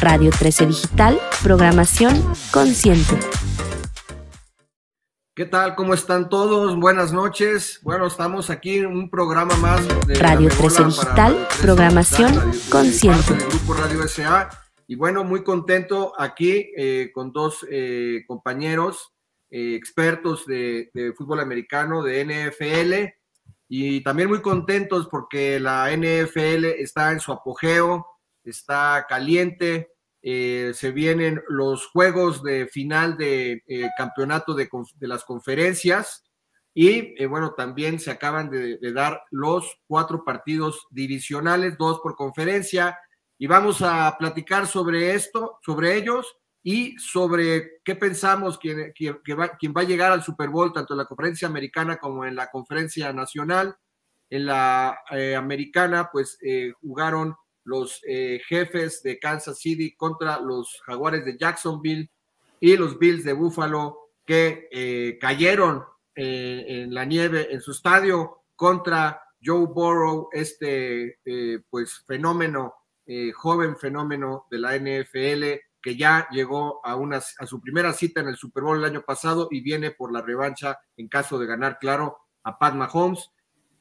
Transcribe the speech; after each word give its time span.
Radio 0.00 0.30
13 0.30 0.66
Digital, 0.66 1.20
programación 1.42 2.22
consciente. 2.52 3.18
¿Qué 5.34 5.44
tal? 5.44 5.74
¿Cómo 5.74 5.92
están 5.92 6.30
todos? 6.30 6.74
Buenas 6.80 7.12
noches. 7.12 7.80
Bueno, 7.82 8.06
estamos 8.06 8.48
aquí 8.48 8.78
en 8.78 8.86
un 8.86 9.10
programa 9.10 9.54
más 9.56 9.86
de 10.06 10.14
Radio 10.14 10.48
13 10.48 10.84
Digital, 10.84 11.46
programación 11.60 12.34
consciente. 12.70 13.34
Del 13.34 13.46
grupo 13.48 13.74
Radio 13.74 14.08
SA. 14.08 14.48
Y 14.86 14.94
bueno, 14.94 15.22
muy 15.22 15.44
contento 15.44 16.14
aquí 16.18 16.72
eh, 16.78 17.10
con 17.12 17.30
dos 17.30 17.66
eh, 17.70 18.24
compañeros 18.26 19.12
eh, 19.50 19.74
expertos 19.74 20.46
de, 20.46 20.90
de, 20.94 21.12
fútbol 21.12 21.40
americano, 21.40 22.02
de 22.02 22.24
NFL, 22.24 22.94
y 23.68 24.02
también 24.02 24.30
muy 24.30 24.40
contentos 24.40 25.08
porque 25.10 25.60
la 25.60 25.94
NFL 25.94 26.64
está 26.78 27.12
en 27.12 27.20
su 27.20 27.32
apogeo, 27.32 28.06
está 28.50 29.06
caliente, 29.08 29.90
eh, 30.22 30.72
se 30.74 30.90
vienen 30.90 31.42
los 31.48 31.86
juegos 31.86 32.42
de 32.42 32.66
final 32.66 33.16
de 33.16 33.62
eh, 33.66 33.88
campeonato 33.96 34.52
de, 34.52 34.68
las 35.00 35.24
conferencias 35.24 36.24
y 36.74 37.14
eh, 37.16 37.26
bueno, 37.26 37.54
también 37.54 37.98
se 37.98 38.10
acaban 38.10 38.50
de, 38.50 38.78
dar 38.92 39.22
los 39.30 39.80
cuatro 39.86 40.22
partidos 40.22 40.86
divisionales, 40.90 41.78
dos 41.78 42.00
por 42.00 42.16
conferencia, 42.16 42.98
y 43.38 43.46
vamos 43.46 43.80
a 43.80 44.14
platicar 44.18 44.66
sobre 44.66 45.14
esto, 45.14 45.58
sobre 45.62 45.96
ellos 45.96 46.36
y 46.62 46.98
sobre 46.98 47.80
qué 47.82 47.96
pensamos 47.96 48.58
quién, 48.58 48.92
va, 49.38 49.56
quién 49.56 49.72
va 49.74 49.80
a 49.80 49.84
llegar 49.84 50.12
al 50.12 50.22
Super 50.22 50.50
Bowl, 50.50 50.74
tanto 50.74 50.92
en 50.92 50.98
la 50.98 51.06
conferencia 51.06 51.48
americana 51.48 51.96
como 51.96 52.26
en 52.26 52.36
la 52.36 52.50
conferencia 52.50 53.10
nacional. 53.14 53.74
En 54.28 54.46
la 54.46 54.96
americana, 55.36 56.10
pues 56.12 56.38
jugaron 56.80 57.34
los 57.64 58.00
eh, 58.06 58.40
jefes 58.48 59.02
de 59.02 59.18
Kansas 59.18 59.58
City 59.58 59.94
contra 59.94 60.40
los 60.40 60.80
jaguares 60.84 61.24
de 61.24 61.36
Jacksonville 61.38 62.10
y 62.60 62.76
los 62.76 62.98
Bills 62.98 63.24
de 63.24 63.32
Buffalo 63.32 64.10
que 64.24 64.68
eh, 64.70 65.18
cayeron 65.20 65.84
eh, 66.14 66.64
en 66.66 66.94
la 66.94 67.04
nieve 67.04 67.48
en 67.52 67.60
su 67.60 67.72
estadio 67.72 68.42
contra 68.56 69.22
Joe 69.42 69.66
Burrow, 69.66 70.28
este 70.32 71.18
pues 71.70 72.04
fenómeno, 72.06 72.74
joven 73.34 73.74
fenómeno 73.78 74.46
de 74.50 74.58
la 74.58 74.76
NFL 74.76 75.44
que 75.82 75.96
ya 75.96 76.28
llegó 76.30 76.84
a, 76.84 76.94
una, 76.96 77.16
a 77.16 77.46
su 77.46 77.60
primera 77.60 77.92
cita 77.92 78.20
en 78.20 78.28
el 78.28 78.36
Super 78.36 78.62
Bowl 78.64 78.78
el 78.78 78.84
año 78.84 79.02
pasado 79.02 79.48
y 79.50 79.62
viene 79.62 79.92
por 79.92 80.12
la 80.12 80.20
revancha 80.20 80.78
en 80.96 81.08
caso 81.08 81.38
de 81.38 81.46
ganar, 81.46 81.78
claro, 81.78 82.18
a 82.42 82.58
Pat 82.58 82.74
Mahomes 82.74 83.30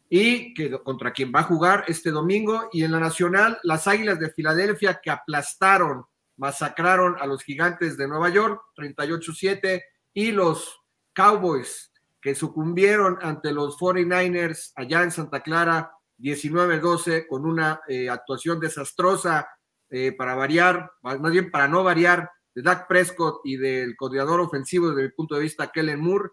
y 0.09 0.53
que, 0.53 0.71
contra 0.79 1.13
quien 1.13 1.31
va 1.33 1.41
a 1.41 1.43
jugar 1.43 1.85
este 1.88 2.09
domingo. 2.09 2.69
Y 2.73 2.83
en 2.83 2.91
la 2.91 2.99
Nacional, 2.99 3.59
las 3.63 3.88
Águilas 3.88 4.19
de 4.19 4.31
Filadelfia 4.31 4.99
que 5.02 5.11
aplastaron, 5.11 6.05
masacraron 6.38 7.15
a 7.19 7.27
los 7.27 7.43
Gigantes 7.43 7.95
de 7.95 8.07
Nueva 8.07 8.30
York, 8.30 8.61
38-7, 8.75 9.81
y 10.13 10.31
los 10.31 10.81
Cowboys 11.13 11.91
que 12.21 12.35
sucumbieron 12.35 13.17
ante 13.21 13.53
los 13.53 13.77
49ers 13.77 14.73
allá 14.75 15.03
en 15.03 15.11
Santa 15.11 15.41
Clara, 15.41 15.91
19-12, 16.17 17.27
con 17.27 17.45
una 17.45 17.81
eh, 17.87 18.09
actuación 18.09 18.59
desastrosa 18.59 19.47
eh, 19.89 20.11
para 20.11 20.35
variar, 20.35 20.91
más 21.02 21.31
bien 21.31 21.49
para 21.49 21.67
no 21.67 21.83
variar, 21.83 22.30
de 22.53 22.61
Dak 22.61 22.87
Prescott 22.87 23.41
y 23.45 23.57
del 23.57 23.95
coordinador 23.95 24.41
ofensivo 24.41 24.89
desde 24.89 25.03
mi 25.03 25.09
punto 25.09 25.35
de 25.35 25.41
vista, 25.41 25.71
Kellen 25.71 26.02
Moore, 26.02 26.31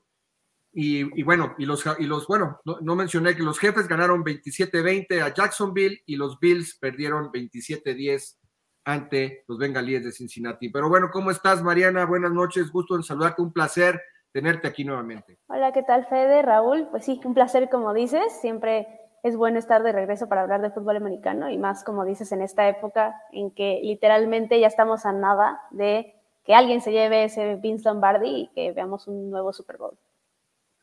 y, 0.79 1.23
bueno, 1.23 1.55
y 1.57 1.65
los, 1.65 1.83
y 1.99 2.05
los 2.05 2.27
bueno, 2.27 2.61
no, 2.65 2.95
mencioné 2.95 3.35
que 3.35 3.43
los 3.43 3.59
jefes 3.59 3.89
ganaron 3.89 4.23
27-20 4.23 5.23
a 5.23 5.33
Jacksonville 5.33 6.03
y 6.05 6.17
los 6.17 6.39
Bills 6.39 6.77
perdieron 6.79 7.33
27-10 7.33 8.37
ante 8.85 9.45
los 9.49 9.57
bengalíes 9.57 10.05
de 10.05 10.13
Cincinnati. 10.13 10.69
Pero 10.69 10.91
bueno, 10.91 11.09
¿cómo 11.11 11.31
estás, 11.31 11.63
Mariana? 11.63 12.05
Buenas 12.05 12.31
noches, 12.31 12.71
gusto 12.71 12.95
en 12.95 13.03
saludarte, 13.03 13.41
un 13.41 13.55
placer 13.55 14.03
tenerte 14.33 14.69
aquí 14.69 14.85
nuevamente. 14.85 15.39
Hola, 15.47 15.73
¿qué 15.73 15.83
tal, 15.83 16.07
Fede? 16.09 16.43
Raúl, 16.43 16.89
pues 16.91 17.07
sí, 17.07 17.19
un 17.25 17.33
placer, 17.33 17.71
como 17.71 17.95
dices, 17.95 18.39
siempre 18.43 18.87
es 19.23 19.35
bueno 19.35 19.59
estar 19.59 19.83
de 19.83 19.93
regreso 19.93 20.29
para 20.29 20.43
hablar 20.43 20.61
de 20.61 20.73
fútbol 20.73 20.99
americano 20.99 21.49
y 21.49 21.57
más, 21.57 21.85
como 21.85 22.05
dices, 22.05 22.33
en 22.33 22.43
esta 22.43 22.69
época 22.69 23.17
en 23.33 23.51
que 23.51 23.81
literalmente 23.83 24.61
ya 24.61 24.67
estamos 24.67 25.07
a 25.07 25.13
nada 25.13 25.63
de 25.71 26.15
que 26.45 26.55
alguien 26.55 26.83
se 26.83 26.93
lleve 26.93 27.25
ese 27.25 27.57
Vince 27.57 27.89
Lombardi 27.89 28.29
y 28.29 28.49
que 28.55 28.73
veamos 28.73 29.09
un 29.09 29.31
nuevo 29.31 29.55
Super 29.55 29.79
Bowl. 29.79 29.97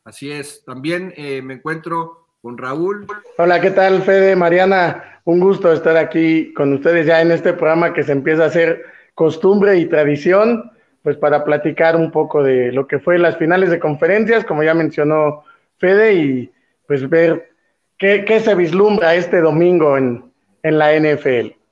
Así 0.05 0.31
es. 0.31 0.63
También 0.65 1.13
eh, 1.15 1.41
me 1.41 1.55
encuentro 1.55 2.27
con 2.41 2.57
Raúl. 2.57 3.07
Hola, 3.37 3.61
¿qué 3.61 3.71
tal, 3.71 4.01
Fede, 4.01 4.35
Mariana? 4.35 5.21
Un 5.23 5.39
gusto 5.39 5.71
estar 5.71 5.95
aquí 5.95 6.53
con 6.53 6.73
ustedes 6.73 7.05
ya 7.05 7.21
en 7.21 7.31
este 7.31 7.53
programa 7.53 7.93
que 7.93 8.03
se 8.03 8.11
empieza 8.11 8.43
a 8.43 8.47
hacer 8.47 8.83
costumbre 9.15 9.77
y 9.77 9.85
tradición, 9.85 10.71
pues 11.03 11.15
para 11.15 11.45
platicar 11.45 11.95
un 11.95 12.11
poco 12.11 12.43
de 12.43 12.73
lo 12.73 12.85
que 12.87 12.99
fue 12.99 13.17
las 13.17 13.37
finales 13.37 13.69
de 13.69 13.79
conferencias, 13.79 14.43
como 14.43 14.63
ya 14.63 14.73
mencionó 14.73 15.43
Fede, 15.77 16.13
y 16.13 16.51
pues 16.85 17.07
ver 17.09 17.51
qué, 17.97 18.25
qué 18.25 18.41
se 18.41 18.55
vislumbra 18.55 19.15
este 19.15 19.39
domingo 19.39 19.97
en, 19.97 20.25
en 20.63 20.77
la 20.77 20.99
NFL. 20.99 21.62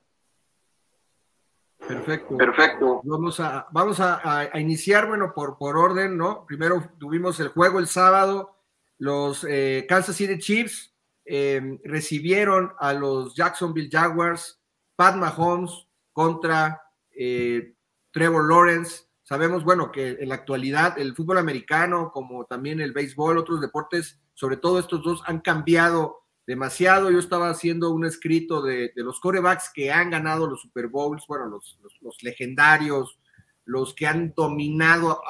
Perfecto. 1.87 2.37
Perfecto. 2.37 3.01
Vamos 3.03 3.39
a, 3.39 3.67
vamos 3.71 3.99
a, 3.99 4.49
iniciar, 4.59 5.07
bueno, 5.07 5.33
por, 5.33 5.57
por 5.57 5.77
orden, 5.77 6.17
¿no? 6.17 6.45
Primero 6.45 6.91
tuvimos 6.99 7.39
el 7.39 7.49
juego 7.49 7.79
el 7.79 7.87
sábado. 7.87 8.55
Los 8.97 9.45
eh, 9.49 9.85
Kansas 9.89 10.15
City 10.15 10.37
Chiefs 10.37 10.93
em, 11.25 11.79
recibieron 11.83 12.73
a 12.79 12.93
los 12.93 13.35
Jacksonville 13.35 13.89
Jaguars, 13.91 14.61
Pat 14.95 15.15
Mahomes 15.15 15.87
contra 16.13 16.81
eh, 17.11 17.73
Trevor 18.11 18.47
Lawrence. 18.47 19.05
Sabemos, 19.23 19.63
bueno, 19.63 19.91
que 19.91 20.17
en 20.19 20.29
la 20.29 20.35
actualidad 20.35 20.99
el 20.99 21.15
fútbol 21.15 21.39
americano, 21.39 22.11
como 22.13 22.45
también 22.45 22.79
el 22.79 22.93
béisbol, 22.93 23.37
otros 23.37 23.59
deportes, 23.59 24.19
sobre 24.33 24.57
todo 24.57 24.77
estos 24.77 25.01
dos, 25.03 25.23
han 25.25 25.39
cambiado 25.39 26.20
demasiado. 26.51 27.09
Yo 27.09 27.19
estaba 27.19 27.50
haciendo 27.50 27.91
un 27.91 28.06
escrito 28.06 28.62
de, 28.62 28.91
los 28.95 29.22
corebacks 29.22 29.72
que 29.73 29.89
han 29.89 30.09
ganado 30.09 30.47
los 30.47 30.62
Super 30.62 30.89
Bowls, 30.89 31.23
bueno, 31.25 31.45
los, 31.45 31.79
los, 32.01 32.22
legendarios, 32.23 33.17
los 33.63 33.94
que 33.94 34.06
han 34.06 34.34
dominado, 34.35 35.22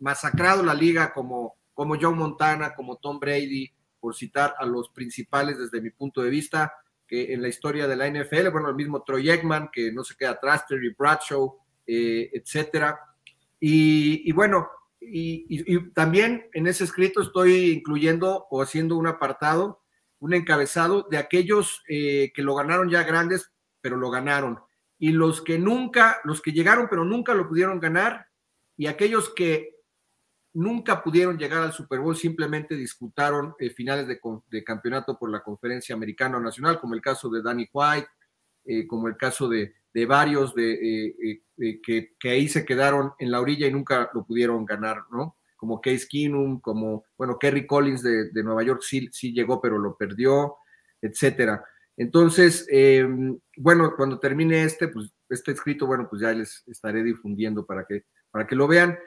masacrado 0.00 0.64
la 0.64 0.74
liga 0.74 1.12
como, 1.12 1.54
como 1.72 1.96
John 2.00 2.18
Montana, 2.18 2.74
como 2.74 2.96
Tom 2.96 3.20
Brady, 3.20 3.70
por 4.00 4.16
citar 4.16 4.56
a 4.58 4.66
los 4.66 4.88
principales 4.88 5.56
desde 5.56 5.80
mi 5.80 5.90
punto 5.90 6.20
de 6.20 6.30
vista, 6.30 6.74
que 7.06 7.32
en 7.32 7.42
la 7.42 7.48
historia 7.48 7.86
de 7.86 7.94
la 7.94 8.08
NFL, 8.08 8.48
bueno, 8.50 8.70
el 8.70 8.74
mismo 8.74 9.04
Troy 9.04 9.30
Ekman, 9.30 9.70
que 9.72 9.92
no 9.92 10.02
se 10.02 10.16
queda 10.16 10.30
atrás, 10.30 10.66
Terry 10.66 10.92
Bradshaw, 10.98 11.58
eh, 11.86 12.28
etcétera. 12.32 12.98
Y, 13.60 14.32
bueno, 14.32 14.68
y, 15.00 15.46
y, 15.48 15.90
también 15.90 16.48
en 16.54 16.66
ese 16.66 16.82
escrito 16.82 17.20
estoy 17.20 17.70
incluyendo 17.70 18.48
o 18.50 18.62
haciendo 18.62 18.96
un 18.96 19.06
apartado 19.06 19.79
un 20.20 20.34
encabezado 20.34 21.06
de 21.10 21.16
aquellos 21.16 21.82
eh, 21.88 22.30
que 22.34 22.42
lo 22.42 22.54
ganaron 22.54 22.88
ya 22.88 23.02
grandes, 23.02 23.50
pero 23.80 23.96
lo 23.96 24.10
ganaron. 24.10 24.60
Y 24.98 25.12
los 25.12 25.40
que 25.40 25.58
nunca, 25.58 26.20
los 26.24 26.42
que 26.42 26.52
llegaron, 26.52 26.86
pero 26.88 27.04
nunca 27.04 27.34
lo 27.34 27.48
pudieron 27.48 27.80
ganar, 27.80 28.26
y 28.76 28.86
aquellos 28.86 29.32
que 29.34 29.76
nunca 30.52 31.02
pudieron 31.02 31.38
llegar 31.38 31.62
al 31.62 31.72
Super 31.72 32.00
Bowl, 32.00 32.16
simplemente 32.16 32.74
disputaron 32.76 33.54
eh, 33.58 33.70
finales 33.70 34.06
de, 34.06 34.64
campeonato 34.64 35.18
por 35.18 35.30
la 35.30 35.42
conferencia 35.42 35.94
americana 35.94 36.38
nacional, 36.38 36.78
como 36.78 36.94
el 36.94 37.00
caso 37.00 37.30
de 37.30 37.42
Danny 37.42 37.68
White, 37.72 38.08
eh, 38.64 38.86
como 38.86 39.08
el 39.08 39.16
caso 39.16 39.48
de, 39.48 39.74
varios 40.06 40.54
de, 40.54 41.42
que, 41.82 42.14
que, 42.18 42.30
ahí 42.30 42.48
se 42.48 42.64
quedaron 42.64 43.12
en 43.18 43.30
la 43.30 43.40
orilla 43.40 43.66
y 43.66 43.72
nunca 43.72 44.10
lo 44.12 44.24
pudieron 44.24 44.64
ganar, 44.64 45.04
¿no? 45.10 45.39
Como 45.60 45.78
Case 45.82 46.06
Keenum, 46.08 46.58
como, 46.58 47.04
bueno, 47.18 47.38
Kerry 47.38 47.66
Collins 47.66 48.02
de, 48.02 48.42
Nueva 48.42 48.62
York 48.62 48.80
sí, 48.82 49.10
sí, 49.12 49.34
llegó, 49.34 49.60
pero 49.60 49.76
lo 49.76 49.94
perdió, 49.94 50.56
etcétera. 51.02 51.62
Entonces, 51.98 52.66
eh, 52.72 53.06
bueno, 53.58 53.92
cuando 53.94 54.18
termine 54.18 54.64
este, 54.64 54.88
pues 54.88 55.12
este 55.28 55.52
escrito, 55.52 55.86
bueno, 55.86 56.08
pues 56.08 56.22
ya 56.22 56.32
les 56.32 56.64
estaré 56.66 57.02
difundiendo 57.02 57.66
para 57.66 57.84
que, 57.84 58.04
para 58.30 58.46
que 58.46 58.56
lo 58.56 58.66
vean. 58.66 58.98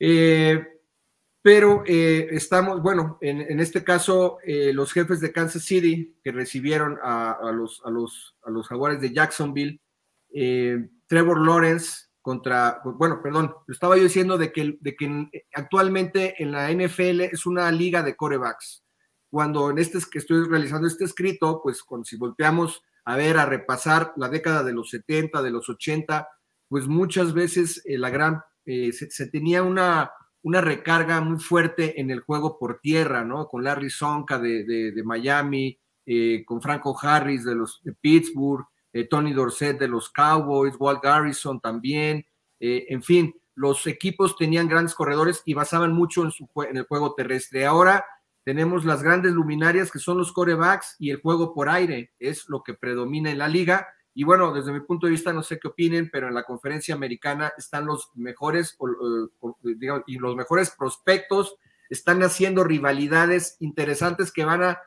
Eh, 0.00 0.66
pero 1.40 1.84
eh, 1.86 2.26
estamos, 2.32 2.82
bueno, 2.82 3.18
en, 3.20 3.60
este 3.60 3.84
caso, 3.84 4.38
los 4.44 4.92
jefes 4.92 5.20
de 5.20 5.30
Kansas 5.30 5.62
City 5.62 6.18
que 6.24 6.32
recibieron 6.32 6.98
a, 7.04 7.52
los, 7.54 7.82
a, 7.84 7.90
los, 7.90 8.36
a 8.42 8.50
los 8.50 8.66
jaguares 8.66 9.00
de 9.00 9.12
Jacksonville, 9.12 9.80
Trevor 11.06 11.46
Lawrence, 11.46 12.08
contra, 12.24 12.80
bueno, 12.82 13.20
perdón, 13.22 13.54
estaba 13.68 13.98
yo 13.98 14.04
diciendo 14.04 14.38
de 14.38 14.50
que, 14.50 14.78
de 14.80 14.96
que 14.96 15.28
actualmente 15.52 16.42
en 16.42 16.52
la 16.52 16.72
NFL 16.72 17.20
es 17.20 17.44
una 17.44 17.70
liga 17.70 18.02
de 18.02 18.16
corebacks. 18.16 18.82
Cuando 19.28 19.68
en 19.68 19.76
este 19.76 19.98
que 20.10 20.20
estoy 20.20 20.48
realizando 20.48 20.88
este 20.88 21.04
escrito, 21.04 21.60
pues 21.62 21.82
cuando 21.82 22.06
si 22.06 22.16
volteamos 22.16 22.82
a 23.04 23.16
ver, 23.18 23.36
a 23.36 23.44
repasar 23.44 24.14
la 24.16 24.30
década 24.30 24.64
de 24.64 24.72
los 24.72 24.88
70, 24.88 25.42
de 25.42 25.50
los 25.50 25.68
80, 25.68 26.26
pues 26.66 26.86
muchas 26.86 27.34
veces 27.34 27.82
eh, 27.84 27.98
la 27.98 28.08
gran, 28.08 28.40
eh, 28.64 28.94
se, 28.94 29.26
tenía 29.26 29.62
una, 29.62 30.10
una 30.40 30.62
recarga 30.62 31.20
muy 31.20 31.38
fuerte 31.38 32.00
en 32.00 32.10
el 32.10 32.20
juego 32.20 32.58
por 32.58 32.80
tierra, 32.80 33.22
¿no? 33.22 33.48
Con 33.48 33.64
Larry 33.64 33.90
Sonka 33.90 34.38
de, 34.38 34.64
de, 34.64 35.02
Miami, 35.04 35.78
eh, 36.06 36.42
con 36.46 36.62
Franco 36.62 36.98
Harris 36.98 37.44
de 37.44 37.54
los 37.54 37.82
de 37.84 37.92
Pittsburgh, 37.92 38.64
eh, 38.94 39.08
Tony 39.08 39.32
Dorsett 39.32 39.78
de 39.78 39.88
los 39.88 40.08
Cowboys, 40.08 40.76
Walt 40.78 41.02
Garrison 41.02 41.60
también, 41.60 42.24
eh, 42.60 42.86
en 42.88 43.02
fin, 43.02 43.34
los 43.56 43.86
equipos 43.86 44.36
tenían 44.36 44.68
grandes 44.68 44.94
corredores 44.94 45.42
y 45.44 45.52
basaban 45.52 45.92
mucho 45.92 46.22
en, 46.22 46.30
su, 46.30 46.48
en 46.68 46.76
el 46.76 46.84
juego 46.84 47.14
terrestre. 47.14 47.66
Ahora 47.66 48.04
tenemos 48.44 48.84
las 48.84 49.02
grandes 49.02 49.32
luminarias 49.32 49.90
que 49.90 49.98
son 49.98 50.18
los 50.18 50.32
corebacks 50.32 50.96
y 50.98 51.10
el 51.10 51.20
juego 51.20 51.52
por 51.52 51.68
aire 51.68 52.12
es 52.20 52.48
lo 52.48 52.62
que 52.62 52.74
predomina 52.74 53.30
en 53.30 53.38
la 53.38 53.48
liga. 53.48 53.88
Y 54.14 54.22
bueno, 54.22 54.54
desde 54.54 54.72
mi 54.72 54.80
punto 54.80 55.06
de 55.06 55.12
vista, 55.12 55.32
no 55.32 55.42
sé 55.42 55.58
qué 55.58 55.68
opinen, 55.68 56.08
pero 56.12 56.28
en 56.28 56.34
la 56.34 56.44
conferencia 56.44 56.94
americana 56.94 57.52
están 57.58 57.86
los 57.86 58.10
mejores 58.14 58.78
y 60.06 60.18
los 60.18 60.36
mejores 60.36 60.70
prospectos, 60.70 61.56
están 61.90 62.22
haciendo 62.22 62.62
rivalidades 62.62 63.56
interesantes 63.58 64.30
que 64.30 64.44
van 64.44 64.62
a 64.62 64.78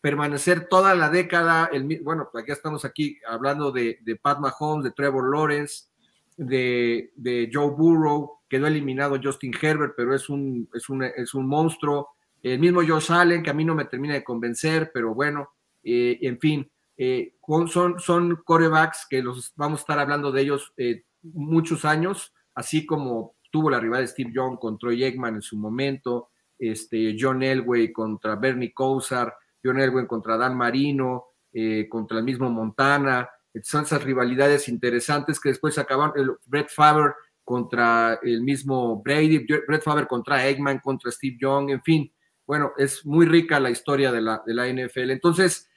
permanecer 0.00 0.68
toda 0.68 0.94
la 0.94 1.10
década. 1.10 1.68
El, 1.72 2.00
bueno, 2.02 2.28
pues 2.30 2.42
aquí 2.42 2.52
estamos 2.52 2.84
aquí 2.84 3.18
hablando 3.28 3.72
de, 3.72 3.98
de 4.02 4.16
Pat 4.16 4.38
Mahomes, 4.38 4.84
de 4.84 4.90
Trevor 4.92 5.34
Lawrence, 5.34 5.84
de, 6.36 7.12
de, 7.16 7.50
Joe 7.52 7.70
Burrow, 7.70 8.38
quedó 8.48 8.66
eliminado 8.66 9.20
Justin 9.22 9.52
Herbert, 9.60 9.94
pero 9.96 10.14
es 10.14 10.28
un, 10.28 10.68
es 10.74 10.88
un, 10.88 11.02
es 11.02 11.34
un 11.34 11.46
monstruo. 11.46 12.10
El 12.42 12.58
mismo 12.58 12.80
Josh 12.86 13.12
Allen, 13.12 13.42
que 13.42 13.50
a 13.50 13.54
mí 13.54 13.64
no 13.64 13.74
me 13.74 13.84
termina 13.84 14.14
de 14.14 14.24
convencer, 14.24 14.90
pero 14.94 15.14
bueno, 15.14 15.50
eh, 15.82 16.18
en 16.22 16.38
fin, 16.38 16.70
eh, 16.96 17.34
son, 17.68 17.98
son 17.98 18.36
corebacks 18.44 19.06
que 19.08 19.22
los 19.22 19.52
vamos 19.56 19.80
a 19.80 19.82
estar 19.82 19.98
hablando 19.98 20.32
de 20.32 20.42
ellos 20.42 20.72
eh, 20.76 21.04
muchos 21.22 21.84
años, 21.84 22.32
así 22.54 22.86
como 22.86 23.34
tuvo 23.50 23.70
la 23.70 23.80
rival 23.80 24.02
de 24.02 24.08
Steve 24.08 24.32
Young 24.32 24.58
contra 24.58 24.88
Troy 24.88 25.04
Eggman 25.04 25.36
en 25.36 25.42
su 25.42 25.56
momento, 25.56 26.30
este, 26.58 27.16
John 27.18 27.42
Elway 27.42 27.92
contra 27.92 28.36
Bernie 28.36 28.72
Kosar, 28.72 29.34
John 29.62 29.80
Elway 29.80 30.06
contra 30.06 30.36
Dan 30.36 30.56
Marino, 30.56 31.26
contra 31.88 32.18
el 32.18 32.24
mismo 32.24 32.48
Montana, 32.50 33.28
son 33.62 33.84
esas 33.84 34.04
rivalidades 34.04 34.68
interesantes 34.68 35.40
que 35.40 35.48
después 35.48 35.78
acaban, 35.78 36.12
el 36.16 36.30
Brett 36.46 36.70
Favre 36.70 37.14
contra 37.44 38.18
el 38.22 38.42
mismo 38.42 39.02
Brady, 39.02 39.46
Brett 39.66 39.82
Favre 39.82 40.06
contra 40.06 40.46
Eggman, 40.46 40.78
contra 40.78 41.10
Steve 41.10 41.36
Young, 41.40 41.70
en 41.70 41.82
fin, 41.82 42.12
bueno, 42.46 42.72
es 42.76 43.04
muy 43.04 43.26
rica 43.26 43.60
la 43.60 43.70
historia 43.70 44.12
de 44.12 44.20
la, 44.20 44.42
de 44.44 44.54
la 44.54 44.66
NFL. 44.68 45.10
Entonces, 45.10 45.68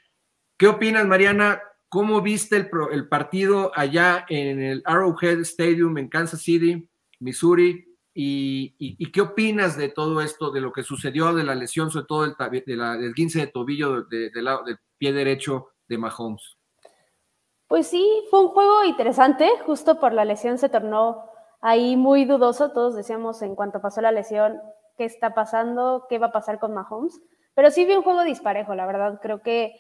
¿qué 0.58 0.68
opinas, 0.68 1.06
Mariana? 1.06 1.62
¿Cómo 1.90 2.22
viste 2.22 2.58
el, 2.58 2.70
el 2.92 3.08
partido 3.08 3.72
allá 3.76 4.26
en 4.28 4.60
el 4.60 4.82
Arrowhead 4.86 5.40
Stadium 5.42 5.98
en 6.00 6.10
Kansas 6.10 6.42
City, 6.42 6.90
Missouri? 7.20 7.93
¿Y, 8.16 9.12
qué 9.12 9.22
opinas 9.22 9.76
de 9.76 9.90
todo 9.90 10.22
esto, 10.22 10.52
de 10.52 10.62
lo 10.62 10.72
que 10.72 10.84
sucedió, 10.84 11.34
de 11.34 11.44
la 11.44 11.56
lesión, 11.56 11.90
sobre 11.90 12.06
todo 12.06 12.22
del, 12.24 12.36
de 12.38 12.76
del 12.76 13.14
15 13.14 13.40
de 13.40 13.48
tobillo 13.48 14.04
del 14.04 14.80
pie 14.98 15.14
derecho 15.14 15.70
de 15.88 15.98
Mahomes? 15.98 16.58
Pues 17.68 17.88
sí, 17.88 18.08
fue 18.30 18.42
un 18.42 18.50
juego 18.50 18.84
interesante, 18.84 19.50
justo 19.66 20.00
por 20.00 20.14
la 20.14 20.26
lesión 20.26 20.60
se 20.60 20.70
tornó 20.70 21.26
ahí 21.60 21.96
muy 21.96 22.26
dudoso, 22.26 22.72
todos 22.72 22.96
decíamos 22.96 23.42
en 23.42 23.56
cuanto 23.56 23.82
pasó 23.82 24.00
la 24.02 24.12
lesión, 24.12 24.62
qué 24.96 25.06
está 25.06 25.34
pasando, 25.34 26.06
qué 26.08 26.20
va 26.20 26.28
a 26.28 26.32
pasar 26.32 26.60
con 26.60 26.74
Mahomes, 26.74 27.20
pero 27.56 27.72
sí 27.72 27.86
vi 27.86 27.96
un 27.96 28.04
juego 28.04 28.24
disparejo, 28.24 28.76
la 28.76 28.86
verdad, 28.86 29.20
creo 29.22 29.42
que 29.42 29.76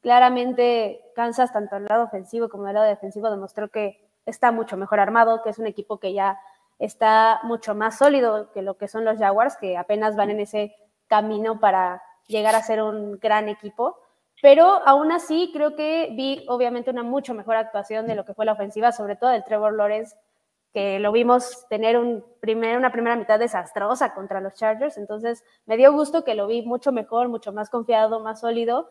claramente 0.00 1.00
Kansas, 1.14 1.52
tanto 1.52 1.76
del 1.76 1.84
lado 1.84 2.04
ofensivo 2.04 2.48
como 2.48 2.64
del 2.64 2.74
lado 2.74 2.86
defensivo, 2.86 3.30
demostró 3.30 3.68
que 3.68 4.00
está 4.24 4.50
mucho 4.50 4.76
mejor 4.76 4.98
armado, 4.98 5.42
que 5.42 5.50
es 5.50 5.58
un 5.58 5.66
equipo 5.66 6.00
que 6.00 6.12
ya 6.12 6.40
está 6.78 7.40
mucho 7.42 7.74
más 7.74 7.98
sólido 7.98 8.50
que 8.52 8.62
lo 8.62 8.76
que 8.76 8.88
son 8.88 9.04
los 9.04 9.18
Jaguars, 9.18 9.56
que 9.56 9.76
apenas 9.76 10.16
van 10.16 10.30
en 10.30 10.40
ese 10.40 10.74
camino 11.06 11.60
para 11.60 12.02
llegar 12.26 12.54
a 12.54 12.62
ser 12.62 12.82
un 12.82 13.18
gran 13.18 13.48
equipo. 13.48 13.98
Pero 14.42 14.82
aún 14.86 15.12
así 15.12 15.50
creo 15.52 15.74
que 15.76 16.10
vi 16.12 16.44
obviamente 16.48 16.90
una 16.90 17.02
mucho 17.02 17.32
mejor 17.32 17.56
actuación 17.56 18.06
de 18.06 18.14
lo 18.14 18.24
que 18.24 18.34
fue 18.34 18.44
la 18.44 18.52
ofensiva, 18.52 18.92
sobre 18.92 19.16
todo 19.16 19.30
del 19.30 19.44
Trevor 19.44 19.74
Lawrence, 19.74 20.16
que 20.72 20.98
lo 20.98 21.10
vimos 21.10 21.66
tener 21.70 21.96
un 21.96 22.22
primer, 22.40 22.76
una 22.76 22.92
primera 22.92 23.16
mitad 23.16 23.38
desastrosa 23.38 24.12
contra 24.12 24.42
los 24.42 24.54
Chargers. 24.54 24.98
Entonces 24.98 25.42
me 25.64 25.78
dio 25.78 25.92
gusto 25.92 26.22
que 26.22 26.34
lo 26.34 26.46
vi 26.46 26.62
mucho 26.62 26.92
mejor, 26.92 27.28
mucho 27.28 27.50
más 27.52 27.70
confiado, 27.70 28.20
más 28.20 28.40
sólido, 28.40 28.90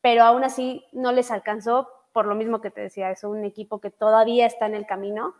pero 0.00 0.22
aún 0.22 0.44
así 0.44 0.86
no 0.92 1.12
les 1.12 1.30
alcanzó 1.30 1.90
por 2.12 2.24
lo 2.24 2.34
mismo 2.34 2.62
que 2.62 2.70
te 2.70 2.80
decía, 2.80 3.10
es 3.10 3.24
un 3.24 3.44
equipo 3.44 3.78
que 3.78 3.90
todavía 3.90 4.46
está 4.46 4.64
en 4.64 4.74
el 4.74 4.86
camino. 4.86 5.34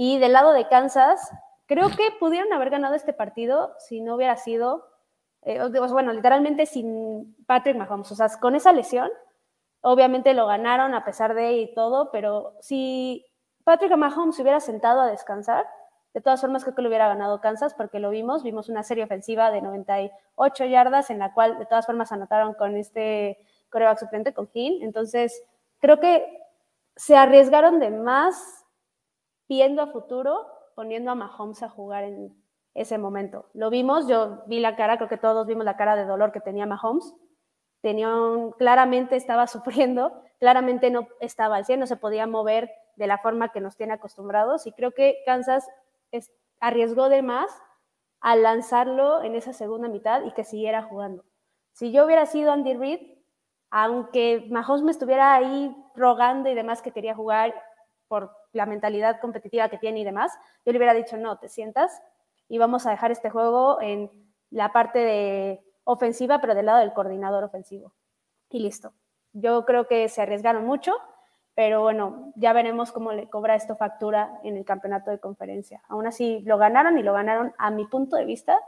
Y 0.00 0.18
del 0.18 0.32
lado 0.32 0.52
de 0.52 0.68
Kansas, 0.68 1.28
creo 1.66 1.88
que 1.88 2.12
pudieron 2.20 2.52
haber 2.52 2.70
ganado 2.70 2.94
este 2.94 3.12
partido 3.12 3.74
si 3.80 4.00
no 4.00 4.14
hubiera 4.14 4.36
sido 4.36 4.86
eh, 5.42 5.60
bueno, 5.90 6.12
literalmente 6.12 6.66
sin 6.66 7.34
Patrick 7.46 7.76
Mahomes. 7.76 8.12
O 8.12 8.14
sea, 8.14 8.28
con 8.40 8.54
esa 8.54 8.72
lesión, 8.72 9.10
obviamente 9.80 10.34
lo 10.34 10.46
ganaron 10.46 10.94
a 10.94 11.04
pesar 11.04 11.34
de 11.34 11.54
y 11.54 11.74
todo, 11.74 12.12
pero 12.12 12.54
si 12.60 13.26
Patrick 13.64 13.96
Mahomes 13.96 14.36
se 14.36 14.42
hubiera 14.42 14.60
sentado 14.60 15.00
a 15.00 15.08
descansar, 15.08 15.66
de 16.14 16.20
todas 16.20 16.40
formas 16.40 16.62
creo 16.62 16.76
que 16.76 16.82
lo 16.82 16.88
hubiera 16.90 17.08
ganado 17.08 17.40
Kansas 17.40 17.74
porque 17.74 17.98
lo 17.98 18.10
vimos, 18.10 18.44
vimos 18.44 18.68
una 18.68 18.84
serie 18.84 19.02
ofensiva 19.02 19.50
de 19.50 19.62
98 19.62 20.64
yardas 20.66 21.10
en 21.10 21.18
la 21.18 21.34
cual 21.34 21.58
de 21.58 21.66
todas 21.66 21.86
formas 21.86 22.12
anotaron 22.12 22.54
con 22.54 22.76
este 22.76 23.36
coreback 23.68 23.98
suplente, 23.98 24.32
con 24.32 24.48
Hill. 24.54 24.80
Entonces, 24.84 25.42
creo 25.80 25.98
que 25.98 26.24
se 26.94 27.16
arriesgaron 27.16 27.80
de 27.80 27.90
más 27.90 28.57
viendo 29.48 29.82
a 29.82 29.88
futuro, 29.88 30.46
poniendo 30.74 31.10
a 31.10 31.14
Mahomes 31.14 31.62
a 31.62 31.68
jugar 31.68 32.04
en, 32.04 32.36
ese 32.74 32.96
momento. 32.96 33.46
Lo 33.54 33.70
vimos, 33.70 34.06
yo 34.06 34.44
vi 34.46 34.60
la 34.60 34.76
cara, 34.76 34.96
creo 34.96 35.08
que 35.08 35.16
todos 35.16 35.46
vimos 35.46 35.64
la 35.64 35.76
cara 35.76 35.96
de 35.96 36.04
dolor 36.04 36.30
que 36.30 36.40
tenía 36.40 36.64
Mahomes. 36.64 37.12
Tenía 37.80 38.08
claramente 38.56 39.16
estaba 39.16 39.46
sufriendo, 39.48 40.22
claramente 40.38 40.90
no 40.90 41.08
estaba 41.20 41.56
al 41.56 41.64
100, 41.64 41.80
no 41.80 41.86
se 41.86 41.96
podía 41.96 42.26
mover 42.26 42.70
de 42.96 43.06
la 43.06 43.18
forma 43.18 43.50
que 43.50 43.60
nos 43.60 43.76
tiene 43.76 43.94
acostumbrados 43.94 44.66
y 44.66 44.72
creo 44.72 44.92
que 44.92 45.18
Kansas 45.24 45.68
arriesgó 46.60 47.08
de 47.08 47.22
más 47.22 47.50
al 48.20 48.42
lanzarlo 48.42 49.22
en 49.22 49.36
esa 49.36 49.52
segunda 49.52 49.88
mitad 49.88 50.24
y 50.24 50.32
que 50.32 50.44
siguiera 50.44 50.82
jugando. 50.82 51.24
Si 51.72 51.92
yo 51.92 52.04
hubiera 52.04 52.26
sido 52.26 52.50
Andy 52.52 52.74
Reid, 52.74 53.18
aunque 53.70 54.46
Mahomes 54.50 54.82
me 54.82 54.90
estuviera 54.90 55.34
ahí 55.34 55.76
rogando 55.94 56.48
y 56.48 56.54
demás 56.54 56.82
que 56.82 56.92
quería 56.92 57.14
jugar 57.14 57.54
por 58.08 58.32
la 58.52 58.66
mentalidad 58.66 59.20
competitiva 59.20 59.68
que 59.68 59.78
tiene 59.78 60.00
y 60.00 60.04
demás, 60.04 60.32
yo 60.64 60.72
le 60.72 60.78
hubiera 60.78 60.94
dicho, 60.94 61.16
no, 61.16 61.38
te 61.38 61.48
sientas, 61.48 62.02
y 62.48 62.58
vamos 62.58 62.86
a 62.86 62.90
dejar 62.90 63.10
este 63.10 63.30
juego 63.30 63.80
en 63.80 64.10
la 64.50 64.72
parte 64.72 64.98
de 64.98 65.60
ofensiva, 65.84 66.40
pero 66.40 66.54
del 66.54 66.66
lado 66.66 66.78
del 66.78 66.92
coordinador 66.92 67.44
ofensivo. 67.44 67.92
Y 68.50 68.60
listo. 68.60 68.92
Yo 69.32 69.64
creo 69.64 69.86
que 69.86 70.08
se 70.08 70.22
arriesgaron 70.22 70.64
mucho, 70.64 70.92
pero 71.54 71.82
bueno, 71.82 72.32
ya 72.36 72.52
veremos 72.52 72.92
cómo 72.92 73.12
le 73.12 73.28
cobra 73.28 73.54
esto 73.54 73.76
factura 73.76 74.40
en 74.44 74.56
el 74.56 74.64
campeonato 74.64 75.10
de 75.10 75.18
conferencia. 75.18 75.82
Aún 75.88 76.06
así, 76.06 76.40
lo 76.46 76.56
ganaron 76.56 76.98
y 76.98 77.02
lo 77.02 77.12
ganaron, 77.12 77.52
a 77.58 77.70
mi 77.70 77.84
punto 77.84 78.16
de 78.16 78.24
vista, 78.24 78.58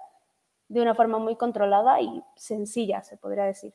de 0.68 0.82
una 0.82 0.94
forma 0.94 1.18
muy 1.18 1.36
controlada 1.36 2.00
y 2.00 2.22
sencilla, 2.36 3.02
se 3.02 3.16
podría 3.16 3.44
decir. 3.44 3.74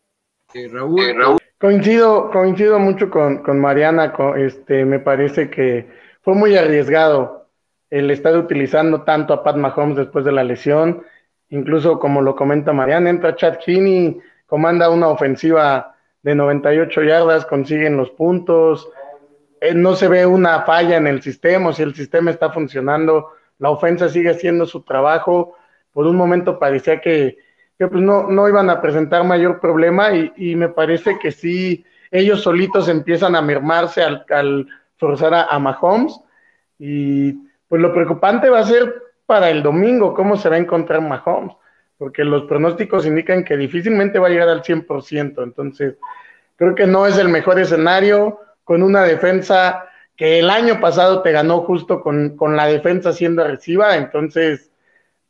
Eh, 0.54 0.68
Raúl, 0.68 1.40
Coincido, 1.58 2.32
coincido 2.32 2.80
mucho 2.80 3.10
con, 3.10 3.38
con 3.38 3.60
Mariana, 3.60 4.14
este, 4.36 4.84
me 4.84 5.00
parece 5.00 5.50
que 5.50 5.88
fue 6.22 6.36
muy 6.36 6.58
arriesgado 6.58 7.48
el 7.90 8.12
estar 8.12 8.36
utilizando 8.36 9.04
tanto 9.04 9.34
a 9.34 9.42
Pat 9.42 9.56
Mahomes 9.56 9.96
después 9.96 10.26
de 10.26 10.34
la 10.34 10.44
lesión, 10.44 11.04
incluso 11.50 11.98
como 11.98 12.22
lo 12.22 12.36
comenta 12.36 12.74
Mariana, 12.74 13.10
entra 13.10 13.36
Chad 13.36 13.60
Heaney, 13.66 14.20
comanda 14.46 14.90
una 14.90 15.08
ofensiva 15.08 15.96
de 16.24 16.36
98 16.36 17.04
yardas, 17.04 17.46
consiguen 17.46 17.96
los 17.96 18.10
puntos, 18.12 18.90
eh, 19.62 19.74
no 19.74 19.96
se 19.96 20.10
ve 20.10 20.26
una 20.26 20.64
falla 20.64 20.98
en 20.98 21.08
el 21.08 21.22
sistema, 21.22 21.72
si 21.72 21.84
el 21.84 21.96
sistema 21.96 22.32
está 22.32 22.52
funcionando, 22.52 23.32
la 23.60 23.70
ofensa 23.70 24.10
sigue 24.10 24.32
haciendo 24.32 24.66
su 24.66 24.82
trabajo, 24.82 25.56
por 25.94 26.06
un 26.06 26.18
momento 26.18 26.60
parecía 26.60 27.00
que, 27.00 27.38
pues 27.78 28.02
no, 28.02 28.30
no 28.30 28.48
iban 28.48 28.70
a 28.70 28.82
presentar 28.82 29.24
mayor 29.24 29.60
problema 29.60 30.14
y, 30.14 30.32
y, 30.38 30.56
me 30.56 30.70
parece 30.70 31.20
que 31.20 31.32
sí, 31.32 31.86
ellos 32.12 32.42
solitos 32.42 32.88
empiezan 32.88 33.36
a 33.36 33.42
mermarse 33.42 34.02
al, 34.02 34.68
forzar 34.98 35.34
a, 35.34 35.60
Mahomes 35.60 36.20
y 36.80 37.34
pues 37.68 37.82
lo 37.82 37.94
preocupante 37.94 38.50
va 38.50 38.60
a 38.60 38.66
ser 38.66 39.04
para 39.26 39.50
el 39.50 39.62
domingo 39.62 40.14
cómo 40.14 40.38
se 40.38 40.50
va 40.50 40.56
a 40.56 40.60
encontrar 40.60 41.02
Mahomes, 41.02 41.56
porque 41.98 42.24
los 42.24 42.44
pronósticos 42.44 43.06
indican 43.06 43.44
que 43.44 43.58
difícilmente 43.58 44.20
va 44.20 44.28
a 44.28 44.30
llegar 44.30 44.50
al 44.50 44.64
100%, 44.64 45.44
entonces 45.44 45.96
creo 46.56 46.76
que 46.76 46.88
no 46.88 47.06
es 47.06 47.18
el 47.18 47.28
mejor 47.28 47.60
escenario 47.60 48.40
con 48.64 48.84
una 48.84 49.04
defensa 49.04 49.90
que 50.16 50.40
el 50.40 50.50
año 50.50 50.80
pasado 50.80 51.22
te 51.22 51.32
ganó 51.32 51.62
justo 51.62 52.02
con, 52.02 52.38
la 52.56 52.68
defensa 52.68 53.12
siendo 53.12 53.42
agresiva, 53.42 53.98
entonces 53.98 54.72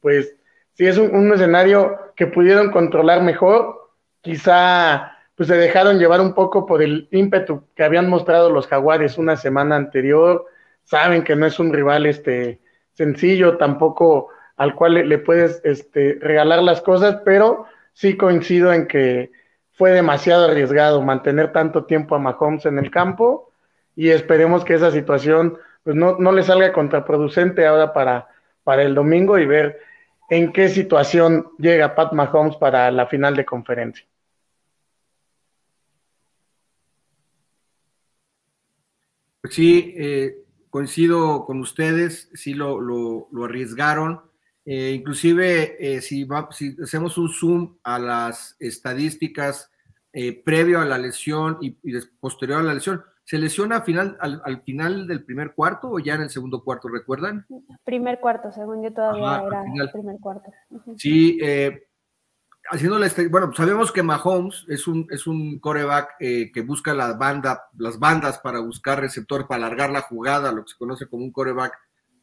pues 0.01 0.34
si 0.75 0.85
es 0.85 0.97
un, 0.97 1.15
un, 1.15 1.33
escenario 1.33 1.97
que 2.15 2.27
pudieron 2.27 2.71
controlar 2.71 3.23
mejor, 3.23 3.91
quizá 4.21 5.17
pues 5.35 5.49
se 5.49 5.57
dejaron 5.57 5.99
llevar 5.99 6.21
un 6.21 6.33
poco 6.33 6.65
por 6.65 6.81
el 6.81 7.07
ímpetu 7.11 7.63
que 7.75 7.83
habían 7.83 8.09
mostrado 8.09 8.49
los 8.49 8.67
jaguares 8.67 9.17
una 9.17 9.35
semana 9.35 9.75
anterior, 9.75 10.45
saben 10.83 11.23
que 11.23 11.35
no 11.35 11.45
es 11.45 11.59
un 11.59 11.73
rival 11.73 12.05
este, 12.05 12.61
sencillo, 12.93 13.57
tampoco 13.57 14.29
al 14.57 14.75
cual 14.75 14.93
le, 14.93 15.17
puedes 15.17 15.61
este, 15.65 16.17
regalar 16.21 16.63
las 16.63 16.81
cosas, 16.81 17.17
pero 17.25 17.65
sí 17.93 18.15
coincido 18.15 18.71
en 18.71 18.87
que 18.87 19.31
fue 19.73 19.91
demasiado 19.91 20.45
arriesgado 20.45 21.01
mantener 21.01 21.51
tanto 21.51 21.83
tiempo 21.83 22.15
a 22.15 22.19
Mahomes 22.19 22.65
en 22.65 22.79
el 22.79 22.89
campo 22.91 23.51
y 23.95 24.09
esperemos 24.09 24.63
que 24.63 24.75
esa 24.75 24.91
situación 24.91 25.57
pues 25.83 25.95
no, 25.95 26.17
no 26.17 26.31
le 26.31 26.43
salga 26.43 26.71
contraproducente 26.71 27.65
ahora 27.65 27.93
para, 27.93 28.29
para 28.63 28.83
el 28.83 28.95
domingo 28.95 29.37
y 29.37 29.45
ver 29.45 29.79
en 30.29 30.51
qué 30.51 30.69
situación 30.69 31.47
llega 31.57 31.95
Pat 31.95 32.13
Mahomes 32.13 32.55
para 32.57 32.89
la 32.91 33.07
final 33.07 33.35
de 33.35 33.45
conferencia. 33.45 34.05
Pues 39.41 39.53
sí, 39.53 39.93
eh, 39.95 40.43
coincido 40.71 41.45
con 41.45 41.59
ustedes, 41.59 42.31
sí 42.33 42.55
lo, 42.55 42.81
lo, 42.81 43.43
arriesgaron. 43.43 44.21
Eh, 44.65 44.93
inclusive, 44.97 45.77
eh, 45.79 46.01
si, 46.01 46.27
si, 46.49 46.75
hacemos 46.81 47.15
un 47.19 47.29
zoom 47.29 47.77
a 47.83 47.99
las 47.99 48.55
estadísticas 48.59 49.69
previo 50.45 50.79
a 50.79 50.85
la 50.85 50.97
lesión 50.97 51.57
y, 51.59 51.71
posterior 52.21 52.61
a 52.61 52.63
la 52.63 52.73
lesión, 52.73 53.03
¿se 53.25 53.37
lesiona 53.37 53.77
al 53.77 53.83
final, 53.83 54.17
al, 54.21 54.61
final 54.61 55.07
del 55.07 55.25
primer 55.25 55.53
cuarto 55.53 55.89
o 55.91 55.99
ya 55.99 56.13
en 56.13 56.21
el 56.21 56.29
segundo 56.29 56.63
cuarto, 56.63 56.87
recuerdan? 56.87 57.45
Primer 57.83 58.19
cuarto, 58.21 58.51
según 58.51 58.81
yo 58.83 58.93
todavía 58.93 59.43
era 59.45 59.63
el 59.83 59.91
primer 59.91 60.19
cuarto. 60.19 60.49
Sí, 60.97 61.39
haciéndole 62.69 63.07
este, 63.07 63.27
bueno, 63.27 63.51
sabemos 63.53 63.91
que 63.91 64.03
Mahomes 64.03 64.65
es 64.67 64.87
un, 64.87 65.07
es 65.09 65.27
un 65.27 65.59
coreback 65.59 66.15
eh, 66.19 66.51
que 66.53 66.61
busca 66.61 66.93
la 66.93 67.13
banda, 67.13 67.65
las 67.77 67.99
bandas 67.99 68.39
para 68.39 68.59
buscar 68.59 68.99
receptor, 68.99 69.47
para 69.47 69.65
alargar 69.65 69.91
la 69.91 70.01
jugada, 70.01 70.51
lo 70.51 70.63
que 70.63 70.71
se 70.71 70.77
conoce 70.77 71.07
como 71.07 71.23
un 71.23 71.31
coreback 71.31 71.73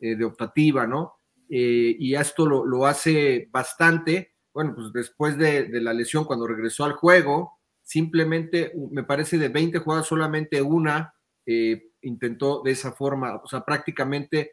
eh, 0.00 0.16
de 0.16 0.24
optativa, 0.24 0.86
¿no? 0.86 1.14
Eh, 1.48 1.96
y 1.98 2.14
esto 2.14 2.46
lo, 2.46 2.64
lo, 2.64 2.86
hace 2.86 3.48
bastante. 3.52 4.34
Bueno, 4.52 4.74
pues 4.74 4.92
después 4.92 5.36
de, 5.36 5.64
de, 5.64 5.80
la 5.80 5.92
lesión, 5.92 6.24
cuando 6.24 6.46
regresó 6.46 6.84
al 6.84 6.92
juego, 6.92 7.60
simplemente, 7.92 8.72
me 8.90 9.04
parece, 9.04 9.38
de 9.38 9.48
20 9.48 9.78
jugadas, 9.78 10.06
solamente 10.06 10.62
una 10.62 11.14
intentó 12.02 12.62
de 12.62 12.72
esa 12.72 12.92
forma, 12.92 13.36
o 13.36 13.48
sea, 13.48 13.64
prácticamente 13.64 14.52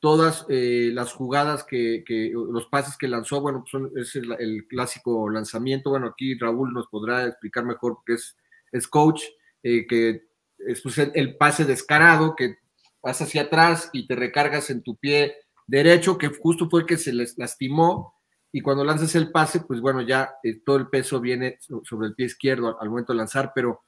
todas 0.00 0.46
eh, 0.48 0.90
las 0.92 1.12
jugadas 1.12 1.64
que, 1.64 2.04
los 2.32 2.66
pases 2.66 2.96
que 2.96 3.08
lanzó, 3.08 3.40
bueno, 3.40 3.60
pues 3.60 3.70
son, 3.70 3.90
es 3.96 4.14
el, 4.16 4.66
clásico 4.68 5.28
lanzamiento. 5.30 5.90
Bueno, 5.90 6.08
aquí 6.08 6.38
Raúl 6.38 6.72
nos 6.72 6.86
podrá 6.88 7.26
explicar 7.26 7.64
mejor 7.64 7.94
porque 7.96 8.14
es, 8.14 8.36
es 8.72 8.86
coach, 8.86 9.22
eh, 9.62 9.86
que 9.86 10.28
es 10.58 10.80
pues, 10.82 10.98
el, 10.98 11.36
pase 11.36 11.64
descarado, 11.64 12.36
que 12.36 12.56
vas 13.02 13.20
hacia 13.22 13.42
atrás 13.42 13.90
y 13.92 14.06
te 14.06 14.16
recargas 14.16 14.70
en 14.70 14.82
tu 14.82 14.96
pie 14.96 15.36
derecho, 15.66 16.18
que 16.18 16.28
justo 16.28 16.68
fue 16.68 16.80
el 16.82 16.86
que 16.86 16.98
se 16.98 17.12
les 17.12 17.36
lastimó. 17.38 18.14
Y 18.56 18.62
cuando 18.62 18.84
lanzas 18.84 19.14
el 19.16 19.30
pase, 19.30 19.60
pues 19.60 19.82
bueno, 19.82 20.00
ya 20.00 20.38
eh, 20.42 20.62
todo 20.64 20.76
el 20.76 20.88
peso 20.88 21.20
viene 21.20 21.58
sobre 21.82 22.06
el 22.06 22.14
pie 22.14 22.24
izquierdo 22.24 22.80
al, 22.80 22.88
momento 22.88 23.12
de 23.12 23.18
lanzar, 23.18 23.52
pero 23.54 23.82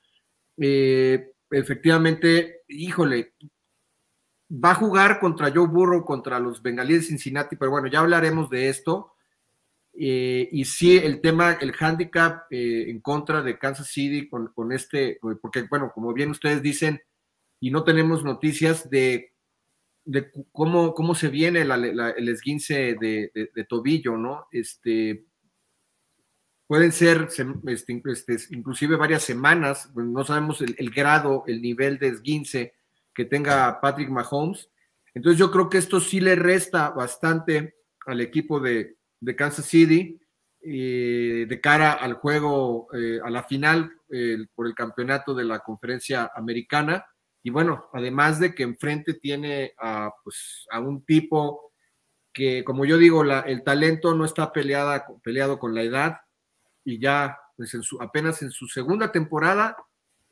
efectivamente, 0.59 2.65
híjole, 2.69 3.33
va 4.53 4.73
a 4.73 4.75
jugar 4.75 5.21
contra 5.21 5.51
Joe 5.51 5.67
Burrow, 5.67 6.05
contra 6.05 6.39
los 6.39 6.61
bengalíes 6.61 7.01
de 7.01 7.07
Cincinnati, 7.07 7.57
pero 7.57 7.71
bueno, 7.71 7.89
ya 7.89 8.01
hablaremos 8.01 8.51
de 8.51 8.69
esto. 8.69 9.15
Eh, 9.99 10.51
y 10.53 10.67
sí, 10.67 10.99
el 10.99 11.23
tema, 11.23 11.57
el 11.63 11.73
handicap 11.81 12.43
eh, 12.51 12.91
en 12.91 13.01
contra 13.01 13.41
de 13.41 13.59
Kansas 13.59 13.89
City 13.89 14.29
con, 14.29 14.73
este, 14.73 15.19
porque 15.41 15.63
bueno, 15.63 15.93
como 15.95 16.13
bien 16.13 16.29
ustedes 16.29 16.61
dicen, 16.61 17.01
y 17.59 17.71
no 17.71 17.85
tenemos 17.85 18.23
noticias 18.23 18.91
de, 18.91 19.33
de 20.09 20.33
cómo, 20.53 20.95
cómo 20.95 21.15
se 21.15 21.29
viene 21.29 21.61
el 21.61 22.29
esguince 22.31 22.97
de, 22.99 23.67
tobillo, 23.69 24.17
¿no? 24.17 24.47
Este, 24.51 25.27
pueden 26.67 26.93
ser 26.93 27.29
este, 27.67 28.03
este, 28.07 28.37
inclusive 28.57 28.97
varias 28.97 29.23
semanas, 29.23 29.93
no 29.95 30.25
sabemos 30.25 30.63
el, 30.63 30.91
grado, 30.91 31.45
el 31.47 31.61
nivel 31.61 31.99
de 31.99 32.09
esguince 32.09 32.73
que 33.15 33.27
tenga 33.27 33.83
Patrick 33.83 34.09
Mahomes. 34.09 34.71
Entonces 35.13 35.39
yo 35.39 35.51
creo 35.51 35.69
que 35.69 35.77
esto 35.77 36.01
sí 36.01 36.21
le 36.21 36.37
resta 36.37 36.89
bastante 36.89 37.75
al 38.07 38.23
equipo 38.23 38.61
de, 38.61 38.97
Kansas 39.37 39.67
City 39.67 40.19
de 40.63 41.61
cara 41.63 41.93
al 41.93 42.15
juego, 42.15 42.89
eh, 42.95 43.21
a 43.23 43.29
la 43.29 43.43
final 43.43 43.93
por 44.55 44.67
el 44.67 44.75
campeonato 44.75 45.35
de 45.35 45.45
la 45.45 45.59
conferencia 45.59 46.31
americana. 46.35 47.05
Y 47.49 47.51
bueno, 47.51 47.89
además 47.95 48.39
de 48.39 48.55
que 48.55 48.63
enfrente 48.63 49.15
tiene 49.15 49.73
a, 49.79 50.13
pues, 50.23 50.67
a 50.71 50.81
un 50.81 51.03
tipo 51.07 51.73
que, 52.31 52.63
como 52.63 52.85
yo 52.85 52.99
digo, 52.99 53.25
la, 53.25 53.41
el 53.41 53.65
talento 53.65 54.15
no 54.15 54.27
está 54.27 54.53
peleada, 54.53 55.07
peleado 55.23 55.59
con 55.59 55.75
la 55.75 55.81
edad 55.81 56.19
y 56.85 57.01
ya 57.01 57.39
pues 57.57 57.73
en 57.73 57.83
su, 57.83 58.03
apenas 58.03 58.43
en 58.43 58.51
su 58.51 58.67
segunda 58.67 59.11
temporada, 59.11 59.79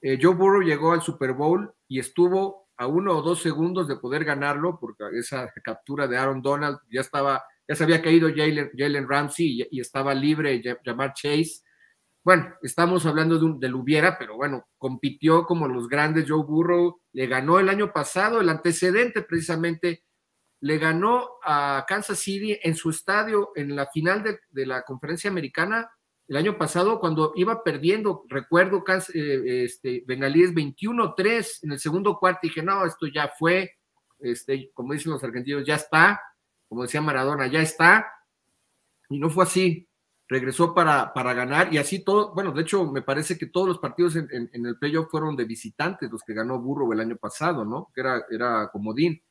eh, 0.03 0.19
Joe 0.21 0.35
Burrow 0.35 0.61
llegó 0.61 0.93
al 0.93 1.01
Super 1.01 1.33
Bowl 1.33 1.73
y 1.89 2.01
estuvo 2.01 2.69
a 2.77 2.87
uno 2.87 3.17
o 3.17 3.23
dos 3.23 3.41
segundos 3.41 3.89
de 3.89 3.97
poder 3.97 4.23
ganarlo, 4.23 4.79
porque 4.79 5.05
esa 5.19 5.51
captura 5.65 6.07
de 6.07 6.19
Aaron 6.19 6.43
Donald 6.43 6.81
ya 6.93 7.01
estaba, 7.01 7.43
ya 7.67 7.75
se 7.75 7.85
había 7.85 8.03
caído 8.03 8.29
Jalen, 8.29 9.09
Ramsey 9.09 9.67
y, 9.71 9.81
estaba 9.81 10.13
libre 10.13 10.63
llamar 10.85 11.15
Chase. 11.15 11.63
Bueno, 12.27 12.57
estamos 12.61 13.07
hablando 13.07 13.39
de 13.39 13.45
un, 13.45 13.61
del 13.61 13.77
hubiera, 13.77 14.19
pero 14.19 14.35
bueno, 14.35 14.67
compitió 14.79 15.47
como 15.47 15.69
los 15.69 15.89
grandes. 15.89 16.29
Joe 16.29 16.43
Burrow 16.43 17.01
le 17.13 17.29
ganó 17.29 17.61
el 17.61 17.69
año 17.69 17.93
pasado, 17.93 18.41
el 18.41 18.49
antecedente 18.49 19.23
precisamente, 19.23 20.03
le 20.59 20.77
ganó 20.79 21.29
a 21.45 21.85
Kansas 21.87 22.19
City 22.19 22.59
en 22.61 22.75
su 22.75 22.91
estadio 22.91 23.53
en 23.55 23.77
la 23.77 23.87
final 23.87 24.25
de, 24.25 24.67
la 24.67 24.83
conferencia 24.83 25.31
americana 25.31 25.89
el 26.27 26.37
año 26.37 26.59
pasado 26.59 26.99
cuando 26.99 27.33
iba 27.37 27.63
perdiendo, 27.63 28.25
recuerdo 28.29 28.83
eh, 29.15 29.63
este, 29.65 30.03
Bengalíes 30.05 30.53
21-3 30.53 31.61
en 31.63 31.71
el 31.71 31.79
segundo 31.79 32.19
cuarto, 32.19 32.41
dije, 32.43 32.61
no, 32.61 32.85
esto 32.85 33.07
ya 33.07 33.29
fue, 33.39 33.77
este, 34.19 34.73
como 34.75 34.95
dicen 34.95 35.13
los 35.13 35.23
argentinos, 35.23 35.65
ya 35.65 35.77
está, 35.77 36.21
como 36.69 36.83
decía 36.83 37.01
Maradona, 37.01 37.47
ya 37.47 37.61
está, 37.61 38.05
y 39.11 39.21
no 39.21 39.31
fue 39.31 39.45
así, 39.45 39.89
regresó 40.29 40.75
para, 40.75 41.13
para 41.13 41.35
ganar, 41.35 41.73
y 41.73 41.79
así 41.79 42.05
todo, 42.05 42.35
bueno, 42.35 42.53
de 42.53 42.63
hecho, 42.63 42.91
me 42.91 43.03
parece 43.03 43.39
que 43.39 43.47
todos 43.47 43.69
los 43.69 43.79
partidos 43.79 44.17
en, 44.17 44.51
el 44.53 44.79
playoff 44.79 45.11
fueron 45.11 45.37
de 45.37 45.45
visitantes, 45.45 46.11
los 46.11 46.23
que 46.23 46.35
ganó 46.35 46.59
Burro 46.61 46.93
el 46.93 47.01
año 47.01 47.17
pasado, 47.17 47.65
¿no? 47.65 47.91
Que 47.95 48.01
era, 48.01 48.25
era 48.31 48.69
comodín. 48.73 49.23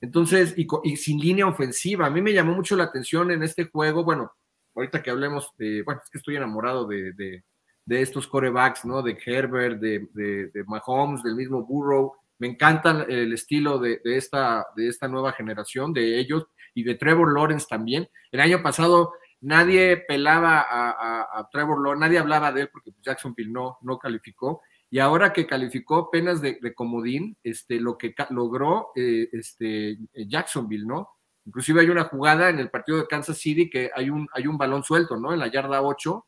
Entonces, 0.00 0.54
y, 0.56 0.66
y 0.84 0.96
sin 0.96 1.18
línea 1.18 1.46
ofensiva, 1.46 2.06
a 2.06 2.10
mí 2.10 2.20
me 2.20 2.34
llamó 2.34 2.54
mucho 2.54 2.76
la 2.76 2.84
atención 2.84 3.30
en 3.30 3.42
este 3.42 3.64
juego, 3.64 4.04
bueno, 4.04 4.32
ahorita 4.76 5.02
que 5.02 5.10
hablemos 5.10 5.50
de, 5.58 5.82
bueno, 5.82 6.00
es 6.04 6.10
que 6.10 6.18
estoy 6.18 6.36
enamorado 6.36 6.86
de, 6.86 7.12
de, 7.12 7.42
estos 7.88 8.26
corebacks, 8.28 8.84
¿no? 8.84 9.02
De 9.02 9.18
Herbert, 9.24 9.80
de, 9.80 10.06
de, 10.12 10.64
Mahomes, 10.66 11.22
del 11.22 11.34
mismo 11.34 11.64
Burrow. 11.64 12.12
Me 12.38 12.48
encanta 12.48 13.06
el 13.08 13.32
estilo 13.32 13.78
de, 13.78 14.00
esta, 14.04 14.66
de 14.76 14.88
esta 14.88 15.08
nueva 15.08 15.32
generación, 15.32 15.92
de 15.92 16.18
ellos, 16.18 16.46
y 16.74 16.82
de 16.82 16.96
Trevor 16.96 17.32
Lawrence 17.32 17.66
también. 17.68 18.08
El 18.30 18.40
año 18.40 18.62
pasado 18.62 19.12
nadie 19.40 19.98
pelaba 19.98 20.66
a, 20.68 21.48
Trevor 21.52 21.82
Lawrence, 21.82 22.06
nadie 22.06 22.18
hablaba 22.18 22.52
de 22.52 22.62
él 22.62 22.68
porque 22.72 22.92
Jacksonville 23.02 23.52
no, 23.52 23.98
calificó. 24.00 24.62
Y 24.88 24.98
ahora 24.98 25.32
que 25.32 25.46
calificó 25.46 25.96
apenas 25.96 26.40
de, 26.40 26.74
comodín, 26.74 27.36
este, 27.42 27.80
lo 27.80 27.98
que 27.98 28.14
logró 28.30 28.88
eh, 28.94 29.28
este, 29.32 29.98
Jacksonville, 30.14 30.86
¿no? 30.86 31.08
Inclusive 31.44 31.80
hay 31.80 31.90
una 31.90 32.04
jugada 32.04 32.50
en 32.50 32.58
el 32.58 32.70
partido 32.70 32.98
de 32.98 33.06
Kansas 33.06 33.38
City 33.38 33.70
que 33.70 33.90
hay 33.94 34.10
un, 34.10 34.28
hay 34.32 34.46
un 34.46 34.58
balón 34.58 34.82
suelto, 34.82 35.16
¿no? 35.16 35.32
En 35.32 35.38
la 35.38 35.50
yarda 35.50 35.82
8, 35.82 36.26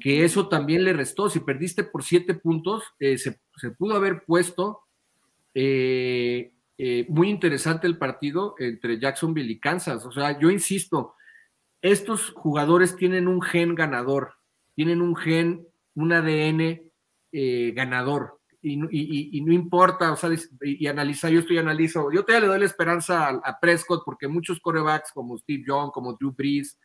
que 0.00 0.24
eso 0.24 0.48
también 0.48 0.84
le 0.84 0.92
restó. 0.92 1.28
Si 1.28 1.40
perdiste 1.40 1.84
por 1.84 2.02
7 2.02 2.34
puntos, 2.34 2.84
eh, 2.98 3.18
se, 3.18 3.40
pudo 3.76 3.96
haber 3.96 4.24
puesto 4.24 4.80
eh, 5.54 6.52
muy 7.08 7.28
interesante 7.28 7.86
el 7.86 7.98
partido 7.98 8.54
entre 8.58 8.98
Jacksonville 8.98 9.52
y 9.52 9.60
Kansas. 9.60 10.06
O 10.06 10.12
sea, 10.12 10.38
yo 10.38 10.50
insisto, 10.50 11.14
estos 11.82 12.30
jugadores 12.30 12.96
tienen 12.96 13.28
un 13.28 13.42
gen 13.42 13.74
ganador, 13.74 14.34
tienen 14.74 15.02
un 15.02 15.16
gen, 15.16 15.66
un 15.94 16.12
ADN 16.12 16.82
ganador 17.74 18.38
y, 18.60 19.40
no 19.42 19.52
importa, 19.52 20.12
o 20.12 20.16
sea, 20.16 20.30
y, 20.62 20.86
analiza, 20.86 21.30
yo 21.30 21.40
estoy 21.40 21.58
analizo, 21.58 22.10
yo 22.12 22.24
todavía 22.24 22.46
le 22.46 22.52
doy 22.52 22.60
la 22.60 22.66
esperanza 22.66 23.28
a, 23.28 23.60
Prescott 23.60 24.02
porque 24.04 24.28
muchos 24.28 24.60
corebacks 24.60 25.12
como 25.12 25.38
Steve 25.38 25.64
Young, 25.66 25.90
como 25.90 26.14
Drew 26.14 26.32
Brees, 26.32 26.78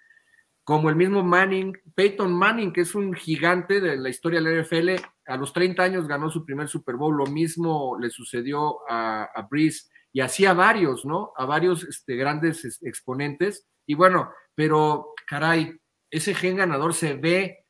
como 0.64 0.90
el 0.90 0.96
mismo 0.96 1.24
Manning, 1.24 1.74
Peyton 1.96 2.32
Manning, 2.32 2.72
que 2.72 2.82
es 2.82 2.96
un 2.96 3.14
gigante 3.14 3.82
de 3.82 3.98
la 3.98 4.10
historia 4.10 4.40
de 4.42 4.50
la 4.50 4.62
NFL, 4.62 5.04
a 5.26 5.38
los 5.38 5.52
30 5.52 5.84
años 5.84 6.08
ganó 6.08 6.30
su 6.30 6.46
primer 6.46 6.68
Super 6.68 6.96
Bowl, 6.96 7.18
lo 7.18 7.26
mismo 7.26 7.98
le 8.00 8.10
sucedió 8.10 8.80
a, 8.90 9.24
a 9.24 9.42
Brees 9.50 9.90
y 10.14 10.22
así 10.22 10.46
a 10.46 10.54
varios, 10.54 11.06
¿no? 11.06 11.34
A 11.36 11.46
varios 11.46 11.84
este, 11.84 12.16
grandes 12.16 12.80
exponentes. 12.84 13.68
Y 13.86 13.96
bueno, 13.96 14.32
pero 14.56 15.14
caray, 15.28 15.80
ese 16.10 16.34
gen 16.34 16.58
ganador 16.58 16.94
se 16.94 17.16
ve 17.16 17.64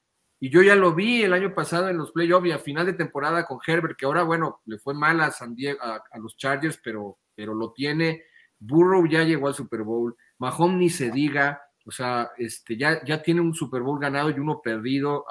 y 0.43 0.50
yo 0.50 0.62
ya 0.62 0.75
lo 0.75 0.93
vi 0.93 1.24
el 1.24 1.32
año 1.32 1.55
pasado 1.55 1.88
en 1.88 1.96
los 1.96 2.12
playoffs 2.12 2.48
y 2.48 2.51
a 2.51 2.60
final 2.60 2.86
de 2.86 2.91
temporada 2.91 3.46
con 3.46 3.60
Herbert, 3.65 3.98
que 3.98 4.05
ahora, 4.05 4.24
bueno, 4.24 4.60
le 4.65 4.77
fue 4.77 4.93
mal 4.93 5.22
a 5.22 5.32
San 5.32 5.55
Diego, 5.55 5.79
a, 5.82 6.03
los 6.20 6.36
Chargers, 6.36 6.82
pero, 6.84 7.17
pero 7.34 7.53
lo 7.53 7.72
tiene. 7.72 8.24
Burrow 8.60 9.08
ya 9.08 9.24
llegó 9.24 9.48
al 9.48 9.53
Super 9.53 9.84
Bowl. 9.84 10.17
Mahomes 10.39 10.77
ni 10.77 10.89
se 10.89 11.12
diga. 11.12 11.62
O 11.86 11.91
sea, 11.91 12.32
este, 12.38 12.75
ya, 12.75 13.01
ya 13.05 13.24
tiene 13.24 13.39
un 13.39 13.53
Super 13.53 13.84
Bowl 13.84 14.01
ganado 14.01 14.32
y 14.32 14.34
uno 14.34 14.62
perdido 14.62 15.25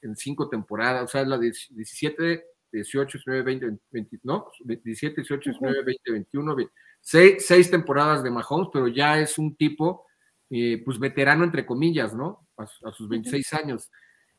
en, 0.00 0.16
cinco 0.16 0.48
temporadas. 0.48 1.04
O 1.04 1.08
sea, 1.08 1.24
la 1.26 1.36
17, 1.36 2.44
18, 2.72 3.18
19, 3.18 3.42
20, 3.42 3.78
20, 3.90 4.20
no, 4.22 4.50
17, 4.60 5.16
18, 5.20 5.50
19, 5.50 5.84
20, 5.84 6.10
21, 6.10 6.56
20, 6.56 6.72
seis, 7.02 7.44
seis, 7.46 7.70
temporadas 7.70 8.22
de 8.22 8.30
Mahomes, 8.30 8.70
pero 8.72 8.88
ya 8.88 9.20
es 9.20 9.36
un 9.36 9.54
tipo, 9.56 10.06
eh, 10.56 10.80
pues 10.84 11.00
veterano 11.00 11.42
entre 11.42 11.66
comillas, 11.66 12.14
¿no? 12.14 12.46
A, 12.56 12.62
a 12.62 12.92
sus 12.92 13.08
26 13.08 13.52
años. 13.54 13.90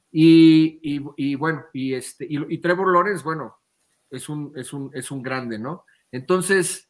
Y, 0.09 0.79
y, 0.81 1.03
y, 1.17 1.35
bueno, 1.35 1.65
y, 1.73 1.93
este, 1.93 2.25
y, 2.29 2.37
y 2.53 2.59
Trevor 2.59 2.93
Lawrence, 2.93 3.21
bueno, 3.21 3.57
es 4.09 4.29
un, 4.29 4.53
es, 4.55 4.71
un, 4.71 4.89
es 4.93 5.11
un 5.11 5.21
grande, 5.21 5.59
¿no? 5.59 5.83
Entonces, 6.13 6.89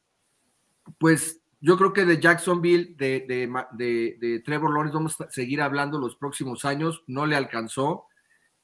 pues 0.99 1.41
yo 1.59 1.75
creo 1.75 1.91
que 1.91 2.05
de 2.05 2.21
Jacksonville, 2.21 2.93
de, 2.97 3.25
de, 3.27 3.51
de, 3.71 4.17
de, 4.19 4.39
Trevor 4.41 4.71
Lawrence, 4.71 4.95
vamos 4.95 5.19
a 5.19 5.31
seguir 5.31 5.59
hablando 5.59 5.97
los 5.97 6.15
próximos 6.17 6.63
años. 6.63 7.03
No 7.07 7.25
le 7.25 7.35
alcanzó, 7.35 8.05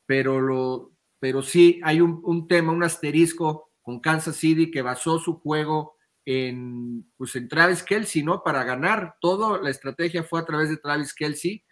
pero, 0.05 0.39
lo, 0.39 0.91
pero 1.19 1.41
sí 1.41 1.81
hay 1.83 2.01
un, 2.01 2.21
un, 2.23 2.47
tema, 2.47 2.71
un 2.71 2.83
asterisco 2.83 3.71
con 3.81 3.99
Kansas 3.99 4.35
City 4.35 4.69
que 4.69 4.83
basó 4.83 5.17
su 5.17 5.39
juego 5.39 5.95
en, 6.25 7.11
pues 7.17 7.35
en 7.35 7.47
Travis 7.47 7.83
Kelsey, 7.83 8.23
¿no? 8.23 8.43
Para 8.43 8.63
ganar. 8.63 9.15
Toda 9.19 9.61
la 9.61 9.69
estrategia 9.69 10.23
fue 10.23 10.39
a 10.39 10.45
través 10.45 10.69
de 10.69 10.77
Travis 10.77 11.13
Kelsey. 11.13 11.63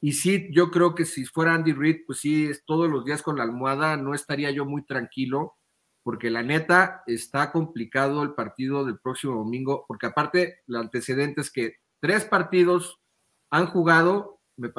Y 0.00 0.12
sí, 0.12 0.48
yo 0.52 0.70
creo 0.70 0.94
que 0.94 1.04
si 1.04 1.24
fuera 1.24 1.54
Andy 1.54 1.72
Reid, 1.72 2.04
pues 2.06 2.20
sí, 2.20 2.50
todos 2.66 2.90
los 2.90 3.04
días 3.04 3.22
con 3.22 3.36
la 3.36 3.44
almohada, 3.44 3.96
no 3.96 4.14
estaría 4.14 4.50
yo 4.50 4.64
muy 4.64 4.84
tranquilo 4.84 5.56
porque 6.06 6.30
la 6.30 6.44
neta 6.44 7.02
está 7.08 7.50
complicado 7.50 8.22
el 8.22 8.32
partido 8.34 8.84
del 8.84 9.00
próximo 9.00 9.34
domingo, 9.34 9.84
porque 9.88 10.06
aparte 10.06 10.60
el 10.68 10.76
antecedente 10.76 11.40
es 11.40 11.50
que 11.50 11.78
tres 11.98 12.24
partidos 12.24 13.00
han 13.50 13.66
jugado 13.66 14.38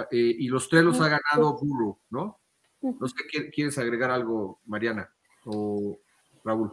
eh, 0.10 0.36
y 0.40 0.48
los 0.48 0.70
tres 0.70 0.86
los 0.86 1.02
ha 1.02 1.10
ganado 1.10 1.58
Burrow, 1.60 2.00
¿no? 2.10 2.40
No 2.82 3.08
sé, 3.10 3.16
¿quieres 3.52 3.78
agregar 3.78 4.10
algo, 4.10 4.62
Mariana 4.66 5.14
o 5.44 6.00
Raúl? 6.46 6.72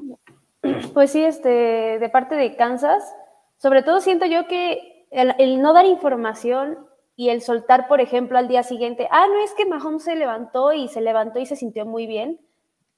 Pues 0.94 1.11
sí, 1.12 1.25
este, 1.25 1.99
de 1.99 2.09
parte 2.09 2.35
de 2.35 2.56
Kansas, 2.56 3.14
sobre 3.59 3.83
todo 3.83 4.00
siento 4.00 4.26
yo 4.26 4.47
que 4.47 5.06
el, 5.11 5.61
no 5.61 5.73
dar 5.73 5.85
información 5.85 6.87
y 7.16 7.28
el 7.28 7.42
soltar, 7.42 7.87
por 7.87 8.00
ejemplo, 8.00 8.38
al 8.38 8.49
día 8.49 8.62
siguiente, 8.62 9.06
ah, 9.11 9.26
no 9.28 9.44
es 9.44 9.54
que 9.54 9.66
Mahomes 9.66 10.04
se 10.04 10.16
levantó 10.16 10.73
y 10.73 10.88
se 10.88 11.00
levantó 11.00 11.38
y 11.38 11.47
se 11.47 11.56
sintió 11.56 11.87
muy 11.87 12.06
bien, 12.06 12.40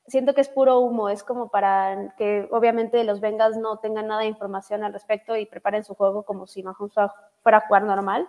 siento 0.07 0.35
que 0.35 0.41
es 0.41 0.49
puro 0.49 0.79
humo, 0.79 1.09
es 1.09 1.23
como 1.23 1.51
para 1.51 2.15
que 2.17 2.49
obviamente 2.53 3.03
los 3.05 3.21
Bengals 3.21 3.59
no 3.59 3.79
tengan 3.79 4.07
nada 4.07 4.21
de 4.21 4.29
información 4.29 4.85
al 4.85 4.93
respecto 4.93 5.37
y 5.37 5.47
preparen 5.47 5.85
su 5.85 5.95
juego 5.95 6.23
como 6.23 6.47
si 6.47 6.63
Mahomes 6.63 6.95
fuera 7.43 7.59
a 7.59 7.67
jugar 7.67 7.83
normal. 7.83 8.29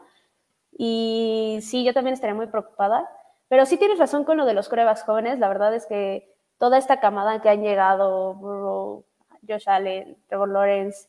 Y 0.78 1.60
sí, 1.62 1.84
yo 1.84 1.94
también 1.94 2.14
estaría 2.14 2.36
muy 2.36 2.48
preocupada, 2.48 3.10
pero 3.48 3.66
sí 3.66 3.78
tienes 3.78 4.00
razón 4.00 4.26
con 4.26 4.38
lo 4.38 4.46
de 4.46 4.54
los 4.54 4.68
corebacks 4.68 5.04
jóvenes, 5.04 5.40
la 5.40 5.48
verdad 5.48 5.74
es 5.74 5.86
que 5.86 6.36
toda 6.58 6.78
esta 6.78 7.00
camada 7.00 7.42
que 7.42 7.50
han 7.50 7.62
llegado, 7.62 9.06
Josh 9.48 9.68
Allen, 9.68 10.18
Trevor 10.28 10.50
Lawrence, 10.50 11.08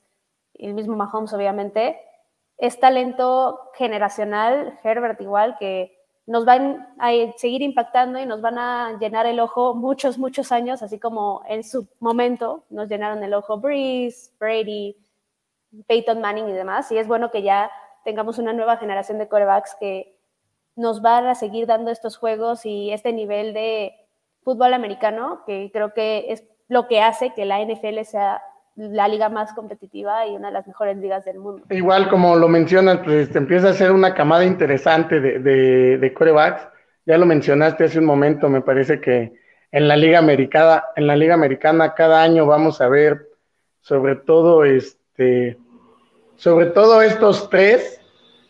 el 0.54 0.74
mismo 0.74 0.96
Mahomes 0.96 1.32
obviamente, 1.32 2.00
es 2.56 2.78
talento 2.80 3.70
generacional, 3.74 4.78
Herbert 4.82 5.20
igual, 5.20 5.56
que 5.58 5.96
nos 6.26 6.44
van 6.44 6.94
a 6.98 7.10
seguir 7.36 7.62
impactando 7.62 8.18
y 8.18 8.26
nos 8.26 8.42
van 8.42 8.58
a 8.58 8.98
llenar 8.98 9.24
el 9.26 9.40
ojo 9.40 9.74
muchos, 9.74 10.18
muchos 10.18 10.52
años, 10.52 10.82
así 10.82 10.98
como 10.98 11.42
en 11.48 11.64
su 11.64 11.88
momento 12.00 12.64
nos 12.68 12.88
llenaron 12.88 13.22
el 13.24 13.32
ojo 13.32 13.58
Breeze, 13.58 14.32
Brady, 14.38 14.94
Peyton 15.86 16.20
Manning 16.20 16.48
y 16.48 16.52
demás. 16.52 16.92
Y 16.92 16.98
es 16.98 17.06
bueno 17.06 17.30
que 17.30 17.42
ya 17.42 17.70
tengamos 18.04 18.38
una 18.38 18.52
nueva 18.52 18.76
generación 18.76 19.18
de 19.18 19.28
corebacks 19.28 19.74
que 19.80 20.18
nos 20.76 21.00
van 21.00 21.26
a 21.26 21.34
seguir 21.34 21.66
dando 21.66 21.90
estos 21.90 22.16
juegos 22.16 22.66
y 22.66 22.90
este 22.90 23.12
nivel 23.12 23.54
de 23.54 23.94
fútbol 24.42 24.74
americano, 24.74 25.42
que 25.46 25.70
creo 25.72 25.94
que 25.94 26.26
es 26.28 26.44
lo 26.68 26.86
que 26.86 27.00
hace 27.00 27.32
que 27.34 27.44
la 27.44 27.60
NFL 27.60 28.02
sea 28.04 28.42
la 28.76 29.08
liga 29.08 29.28
más 29.28 29.52
competitiva 29.54 30.26
y 30.26 30.36
una 30.36 30.48
de 30.48 30.54
las 30.54 30.66
mejores 30.66 30.96
ligas 30.98 31.24
del 31.24 31.38
mundo. 31.38 31.64
Igual 31.70 32.08
como 32.08 32.36
lo 32.36 32.48
mencionas, 32.48 33.00
pues 33.04 33.34
empieza 33.34 33.70
a 33.70 33.74
ser 33.74 33.90
una 33.90 34.14
camada 34.14 34.44
interesante 34.44 35.20
de, 35.20 35.40
de, 35.40 35.98
de 35.98 36.14
corebacks. 36.14 36.68
Ya 37.04 37.18
lo 37.18 37.26
mencionaste 37.26 37.84
hace 37.84 37.98
un 37.98 38.04
momento, 38.04 38.48
me 38.48 38.60
parece 38.60 39.00
que 39.00 39.32
en 39.72 39.88
la 39.88 39.96
liga 39.96 40.18
americana, 40.18 40.84
en 40.96 41.06
la 41.06 41.16
liga 41.16 41.34
americana 41.34 41.94
cada 41.94 42.22
año 42.22 42.46
vamos 42.46 42.80
a 42.80 42.88
ver 42.88 43.28
sobre 43.80 44.16
todo 44.16 44.64
este, 44.64 45.58
sobre 46.36 46.66
todo 46.66 47.02
estos 47.02 47.50
tres. 47.50 48.00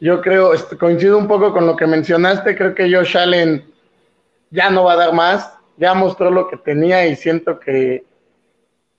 Yo 0.01 0.21
creo, 0.21 0.55
este, 0.55 0.77
coincido 0.77 1.19
un 1.19 1.27
poco 1.27 1.53
con 1.53 1.67
lo 1.67 1.77
que 1.77 1.87
mencionaste, 1.87 2.57
creo 2.57 2.75
que 2.75 2.93
Josh 2.93 3.17
Allen 3.17 3.65
ya 4.51 4.71
no 4.71 4.85
va 4.85 4.93
a 4.93 4.97
dar 4.97 5.13
más, 5.13 5.58
ya 5.79 5.95
mostró 5.95 6.31
lo 6.31 6.49
que 6.49 6.57
tenía 6.57 7.07
y 7.07 7.17
siento 7.17 7.59
que 7.59 8.05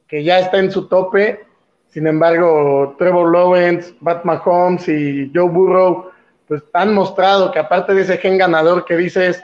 que 0.10 0.24
ya 0.24 0.40
está 0.40 0.58
en 0.58 0.72
su 0.72 0.88
tope. 0.88 1.46
Sin 1.88 2.08
embargo, 2.08 2.96
Trevor 2.98 3.32
Lawrence, 3.32 3.94
Pat 4.04 4.26
Mahomes 4.26 4.88
y 4.90 5.32
Joe 5.34 5.50
Burrow, 5.50 6.12
pues 6.48 6.64
han 6.74 6.94
mostrado 6.94 7.52
que 7.52 7.60
aparte 7.60 7.94
de 7.94 8.02
ese 8.02 8.18
gen 8.18 8.38
ganador 8.38 8.86
que 8.86 8.98
dices, 8.98 9.42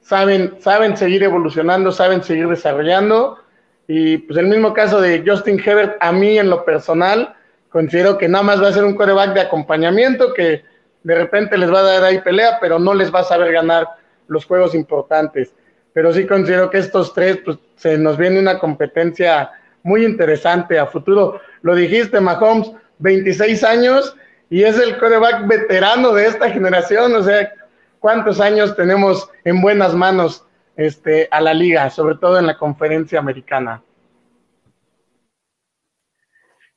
saben, 0.00 0.56
saben 0.58 0.96
seguir 0.96 1.22
evolucionando, 1.22 1.92
saben 1.92 2.22
seguir 2.22 2.48
desarrollando. 2.48 3.38
Y 3.86 4.18
pues 4.18 4.38
el 4.38 4.48
mismo 4.48 4.74
caso 4.74 5.00
de 5.00 5.24
Justin 5.26 5.60
Herbert, 5.64 5.96
a 6.00 6.12
mí 6.12 6.38
en 6.38 6.50
lo 6.50 6.64
personal, 6.64 7.34
considero 7.70 8.18
que 8.18 8.28
nada 8.28 8.44
más 8.44 8.62
va 8.62 8.68
a 8.68 8.72
ser 8.72 8.84
un 8.84 8.94
coreback 8.94 9.34
de 9.34 9.40
acompañamiento 9.40 10.34
que 10.34 10.64
de 11.04 11.14
repente 11.14 11.56
les 11.56 11.72
va 11.72 11.80
a 11.80 11.82
dar 11.84 12.04
ahí 12.04 12.20
pelea, 12.20 12.58
pero 12.60 12.78
no 12.78 12.92
les 12.92 13.14
va 13.14 13.20
a 13.20 13.24
saber 13.24 13.52
ganar 13.52 13.88
los 14.26 14.44
juegos 14.44 14.74
importantes. 14.74 15.54
Pero 15.92 16.12
sí 16.12 16.26
considero 16.26 16.70
que 16.70 16.78
estos 16.78 17.12
tres, 17.14 17.38
pues 17.44 17.58
se 17.76 17.98
nos 17.98 18.16
viene 18.16 18.38
una 18.38 18.58
competencia 18.58 19.50
muy 19.82 20.04
interesante 20.04 20.78
a 20.78 20.86
futuro. 20.86 21.40
Lo 21.62 21.74
dijiste, 21.74 22.20
Mahomes, 22.20 22.72
26 22.98 23.64
años 23.64 24.16
y 24.50 24.62
es 24.62 24.78
el 24.78 24.98
coreback 24.98 25.46
veterano 25.46 26.12
de 26.12 26.26
esta 26.26 26.50
generación, 26.50 27.14
o 27.14 27.22
sea, 27.22 27.52
¿cuántos 27.98 28.40
años 28.40 28.74
tenemos 28.76 29.28
en 29.44 29.60
buenas 29.60 29.94
manos 29.94 30.44
este, 30.76 31.28
a 31.30 31.40
la 31.40 31.52
liga, 31.52 31.90
sobre 31.90 32.16
todo 32.16 32.38
en 32.38 32.46
la 32.46 32.56
conferencia 32.56 33.18
americana? 33.18 33.82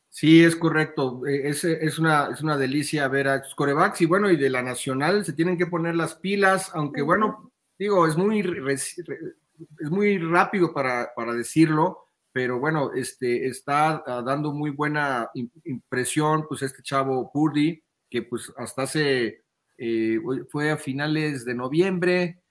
Sí, 0.09 0.43
es 0.43 0.57
correcto. 0.57 1.25
Eh, 1.25 1.49
es, 1.49 1.63
es, 1.63 1.97
una, 1.97 2.29
es 2.33 2.41
una 2.41 2.57
delicia 2.57 3.07
ver 3.07 3.29
a 3.29 3.35
estos 3.35 3.55
corebacks 3.55 4.01
y 4.01 4.05
bueno, 4.05 4.29
y 4.29 4.35
de 4.35 4.49
la 4.49 4.61
nacional 4.61 5.23
se 5.23 5.33
tienen 5.33 5.57
que 5.57 5.67
poner 5.67 5.95
las 5.95 6.15
pilas, 6.15 6.71
aunque 6.73 7.01
bueno, 7.01 7.50
digo, 7.81 8.05
es 8.05 8.15
muy, 8.15 8.41
es 8.67 9.89
muy 9.89 10.19
rápido 10.19 10.71
para, 10.71 11.11
para 11.15 11.33
decirlo, 11.33 12.05
pero 12.31 12.59
bueno, 12.59 12.93
este, 12.93 13.47
está 13.47 14.03
dando 14.23 14.53
muy 14.53 14.69
buena 14.69 15.31
impresión, 15.65 16.45
pues 16.47 16.61
este 16.61 16.83
chavo 16.83 17.31
Purdy, 17.31 17.81
que 18.07 18.21
pues 18.21 18.53
hasta 18.55 18.83
hace, 18.83 19.43
eh, 19.79 20.19
fue 20.51 20.69
a 20.69 20.77
finales 20.77 21.43
de 21.43 21.55
noviembre, 21.55 22.43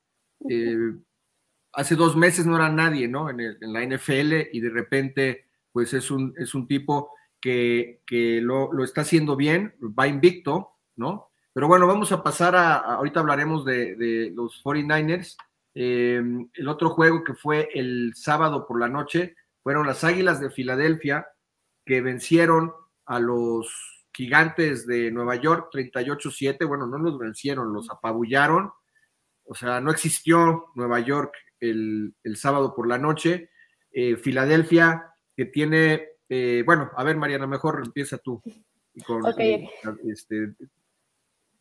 eh, 0.48 0.96
hace 1.74 1.94
dos 1.94 2.16
meses 2.16 2.44
no 2.44 2.56
era 2.56 2.68
nadie, 2.68 3.06
¿no? 3.06 3.30
En, 3.30 3.38
el, 3.38 3.56
en, 3.60 3.72
la 3.72 3.84
NFL 3.84 4.48
y 4.52 4.60
de 4.60 4.70
repente, 4.70 5.44
pues 5.70 5.94
es 5.94 6.10
un, 6.10 6.34
es 6.38 6.56
un 6.56 6.66
tipo 6.66 7.12
que, 7.40 8.02
que 8.04 8.40
lo, 8.40 8.72
lo, 8.72 8.82
está 8.82 9.02
haciendo 9.02 9.36
bien, 9.36 9.76
va 9.80 10.08
invicto, 10.08 10.70
¿no? 10.96 11.29
Pero 11.60 11.68
bueno, 11.68 11.86
vamos 11.86 12.10
a 12.10 12.22
pasar 12.22 12.56
a, 12.56 12.76
a 12.76 12.94
ahorita 12.94 13.20
hablaremos 13.20 13.66
de, 13.66 13.94
de 13.94 14.32
los 14.34 14.64
49ers. 14.64 15.36
Eh, 15.74 16.22
el 16.54 16.68
otro 16.68 16.88
juego 16.88 17.22
que 17.22 17.34
fue 17.34 17.68
el 17.74 18.14
sábado 18.16 18.66
por 18.66 18.80
la 18.80 18.88
noche, 18.88 19.36
fueron 19.62 19.86
las 19.86 20.02
Águilas 20.02 20.40
de 20.40 20.48
Filadelfia 20.48 21.26
que 21.84 22.00
vencieron 22.00 22.72
a 23.04 23.20
los 23.20 24.06
gigantes 24.10 24.86
de 24.86 25.10
Nueva 25.10 25.36
York 25.36 25.68
38-7. 25.70 26.66
Bueno, 26.66 26.86
no 26.86 26.96
los 26.96 27.18
vencieron, 27.18 27.74
los 27.74 27.90
apabullaron. 27.90 28.72
O 29.44 29.54
sea, 29.54 29.82
no 29.82 29.90
existió 29.90 30.68
Nueva 30.76 31.00
York 31.00 31.34
el, 31.60 32.14
el 32.24 32.36
sábado 32.38 32.74
por 32.74 32.88
la 32.88 32.96
noche. 32.96 33.50
Eh, 33.92 34.16
Filadelfia, 34.16 35.12
que 35.36 35.44
tiene, 35.44 36.08
eh, 36.26 36.62
bueno, 36.64 36.90
a 36.96 37.04
ver, 37.04 37.18
Mariana, 37.18 37.46
mejor 37.46 37.82
empieza 37.84 38.16
tú 38.16 38.42
con, 39.06 39.26
okay. 39.26 39.68
este, 40.08 40.54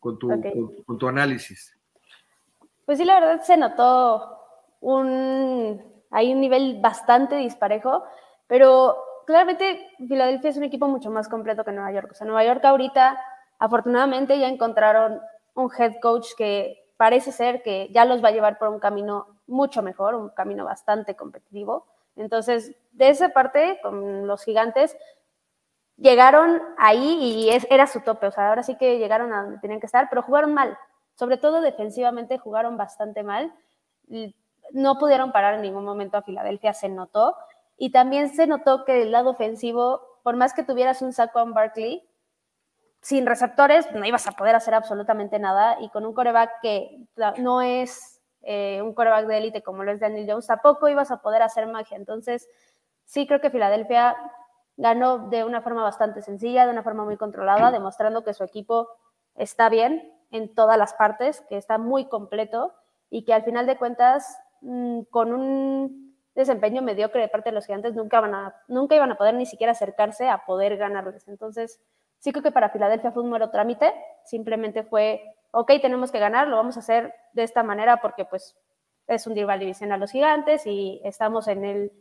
con, 0.00 0.18
tu, 0.18 0.32
okay. 0.32 0.52
con, 0.52 0.82
con 0.82 0.98
tu 0.98 1.08
análisis. 1.08 1.76
Pues 2.84 2.98
sí, 2.98 3.04
la 3.04 3.20
verdad 3.20 3.42
se 3.42 3.56
notó 3.56 4.38
un 4.80 5.90
hay 6.10 6.32
un 6.32 6.40
nivel 6.40 6.80
bastante 6.80 7.36
disparejo, 7.36 8.04
pero 8.46 8.96
claramente 9.26 9.88
Filadelfia 9.98 10.50
es 10.50 10.56
un 10.56 10.64
equipo 10.64 10.88
mucho 10.88 11.10
más 11.10 11.28
completo 11.28 11.64
que 11.64 11.72
Nueva 11.72 11.92
York. 11.92 12.08
O 12.10 12.14
sea, 12.14 12.26
Nueva 12.26 12.44
York 12.44 12.64
ahorita, 12.64 13.18
afortunadamente, 13.58 14.38
ya 14.38 14.48
encontraron 14.48 15.20
un 15.54 15.70
head 15.76 16.00
coach 16.02 16.28
que 16.36 16.84
parece 16.96 17.32
ser 17.32 17.62
que 17.62 17.88
ya 17.92 18.04
los 18.04 18.22
va 18.22 18.28
a 18.28 18.32
llevar 18.32 18.58
por 18.58 18.68
un 18.68 18.80
camino 18.80 19.40
mucho 19.46 19.82
mejor, 19.82 20.14
un 20.14 20.30
camino 20.30 20.64
bastante 20.64 21.14
competitivo. 21.14 21.86
Entonces, 22.16 22.74
de 22.92 23.08
esa 23.08 23.30
parte, 23.30 23.78
con 23.82 24.26
los 24.26 24.44
gigantes, 24.44 24.96
llegaron 26.00 26.60
ahí 26.78 27.18
y 27.20 27.50
era 27.70 27.86
su 27.86 28.00
tope. 28.00 28.26
O 28.26 28.30
sea, 28.32 28.48
ahora 28.48 28.64
sí 28.64 28.76
que 28.76 28.98
llegaron 28.98 29.32
a 29.32 29.42
donde 29.42 29.58
tenían 29.58 29.78
que 29.78 29.86
estar, 29.86 30.08
pero 30.08 30.22
jugaron 30.22 30.52
mal. 30.54 30.76
Sobre 31.14 31.36
todo 31.36 31.60
defensivamente 31.60 32.38
jugaron 32.38 32.76
bastante 32.76 33.22
mal 33.22 33.52
no 34.72 34.98
pudieron 34.98 35.32
parar 35.32 35.54
en 35.54 35.62
ningún 35.62 35.84
momento 35.84 36.16
a 36.16 36.22
Filadelfia, 36.22 36.72
se 36.72 36.88
notó. 36.88 37.36
Y 37.76 37.90
también 37.90 38.28
se 38.34 38.46
notó 38.46 38.84
que 38.84 38.92
del 38.92 39.12
lado 39.12 39.30
ofensivo, 39.30 40.02
por 40.22 40.36
más 40.36 40.54
que 40.54 40.62
tuvieras 40.62 41.02
un 41.02 41.12
Saquon 41.12 41.54
Barkley, 41.54 42.06
sin 43.00 43.26
receptores 43.26 43.90
no 43.92 44.04
ibas 44.04 44.26
a 44.26 44.32
poder 44.32 44.54
hacer 44.54 44.74
absolutamente 44.74 45.38
nada 45.38 45.80
y 45.80 45.88
con 45.88 46.04
un 46.04 46.12
coreback 46.12 46.60
que 46.60 46.98
no 47.38 47.62
es 47.62 48.20
eh, 48.42 48.82
un 48.82 48.92
coreback 48.92 49.26
de 49.26 49.38
élite 49.38 49.62
como 49.62 49.84
lo 49.84 49.92
es 49.92 50.00
Daniel 50.00 50.26
Jones, 50.28 50.46
tampoco 50.46 50.86
ibas 50.88 51.10
a 51.10 51.22
poder 51.22 51.40
hacer 51.40 51.66
magia. 51.66 51.96
Entonces, 51.96 52.46
sí 53.06 53.26
creo 53.26 53.40
que 53.40 53.50
Filadelfia 53.50 54.16
ganó 54.80 55.28
de 55.28 55.44
una 55.44 55.60
forma 55.60 55.82
bastante 55.82 56.22
sencilla, 56.22 56.64
de 56.64 56.72
una 56.72 56.82
forma 56.82 57.04
muy 57.04 57.18
controlada, 57.18 57.70
demostrando 57.70 58.24
que 58.24 58.32
su 58.32 58.44
equipo 58.44 58.88
está 59.34 59.68
bien 59.68 60.10
en 60.30 60.54
todas 60.54 60.78
las 60.78 60.94
partes, 60.94 61.42
que 61.50 61.58
está 61.58 61.76
muy 61.76 62.08
completo 62.08 62.72
y 63.10 63.24
que 63.26 63.34
al 63.34 63.44
final 63.44 63.66
de 63.66 63.76
cuentas, 63.76 64.38
mm, 64.62 65.02
con 65.10 65.34
un 65.34 66.16
desempeño 66.34 66.80
mediocre 66.80 67.20
de 67.20 67.28
parte 67.28 67.50
de 67.50 67.56
los 67.56 67.66
gigantes, 67.66 67.94
nunca, 67.94 68.20
van 68.20 68.34
a, 68.34 68.54
nunca 68.68 68.96
iban 68.96 69.12
a 69.12 69.18
poder 69.18 69.34
ni 69.34 69.44
siquiera 69.44 69.72
acercarse 69.72 70.30
a 70.30 70.46
poder 70.46 70.78
ganarles. 70.78 71.28
Entonces, 71.28 71.78
sí 72.18 72.32
creo 72.32 72.42
que 72.42 72.52
para 72.52 72.70
Filadelfia 72.70 73.12
fue 73.12 73.22
un 73.22 73.30
mero 73.30 73.50
trámite, 73.50 73.92
simplemente 74.24 74.82
fue, 74.82 75.22
ok, 75.50 75.72
tenemos 75.82 76.10
que 76.10 76.20
ganar, 76.20 76.48
lo 76.48 76.56
vamos 76.56 76.78
a 76.78 76.80
hacer 76.80 77.14
de 77.34 77.42
esta 77.42 77.62
manera 77.62 78.00
porque 78.00 78.24
pues 78.24 78.56
es 79.06 79.26
un 79.26 79.34
rival 79.34 79.60
división 79.60 79.92
a 79.92 79.98
los 79.98 80.10
gigantes 80.10 80.66
y 80.66 81.02
estamos 81.04 81.48
en 81.48 81.66
el 81.66 81.92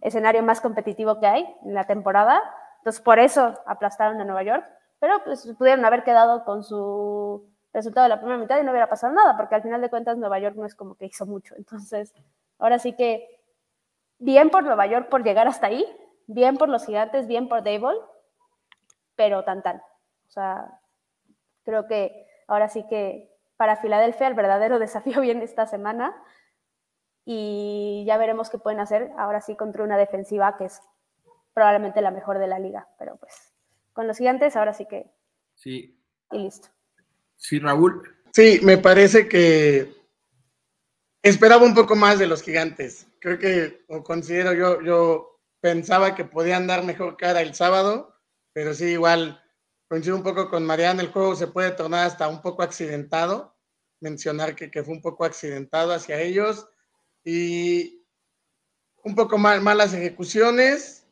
escenario 0.00 0.42
más 0.42 0.60
competitivo 0.60 1.18
que 1.20 1.26
hay 1.26 1.56
en 1.64 1.74
la 1.74 1.84
temporada. 1.84 2.42
Entonces, 2.78 3.02
por 3.02 3.18
eso 3.18 3.54
aplastaron 3.66 4.20
a 4.20 4.24
Nueva 4.24 4.42
York, 4.42 4.64
pero 4.98 5.14
pues 5.24 5.46
pudieron 5.58 5.84
haber 5.84 6.04
quedado 6.04 6.44
con 6.44 6.62
su 6.62 7.48
resultado 7.72 8.04
de 8.04 8.08
la 8.08 8.18
primera 8.18 8.38
mitad 8.38 8.58
y 8.58 8.64
no 8.64 8.70
hubiera 8.70 8.88
pasado 8.88 9.12
nada, 9.12 9.36
porque 9.36 9.54
al 9.54 9.62
final 9.62 9.80
de 9.80 9.90
cuentas 9.90 10.16
Nueva 10.16 10.38
York 10.38 10.56
no 10.56 10.64
es 10.64 10.74
como 10.74 10.94
que 10.94 11.06
hizo 11.06 11.26
mucho. 11.26 11.54
Entonces, 11.56 12.14
ahora 12.58 12.78
sí 12.78 12.94
que 12.94 13.40
bien 14.18 14.50
por 14.50 14.64
Nueva 14.64 14.86
York 14.86 15.08
por 15.08 15.22
llegar 15.22 15.46
hasta 15.46 15.66
ahí, 15.66 15.84
bien 16.26 16.56
por 16.56 16.68
los 16.68 16.86
gigantes, 16.86 17.26
bien 17.26 17.48
por 17.48 17.62
Dable, 17.62 17.98
pero 19.14 19.44
tan 19.44 19.62
tan. 19.62 19.76
O 19.76 20.30
sea, 20.30 20.80
creo 21.64 21.86
que 21.86 22.26
ahora 22.46 22.68
sí 22.68 22.86
que 22.88 23.30
para 23.56 23.76
Filadelfia 23.76 24.26
el 24.26 24.34
verdadero 24.34 24.78
desafío 24.78 25.20
viene 25.20 25.44
esta 25.44 25.66
semana 25.66 26.16
y 27.28 28.04
ya 28.06 28.16
veremos 28.16 28.48
qué 28.48 28.56
pueden 28.56 28.78
hacer 28.78 29.10
ahora 29.18 29.40
sí 29.40 29.56
contra 29.56 29.82
una 29.82 29.98
defensiva 29.98 30.56
que 30.56 30.66
es 30.66 30.80
probablemente 31.52 32.00
la 32.00 32.12
mejor 32.12 32.38
de 32.38 32.46
la 32.46 32.60
liga, 32.60 32.88
pero 32.98 33.16
pues 33.16 33.52
con 33.92 34.06
los 34.06 34.16
gigantes 34.16 34.54
ahora 34.56 34.72
sí 34.72 34.86
que... 34.86 35.10
Sí. 35.54 36.00
Y 36.30 36.38
listo. 36.38 36.68
Sí, 37.36 37.58
Raúl. 37.58 38.16
Sí, 38.32 38.60
me 38.62 38.78
parece 38.78 39.28
que 39.28 39.92
esperaba 41.20 41.64
un 41.64 41.74
poco 41.74 41.96
más 41.96 42.18
de 42.20 42.28
los 42.28 42.42
gigantes. 42.42 43.08
Creo 43.18 43.38
que, 43.38 43.84
o 43.88 44.04
considero 44.04 44.52
yo, 44.52 44.80
yo 44.82 45.40
pensaba 45.60 46.14
que 46.14 46.24
podían 46.24 46.68
dar 46.68 46.84
mejor 46.84 47.16
cara 47.16 47.40
el 47.42 47.54
sábado, 47.54 48.14
pero 48.52 48.72
sí, 48.72 48.92
igual 48.92 49.42
coincido 49.88 50.14
un 50.14 50.22
poco 50.22 50.48
con 50.48 50.64
Mariana, 50.64 51.02
el 51.02 51.10
juego 51.10 51.34
se 51.34 51.48
puede 51.48 51.72
tornar 51.72 52.06
hasta 52.06 52.28
un 52.28 52.40
poco 52.40 52.62
accidentado, 52.62 53.56
mencionar 54.00 54.54
que, 54.54 54.70
que 54.70 54.84
fue 54.84 54.94
un 54.94 55.02
poco 55.02 55.24
accidentado 55.24 55.92
hacia 55.92 56.20
ellos 56.20 56.68
y 57.26 58.06
un 59.02 59.16
poco 59.16 59.36
mal, 59.36 59.60
malas 59.60 59.92
ejecuciones. 59.92 61.08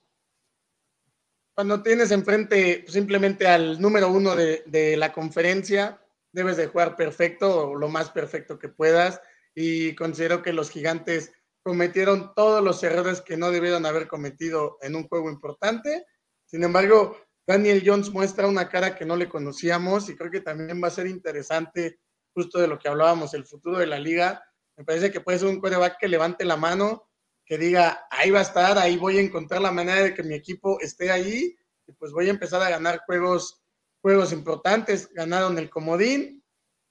Cuando 1.55 1.83
tienes 1.83 2.13
enfrente 2.13 2.85
simplemente 2.87 3.49
al 3.49 3.81
número 3.81 4.09
uno 4.09 4.37
de, 4.37 4.63
de 4.67 4.97
la 4.97 5.13
conferencia, 5.13 6.01
debes 6.33 6.57
de 6.57 6.69
jugar 6.69 6.95
perfecto 6.95 7.69
o 7.71 7.75
lo 7.75 7.89
más 7.89 8.11
perfecto 8.11 8.61
que 8.61 8.69
puedas 8.69 9.21
y 9.57 9.97
considero 9.97 10.41
que 10.41 10.53
los 10.53 10.71
gigantes 10.71 11.33
cometieron 11.65 12.33
todos 12.35 12.63
los 12.63 12.83
errores 12.85 13.21
que 13.21 13.37
no 13.37 13.51
debieron 13.51 13.85
haber 13.85 14.07
cometido 14.07 14.79
en 14.83 14.95
un 14.95 15.09
juego 15.09 15.31
importante. 15.31 16.07
Sin 16.45 16.63
embargo, 16.63 17.17
Daniel 17.45 17.83
Jones 17.85 18.11
muestra 18.11 18.47
una 18.47 18.69
cara 18.69 18.95
que 18.95 19.05
no 19.05 19.17
le 19.17 19.29
conocíamos 19.29 20.09
y 20.09 20.17
creo 20.17 20.31
que 20.31 20.43
también 20.43 20.81
va 20.83 20.89
a 20.89 20.93
ser 20.93 21.09
interesante 21.09 21.99
justo 22.33 22.61
de 22.61 22.69
lo 22.69 22.79
que 22.79 22.89
hablábamos, 22.89 23.35
el 23.35 23.47
futuro 23.47 23.79
de 23.79 23.87
la 23.87 23.99
liga, 23.99 24.45
me 24.77 24.85
parece 24.85 25.11
que 25.11 25.21
puede 25.21 25.39
ser 25.39 25.49
un 25.49 25.61
quarterback 25.61 25.99
que 25.99 26.09
levante 26.09 26.45
la 26.45 26.57
mano, 26.57 27.09
que 27.47 27.59
diga, 27.59 28.07
ahí 28.11 28.31
va 28.31 28.41
a 28.41 28.43
estar, 28.43 28.79
ahí 28.79 28.97
voy 28.97 29.19
a 29.19 29.21
encontrar 29.21 29.61
la 29.61 29.71
manera 29.71 30.03
de 30.03 30.15
que 30.15 30.23
mi 30.23 30.35
equipo 30.35 30.81
esté 30.81 31.11
ahí 31.11 31.57
y 31.87 31.93
pues 31.93 32.13
voy 32.13 32.29
a 32.29 32.31
empezar 32.31 32.63
a 32.63 32.71
ganar 32.71 33.03
juegos, 33.07 33.63
juegos 34.01 34.33
importantes. 34.33 35.13
Ganaron 35.13 35.59
el 35.59 35.69
comodín 35.69 36.43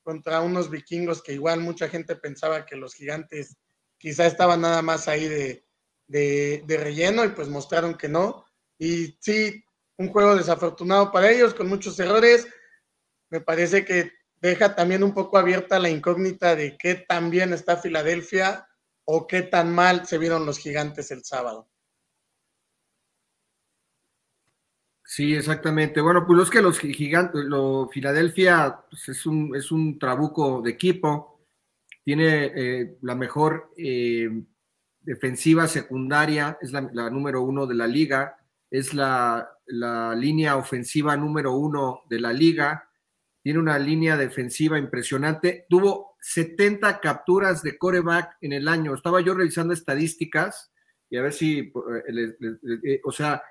contra 0.03 0.41
unos 0.41 0.69
vikingos 0.69 1.23
que 1.23 1.33
igual 1.33 1.59
mucha 1.61 1.89
gente 1.89 2.15
pensaba 2.15 2.65
que 2.65 2.75
los 2.75 2.93
gigantes 2.93 3.57
quizá 3.97 4.27
estaban 4.27 4.61
nada 4.61 4.81
más 4.81 5.07
ahí 5.07 5.27
de, 5.27 5.65
de, 6.07 6.63
de 6.65 6.77
relleno 6.77 7.25
y 7.25 7.29
pues 7.29 7.47
mostraron 7.47 7.95
que 7.95 8.09
no. 8.09 8.45
Y 8.77 9.17
sí, 9.19 9.63
un 9.97 10.09
juego 10.09 10.35
desafortunado 10.35 11.11
para 11.11 11.31
ellos, 11.31 11.53
con 11.53 11.67
muchos 11.67 11.99
errores. 11.99 12.47
Me 13.29 13.41
parece 13.41 13.85
que 13.85 14.11
deja 14.49 14.75
también 14.75 15.03
un 15.03 15.13
poco 15.13 15.37
abierta 15.37 15.79
la 15.79 15.89
incógnita 15.89 16.55
de 16.55 16.77
qué 16.77 16.95
tan 16.95 17.29
bien 17.29 17.53
está 17.53 17.77
Filadelfia 17.77 18.67
o 19.05 19.25
qué 19.25 19.41
tan 19.41 19.73
mal 19.73 20.05
se 20.05 20.17
vieron 20.17 20.45
los 20.45 20.59
gigantes 20.59 21.11
el 21.11 21.23
sábado. 21.23 21.69
Sí, 25.05 25.33
exactamente. 25.33 26.01
Bueno, 26.01 26.25
pues 26.27 26.43
es 26.43 26.49
que 26.49 26.61
los 26.61 26.77
gigantes, 26.79 27.41
lo, 27.45 27.87
Filadelfia 27.87 28.81
pues 28.89 29.07
es, 29.09 29.25
un, 29.25 29.55
es 29.55 29.71
un 29.71 29.97
trabuco 29.97 30.61
de 30.61 30.71
equipo, 30.71 31.47
tiene 32.03 32.51
eh, 32.53 32.97
la 33.01 33.15
mejor 33.15 33.71
eh, 33.77 34.29
defensiva 34.99 35.67
secundaria, 35.67 36.57
es 36.61 36.73
la, 36.73 36.89
la, 36.91 37.09
número 37.09 37.43
uno 37.43 37.65
de 37.65 37.75
la 37.75 37.87
liga, 37.87 38.35
es 38.69 38.93
la, 38.93 39.49
la 39.67 40.15
línea 40.15 40.57
ofensiva 40.57 41.15
número 41.15 41.53
uno 41.53 42.01
de 42.09 42.19
la 42.19 42.33
liga, 42.33 42.89
tiene 43.43 43.59
una 43.59 43.77
línea 43.77 44.15
defensiva 44.15 44.79
impresionante. 44.79 45.65
Tuvo 45.69 46.15
70 46.21 47.01
capturas 47.01 47.61
de 47.61 47.77
coreback 47.77 48.37
en 48.39 48.53
el 48.53 48.69
año. 48.69 48.95
Estaba 48.95 49.19
yo 49.19 49.33
revisando 49.33 49.73
estadísticas 49.73 50.71
y 51.09 51.17
a 51.17 51.21
ver 51.21 51.33
si, 51.33 51.59
eh, 51.59 52.37
eh, 52.85 53.01
o 53.03 53.11
sea, 53.11 53.43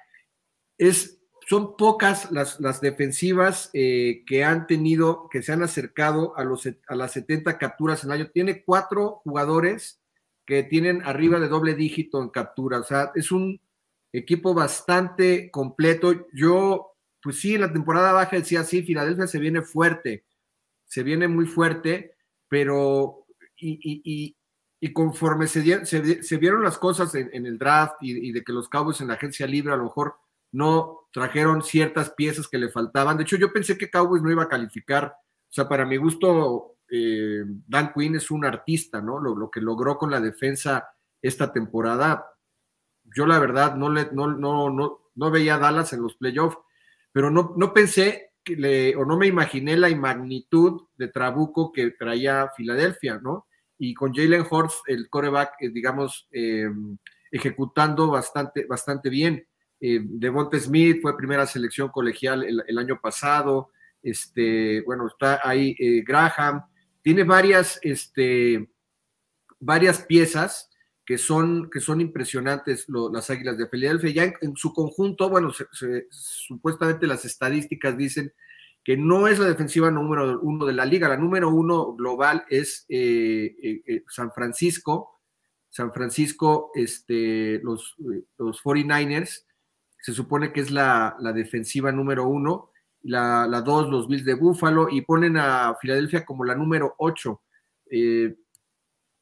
es, 0.79 1.21
son 1.47 1.77
pocas 1.77 2.33
las, 2.33 2.59
las 2.59 2.81
defensivas 2.81 3.69
eh, 3.75 4.25
que 4.27 4.45
han 4.45 4.67
tenido, 4.67 5.29
que 5.31 5.43
se 5.43 5.53
han 5.53 5.63
acercado 5.63 6.37
a, 6.39 6.45
los, 6.45 6.67
a 6.67 6.95
las 6.95 7.13
70 7.13 7.59
capturas 7.59 8.03
en 8.03 8.11
el 8.11 8.21
año. 8.21 8.31
Tiene 8.33 8.65
cuatro 8.65 9.21
jugadores 9.25 10.01
que 10.47 10.63
tienen 10.63 11.03
arriba 11.05 11.39
de 11.39 11.49
doble 11.49 11.75
dígito 11.75 12.23
en 12.23 12.31
captura. 12.31 12.81
O 12.81 12.85
sea, 12.85 13.13
es 13.15 13.31
un 13.31 13.61
equipo 14.11 14.55
bastante 14.55 15.51
completo. 15.51 16.27
Yo 16.33 16.92
pues 17.23 17.41
sí, 17.41 17.55
en 17.55 17.61
la 17.61 17.73
temporada 17.73 18.13
baja 18.13 18.37
decía, 18.37 18.65
sí, 18.65 18.83
Filadelfia 18.83 19.27
se 19.27 19.39
viene 19.39 19.63
fuerte, 19.63 20.25
se 20.85 21.03
viene 21.03 21.29
muy 21.29 21.47
fuerte, 21.47 22.17
pero 22.49 23.27
y, 23.57 24.37
conforme 24.93 25.47
se, 25.47 25.87
se, 25.87 26.37
vieron 26.39 26.65
las 26.65 26.77
cosas 26.77 27.15
en, 27.15 27.47
el 27.47 27.57
draft 27.57 27.95
y, 28.01 28.33
de 28.33 28.43
que 28.43 28.53
los 28.53 28.69
Cowboys 28.69 29.01
en 29.01 29.09
la 29.09 29.15
agencia 29.15 29.47
libre 29.47 29.73
a 29.73 29.77
lo 29.77 29.85
mejor 29.85 30.17
no 30.51 31.09
trajeron 31.13 31.63
ciertas 31.63 32.11
piezas 32.11 32.49
que 32.49 32.59
le 32.59 32.69
faltaban. 32.69 33.17
De 33.17 33.23
hecho, 33.23 33.37
yo 33.37 33.53
pensé 33.53 33.79
que 33.79 33.91
Cowboys 33.91 34.23
no 34.23 34.31
iba 34.31 34.43
a 34.43 34.49
calificar. 34.49 35.15
O 35.15 35.53
sea, 35.53 35.69
para 35.69 35.87
mi 35.87 35.97
gusto, 35.97 36.79
eh, 36.91 37.45
Dan 37.47 37.93
Quinn 37.95 38.17
es 38.17 38.31
un 38.31 38.45
artista, 38.45 39.01
¿no? 39.01 39.21
Lo, 39.21 39.37
lo, 39.37 39.51
que 39.51 39.61
logró 39.61 39.97
con 39.97 40.11
la 40.11 40.21
defensa 40.21 40.89
esta 41.23 41.53
temporada. 41.53 42.27
Yo 43.05 43.27
la 43.27 43.39
verdad 43.39 43.77
no, 43.77 43.89
le, 43.89 44.11
no, 44.13 44.27
no, 44.27 44.69
no, 44.69 45.11
no 45.15 45.31
veía 45.31 45.55
a 45.55 45.59
Dallas 45.59 45.93
en 45.93 46.03
los 46.03 46.17
playoffs 46.17 46.59
pero 47.13 47.31
no, 47.31 47.55
no 47.57 47.73
pensé 47.73 48.33
o 48.97 49.05
no 49.05 49.17
me 49.17 49.27
imaginé 49.29 49.77
la 49.77 49.95
magnitud 49.95 50.89
de 50.97 51.09
trabuco 51.09 51.73
que 51.73 51.93
traía 51.93 52.51
Filadelfia, 52.57 53.21
¿no? 53.23 53.47
Y 53.79 53.95
con 53.95 54.13
Jalen 54.13 54.45
Horst, 54.49 54.81
el 54.87 55.09
coreback, 55.09 55.55
eh, 55.61 55.71
digamos, 55.71 56.29
em, 56.33 56.97
ejecutando 57.31 58.09
bastante, 58.09 58.65
bastante 58.67 59.09
bien. 59.11 59.47
Eh, 59.81 60.01
Devonta 60.03 60.59
Smith 60.59 61.01
fue 61.03 61.17
primera 61.17 61.47
selección 61.47 61.89
colegial 61.89 62.45
el, 62.45 62.79
año 62.79 63.01
pasado. 63.01 63.71
Este, 64.03 64.83
bueno, 64.83 65.07
está 65.07 65.41
ahí 65.43 65.75
eh, 65.79 66.03
Graham. 66.07 66.63
Tiene 67.01 67.25
varias, 67.25 67.79
este, 67.83 68.71
varias 69.59 70.03
piezas 70.03 70.72
que 71.13 71.19
son, 71.19 71.69
que 71.69 71.79
son 71.79 72.01
impresionantes 72.01 72.87
las 72.89 73.29
Águilas 73.29 73.59
de 73.59 73.69
Filadelfia. 73.69 74.11
Ya 74.13 74.33
en, 74.41 74.57
su 74.57 74.73
conjunto, 74.73 75.29
bueno, 75.29 75.53
supuestamente 76.11 77.07
las 77.07 77.27
estadísticas 77.27 77.99
dicen 77.99 78.33
que 78.83 78.97
no 78.97 79.29
es 79.29 79.39
la 79.39 79.45
defensiva 79.45 79.91
número 79.91 80.41
uno 80.41 80.65
de 80.65 80.73
la 80.73 80.87
liga, 80.87 81.11
la 81.11 81.19
número 81.19 81.51
uno 81.51 81.93
global 81.93 82.47
es 82.49 82.87
eh, 82.89 83.55
eh, 83.63 83.83
eh, 83.87 84.05
San 84.09 84.33
Francisco, 84.33 85.21
San 85.69 85.93
Francisco, 85.93 86.71
este, 86.75 87.61
los, 87.63 87.95
los 88.39 88.63
49ers, 88.65 89.45
se 90.01 90.15
supone 90.15 90.51
que 90.51 90.61
es 90.61 90.71
la, 90.71 91.15
la 91.21 91.35
defensiva 91.35 91.93
número 91.93 92.27
uno, 92.27 92.71
la, 93.03 93.47
la, 93.47 93.61
dos, 93.61 93.91
los 93.91 94.09
Bills 94.09 94.25
de 94.25 94.33
Buffalo, 94.33 94.89
y 94.91 95.03
ponen 95.03 95.37
a 95.37 95.77
Filadelfia 95.79 96.25
como 96.25 96.43
la 96.43 96.55
número 96.55 96.95
ocho. 96.97 97.43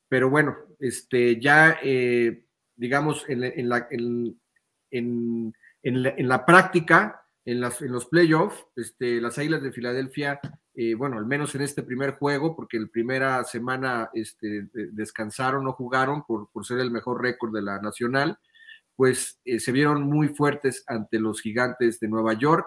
pero 0.09 0.31
bueno, 0.31 0.70
este, 0.81 1.41
ya 1.41 1.79
eh, 1.83 2.45
digamos, 2.81 3.27
en, 3.29 3.69
la, 6.29 6.47
práctica, 6.47 7.27
en 7.45 7.61
los 7.61 8.07
playoffs, 8.07 8.67
este, 8.75 9.21
las 9.21 9.39
Águilas 9.39 9.63
de 9.63 9.73
Filadelfia, 9.73 10.41
eh, 10.75 10.95
bueno, 10.95 11.19
al 11.19 11.27
menos 11.27 11.55
en 11.55 11.61
este 11.61 11.83
primer 11.83 12.13
juego, 12.13 12.57
porque 12.57 12.81
la 12.81 12.87
primera 12.87 13.45
semana 13.45 14.09
este, 14.15 14.71
descansaron, 14.73 15.63
no 15.63 15.75
jugaron 15.75 16.25
por, 16.25 16.51
por 16.51 16.65
ser 16.65 16.79
el 16.79 16.91
mejor 16.91 17.21
récord 17.21 17.55
de 17.55 17.61
la 17.61 17.83
nacional, 17.83 18.39
pues 18.97 19.39
eh, 19.45 19.61
se 19.61 19.73
vieron 19.73 20.03
muy 20.05 20.29
fuertes 20.29 20.83
ante 20.87 21.21
los 21.21 21.43
gigantes 21.43 22.01
de 22.01 22.09
Nueva 22.09 22.33
York. 22.33 22.67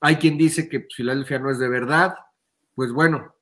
Hay 0.00 0.16
quien 0.16 0.36
dice 0.36 0.68
que 0.68 0.86
Filadelfia 0.94 1.38
no 1.38 1.50
es 1.50 1.58
de 1.58 1.70
verdad, 1.70 2.14
pues 2.74 2.92
bueno, 2.92 3.34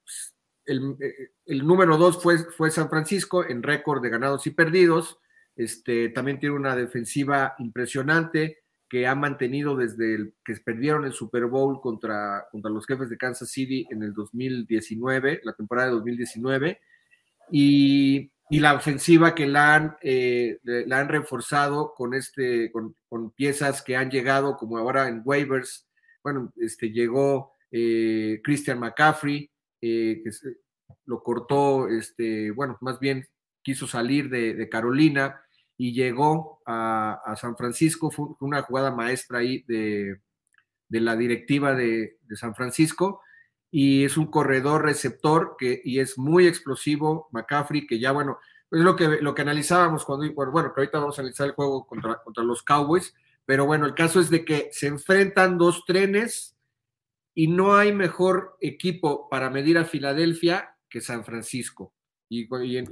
el, 0.71 0.97
eh, 1.01 1.33
el 1.47 1.67
número 1.67 1.97
dos 1.97 2.23
fue, 2.23 2.39
fue 2.39 2.71
San 2.71 2.89
Francisco 2.89 3.45
en 3.47 3.63
récord 3.63 4.03
de 4.03 4.11
ganados 4.11 4.47
y 4.47 4.51
perdidos. 4.51 5.19
Este, 5.57 6.09
también 6.11 6.39
tiene 6.39 6.55
una 6.55 6.77
defensiva 6.77 7.55
impresionante 7.59 8.59
que 8.89 9.07
ha 9.07 9.15
mantenido 9.15 9.77
desde 9.77 10.33
que 10.45 10.55
perdieron 10.65 11.05
el 11.05 11.13
Super 11.13 11.47
Bowl 11.47 11.81
contra, 11.81 12.47
contra 12.51 12.71
los 12.71 12.87
jefes 12.87 13.09
de 13.09 13.17
Kansas 13.17 13.51
City 13.51 13.87
en 13.91 14.03
el 14.03 14.13
2019, 14.13 15.41
la 15.45 15.53
temporada 15.53 15.89
de 15.89 15.95
2019, 15.95 16.81
y, 17.53 18.33
y 18.49 18.59
la 18.59 18.75
ofensiva 18.75 19.35
que 19.35 19.47
la 19.47 19.77
han, 19.77 19.97
eh, 20.03 20.59
la 20.65 20.99
han 20.99 21.09
reforzado 21.09 21.95
con, 21.95 22.15
este, 22.15 22.73
con, 22.73 22.97
con, 23.09 23.31
piezas 23.31 23.83
que 23.83 23.97
han 23.97 24.11
llegado, 24.11 24.57
como 24.57 24.77
ahora 24.77 25.09
en 25.09 25.23
waivers. 25.25 25.87
Bueno, 26.25 26.53
este, 26.57 26.91
llegó 26.91 27.53
eh, 27.71 28.41
Christian 28.43 28.81
McCaffrey, 28.81 29.51
eh, 29.81 30.23
que 30.23 30.31
lo 31.07 31.23
cortó, 31.23 31.89
este, 31.89 32.51
bueno, 32.51 32.79
más 32.81 32.99
bien 32.99 33.27
quiso 33.63 33.87
salir 33.87 34.31
de, 34.31 34.55
de 34.55 34.69
Carolina 34.69 35.41
y 35.83 35.95
llegó 35.95 36.61
a, 36.67 37.35
San 37.41 37.57
Francisco. 37.57 38.11
Fue 38.11 38.27
una 38.41 38.61
jugada 38.61 38.91
maestra 38.91 39.39
ahí 39.39 39.65
de, 39.67 40.21
la 40.91 41.17
directiva 41.17 41.75
de, 41.75 42.19
San 42.35 42.55
Francisco. 42.55 43.23
Y 43.71 44.05
es 44.05 44.19
un 44.19 44.27
corredor 44.27 44.85
receptor 44.85 45.57
que, 45.59 45.81
y 45.83 46.01
es 46.01 46.19
muy 46.19 46.47
explosivo, 46.47 47.31
McCaffrey, 47.33 47.87
que 47.87 47.99
ya, 47.99 48.13
bueno, 48.13 48.39
es 48.71 48.81
lo 48.81 48.95
que, 48.95 49.23
lo 49.23 49.35
que 49.35 49.41
analizábamos 49.41 50.05
cuando, 50.05 50.31
bueno, 50.35 50.75
que 50.75 50.83
ahorita 50.83 50.99
vamos 50.99 51.19
a 51.19 51.23
analizar 51.23 51.47
el 51.47 51.55
juego 51.55 51.87
contra, 51.87 52.23
contra 52.23 52.45
los 52.45 52.63
Cowboys, 52.63 53.15
pero 53.47 53.65
bueno, 53.65 53.87
el 53.87 53.95
caso 53.95 54.21
es 54.21 54.29
de 54.29 54.45
que 54.45 54.69
se 54.73 54.87
enfrentan 54.87 55.57
dos 55.57 55.85
trenes 55.87 56.59
y 57.35 57.49
no 57.49 57.77
hay 57.77 57.93
mejor 57.93 58.57
equipo 58.61 59.29
para 59.29 59.51
medir 59.51 59.79
a 59.79 59.85
Filadelfia 59.85 60.77
que 60.89 61.01
San 61.01 61.25
Francisco. 61.25 61.95
Y, 62.29 62.49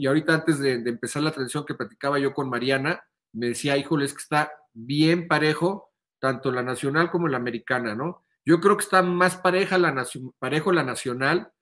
ahorita 0.07 0.35
antes 0.35 0.59
de, 0.59 0.75
empezar 0.75 1.23
la 1.23 1.33
transición 1.33 1.65
que 1.65 1.75
platicaba 1.75 2.19
yo 2.19 2.35
con 2.35 2.49
Mariana, 2.49 3.03
me 3.33 3.49
decía, 3.49 3.77
híjole, 3.77 4.05
es 4.05 4.13
que 4.13 4.23
está 4.23 4.53
bien 4.73 5.29
parejo, 5.29 5.93
tanto 6.19 6.51
la 6.51 6.63
nacional 6.63 7.11
como 7.11 7.29
la 7.29 7.37
americana, 7.37 7.95
¿no? 7.95 8.25
Yo 8.45 8.61
creo 8.61 8.77
que 8.77 8.85
está 8.85 9.03
más 9.03 9.37
pareja 9.37 9.79
la 9.79 9.95
parejo 10.39 10.73
la 10.73 10.83
nacional 10.83 11.53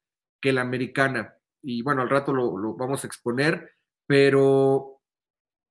que 0.41 0.53
la 0.53 0.61
americana. 0.63 1.35
Y 1.63 1.83
bueno, 1.83 2.03
al 2.03 2.11
rato 2.11 2.33
lo, 2.33 2.75
vamos 2.75 3.03
a 3.03 3.07
exponer, 3.07 3.73
pero 4.07 5.01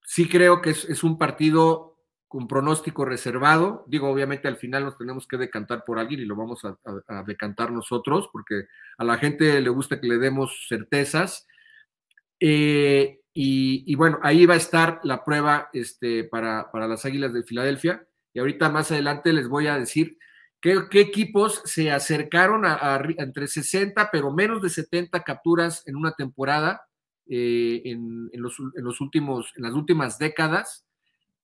sí 0.03 0.27
creo 0.27 0.61
que 0.61 0.71
es, 0.71 1.03
un 1.03 1.17
partido 1.17 1.94
con 2.35 2.49
pronóstico 2.49 3.05
reservado. 3.05 3.85
Digo, 3.87 4.09
obviamente 4.09 4.49
al 4.49 4.57
final 4.57 4.83
nos 4.83 4.97
tenemos 4.97 5.25
que 5.25 5.37
decantar 5.37 5.85
por 5.85 5.99
alguien 5.99 6.19
y 6.19 6.25
lo 6.25 6.35
vamos 6.35 6.65
a, 6.65 7.23
decantar 7.23 7.71
nosotros, 7.71 8.27
porque 8.33 8.65
a 8.97 9.05
la 9.05 9.17
gente 9.17 9.61
le 9.61 9.69
gusta 9.69 10.01
que 10.01 10.07
le 10.07 10.17
demos 10.17 10.65
certezas 10.67 11.47
eh, 12.41 13.21
y, 13.33 13.95
bueno, 13.95 14.19
ahí 14.21 14.45
va 14.45 14.55
a 14.55 14.57
estar 14.57 14.99
la 15.03 15.23
prueba 15.23 15.69
este, 15.71 16.25
para, 16.25 16.69
las 16.73 17.05
Águilas 17.05 17.31
de 17.31 17.43
Filadelfia. 17.43 18.05
Y 18.33 18.39
ahorita 18.39 18.69
más 18.69 18.91
adelante 18.91 19.31
les 19.31 19.47
voy 19.47 19.67
a 19.67 19.79
decir 19.79 20.17
qué, 20.59 20.83
equipos 20.91 21.61
se 21.63 21.89
acercaron 21.89 22.65
a, 22.65 23.01
entre 23.17 23.47
60, 23.47 24.09
pero 24.11 24.33
menos 24.33 24.61
de 24.61 24.69
70 24.69 25.23
capturas 25.23 25.87
en 25.87 25.95
una 25.95 26.11
temporada 26.11 26.81
eh, 27.29 27.81
en, 27.85 28.29
los, 28.33 28.59
últimos, 28.99 29.53
en 29.55 29.63
las 29.63 29.73
últimas 29.73 30.19
décadas. 30.19 30.85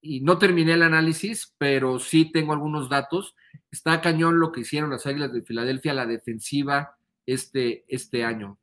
Y 0.01 0.21
no 0.21 0.37
terminé 0.37 0.73
el 0.73 0.83
análisis, 0.83 1.53
pero 1.57 1.99
sí 1.99 2.31
tengo 2.31 2.53
algunos 2.53 2.89
datos. 2.89 3.35
Está 3.71 4.01
cañón 4.01 4.39
lo 4.39 4.51
que 4.51 4.61
hicieron 4.61 4.89
las 4.89 5.05
Águilas 5.05 5.31
de 5.31 5.43
Filadelfia, 5.43 5.93
la 5.93 6.05
defensiva 6.05 6.97
este, 7.25 7.85
este 7.87 8.25
año. 8.25 8.57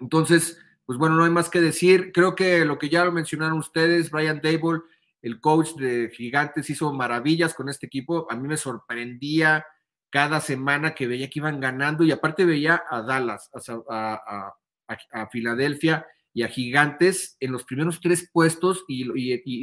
Entonces, 0.00 0.58
pues 0.86 0.98
bueno, 0.98 1.16
no 1.16 1.24
hay 1.24 1.30
más 1.30 1.48
que 1.48 1.60
decir. 1.60 2.12
Creo 2.12 2.34
que 2.34 2.64
lo 2.64 2.78
que 2.78 2.88
ya 2.88 3.04
lo 3.04 3.12
mencionaron 3.12 3.58
ustedes, 3.58 4.10
Brian 4.10 4.40
Dable, 4.42 4.82
el 5.22 5.40
coach 5.40 5.74
de 5.76 6.10
Gigantes, 6.14 6.68
hizo 6.68 6.92
maravillas 6.92 7.54
con 7.54 7.68
este 7.68 7.86
equipo. 7.86 8.26
A 8.30 8.36
mí 8.36 8.46
me 8.46 8.56
sorprendía 8.56 9.64
cada 10.10 10.40
semana 10.40 10.94
que 10.94 11.06
veía 11.06 11.28
que 11.28 11.40
iban 11.40 11.58
ganando 11.58 12.04
y 12.04 12.12
aparte 12.12 12.44
veía 12.44 12.84
a 12.88 13.02
Dallas, 13.02 13.50
a, 13.88 14.54
Filadelfia 15.32 16.06
y 16.34 16.42
a 16.42 16.48
Gigantes 16.48 17.36
en 17.40 17.52
los 17.52 17.64
primeros 17.64 18.00
tres 18.00 18.28
puestos 18.32 18.84
y, 18.88 19.04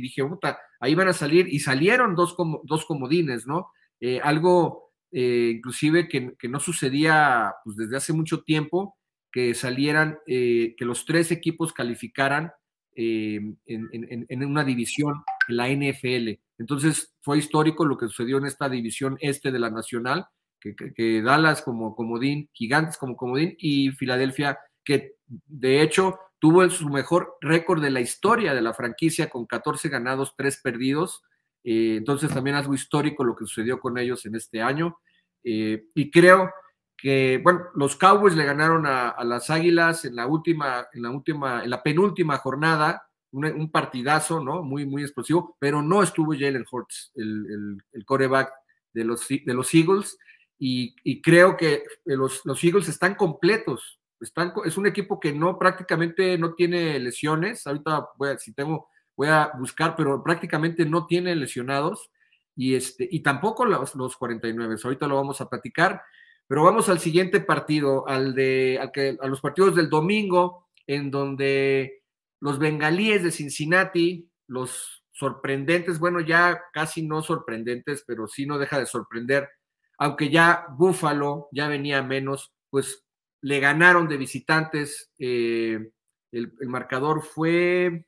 dije, 0.01 0.23
puta, 0.23 0.57
ahí 0.79 0.95
van 0.95 1.09
a 1.09 1.13
salir 1.13 1.47
y 1.47 1.59
salieron 1.59 2.15
dos, 2.15 2.35
dos 2.63 2.85
comodines, 2.85 3.45
¿no? 3.45 3.69
Eh, 3.99 4.19
algo 4.23 4.91
eh, 5.11 5.53
inclusive 5.57 6.07
que, 6.07 6.33
que, 6.39 6.47
no 6.47 6.59
sucedía 6.59 7.53
pues, 7.65 7.75
desde 7.75 7.97
hace 7.97 8.13
mucho 8.13 8.43
tiempo 8.43 8.97
que 9.31 9.53
salieran, 9.53 10.19
eh, 10.25 10.73
que 10.77 10.85
los 10.85 11.05
tres 11.05 11.31
equipos 11.31 11.73
calificaran 11.73 12.51
eh, 12.95 13.39
en, 13.65 14.45
una 14.45 14.63
división 14.63 15.23
en 15.47 15.57
la 15.57 15.69
NFL. 15.69 16.39
Entonces 16.57 17.13
fue 17.21 17.37
histórico 17.37 17.85
lo 17.85 17.97
que 17.97 18.07
sucedió 18.07 18.37
en 18.37 18.45
esta 18.45 18.69
división 18.69 19.17
este 19.21 19.51
de 19.51 19.59
la 19.59 19.69
Nacional, 19.69 20.25
que, 20.59 21.21
Dallas 21.21 21.61
como 21.61 21.95
comodín, 21.95 22.49
Gigantes 22.53 22.97
como 22.97 23.15
comodín 23.15 23.55
y 23.57 23.91
Filadelfia, 23.91 24.59
que 24.83 25.15
de 25.25 25.81
hecho 25.81 26.19
tuvo 26.41 26.67
su 26.71 26.89
mejor 26.89 27.37
récord 27.39 27.83
de 27.83 27.91
la 27.91 28.01
historia 28.01 28.55
de 28.55 28.63
la 28.63 28.73
franquicia 28.73 29.29
con 29.29 29.45
14 29.45 29.89
ganados, 29.89 30.33
3 30.35 30.59
perdidos. 30.63 31.21
Eh, 31.63 31.97
entonces 31.97 32.33
también 32.33 32.55
algo 32.55 32.73
histórico 32.73 33.23
lo 33.23 33.35
que 33.35 33.45
sucedió 33.45 33.79
con 33.79 33.99
ellos 33.99 34.25
en 34.25 34.35
este 34.35 34.61
año. 34.61 34.97
y 35.43 36.11
creo 36.11 36.51
que, 36.97 37.39
bueno, 37.43 37.65
los 37.75 37.95
Cowboys 37.95 38.35
le 38.35 38.45
ganaron 38.45 38.85
a, 38.85 39.15
las 39.23 39.49
Águilas 39.49 40.05
en 40.05 40.15
la 40.15 40.27
última, 40.27 40.87
en 40.93 41.03
la 41.03 41.11
última, 41.11 41.63
en 41.63 41.69
la 41.69 41.81
penúltima 41.81 42.37
jornada, 42.37 43.07
un, 43.31 43.71
partidazo, 43.71 44.43
¿no? 44.43 44.61
Muy, 44.61 44.85
muy 44.85 45.03
explosivo, 45.03 45.55
pero 45.59 45.81
no 45.81 46.03
estuvo 46.03 46.33
Jalen 46.33 46.65
Hurts, 46.69 47.11
el, 47.15 47.81
el, 47.93 48.05
coreback 48.05 48.51
de 48.93 49.05
los, 49.05 49.27
de 49.27 49.53
los 49.53 49.73
Eagles, 49.73 50.17
y, 50.59 51.21
creo 51.21 51.57
que 51.57 51.83
los, 52.05 52.41
los, 52.45 52.63
Eagles 52.63 52.87
están 52.87 53.15
completos, 53.15 54.00
están, 54.21 54.53
es 54.65 54.77
un 54.77 54.87
equipo 54.87 55.19
que 55.19 55.33
no 55.33 55.57
prácticamente 55.57 56.37
no 56.37 56.53
tiene 56.53 56.99
lesiones, 56.99 57.65
ahorita 57.65 58.09
voy 58.17 58.29
a, 58.29 58.37
si 58.37 58.53
tengo, 58.53 58.87
voy 59.15 59.27
a 59.27 59.51
buscar, 59.57 59.95
pero 59.95 60.23
prácticamente 60.23 60.85
no 60.85 61.07
tiene 61.07 61.35
lesionados, 61.35 62.11
y, 62.55 62.75
este, 62.75 63.07
y 63.09 63.21
tampoco 63.21 63.65
los, 63.65 63.95
los 63.95 64.15
49, 64.17 64.75
ahorita 64.83 65.07
lo 65.07 65.15
vamos 65.15 65.41
a 65.41 65.49
platicar, 65.49 66.01
pero 66.47 66.63
vamos 66.63 66.89
al 66.89 66.99
siguiente 66.99 67.39
partido, 67.39 68.07
al 68.07 68.35
de, 68.35 68.77
al 68.81 68.91
que, 68.91 69.17
a 69.19 69.27
los 69.27 69.41
partidos 69.41 69.75
del 69.75 69.89
domingo, 69.89 70.67
en 70.85 71.09
donde 71.09 72.03
los 72.39 72.59
bengalíes 72.59 73.23
de 73.23 73.31
Cincinnati, 73.31 74.29
los 74.47 75.03
sorprendentes, 75.11 75.99
bueno, 75.99 76.19
ya 76.19 76.61
casi 76.73 77.03
no 77.03 77.21
sorprendentes, 77.21 78.03
pero 78.05 78.27
sí 78.27 78.45
no 78.45 78.57
deja 78.57 78.79
de 78.79 78.85
sorprender, 78.85 79.49
aunque 79.97 80.29
ya 80.29 80.65
Buffalo 80.77 81.47
ya 81.51 81.67
venía 81.67 82.01
menos, 82.01 82.51
pues 82.69 83.05
le 83.41 83.59
ganaron 83.59 84.07
de 84.07 84.17
visitantes. 84.17 85.11
Eh, 85.19 85.91
el, 86.31 86.53
marcador 86.67 87.23
fue 87.23 88.05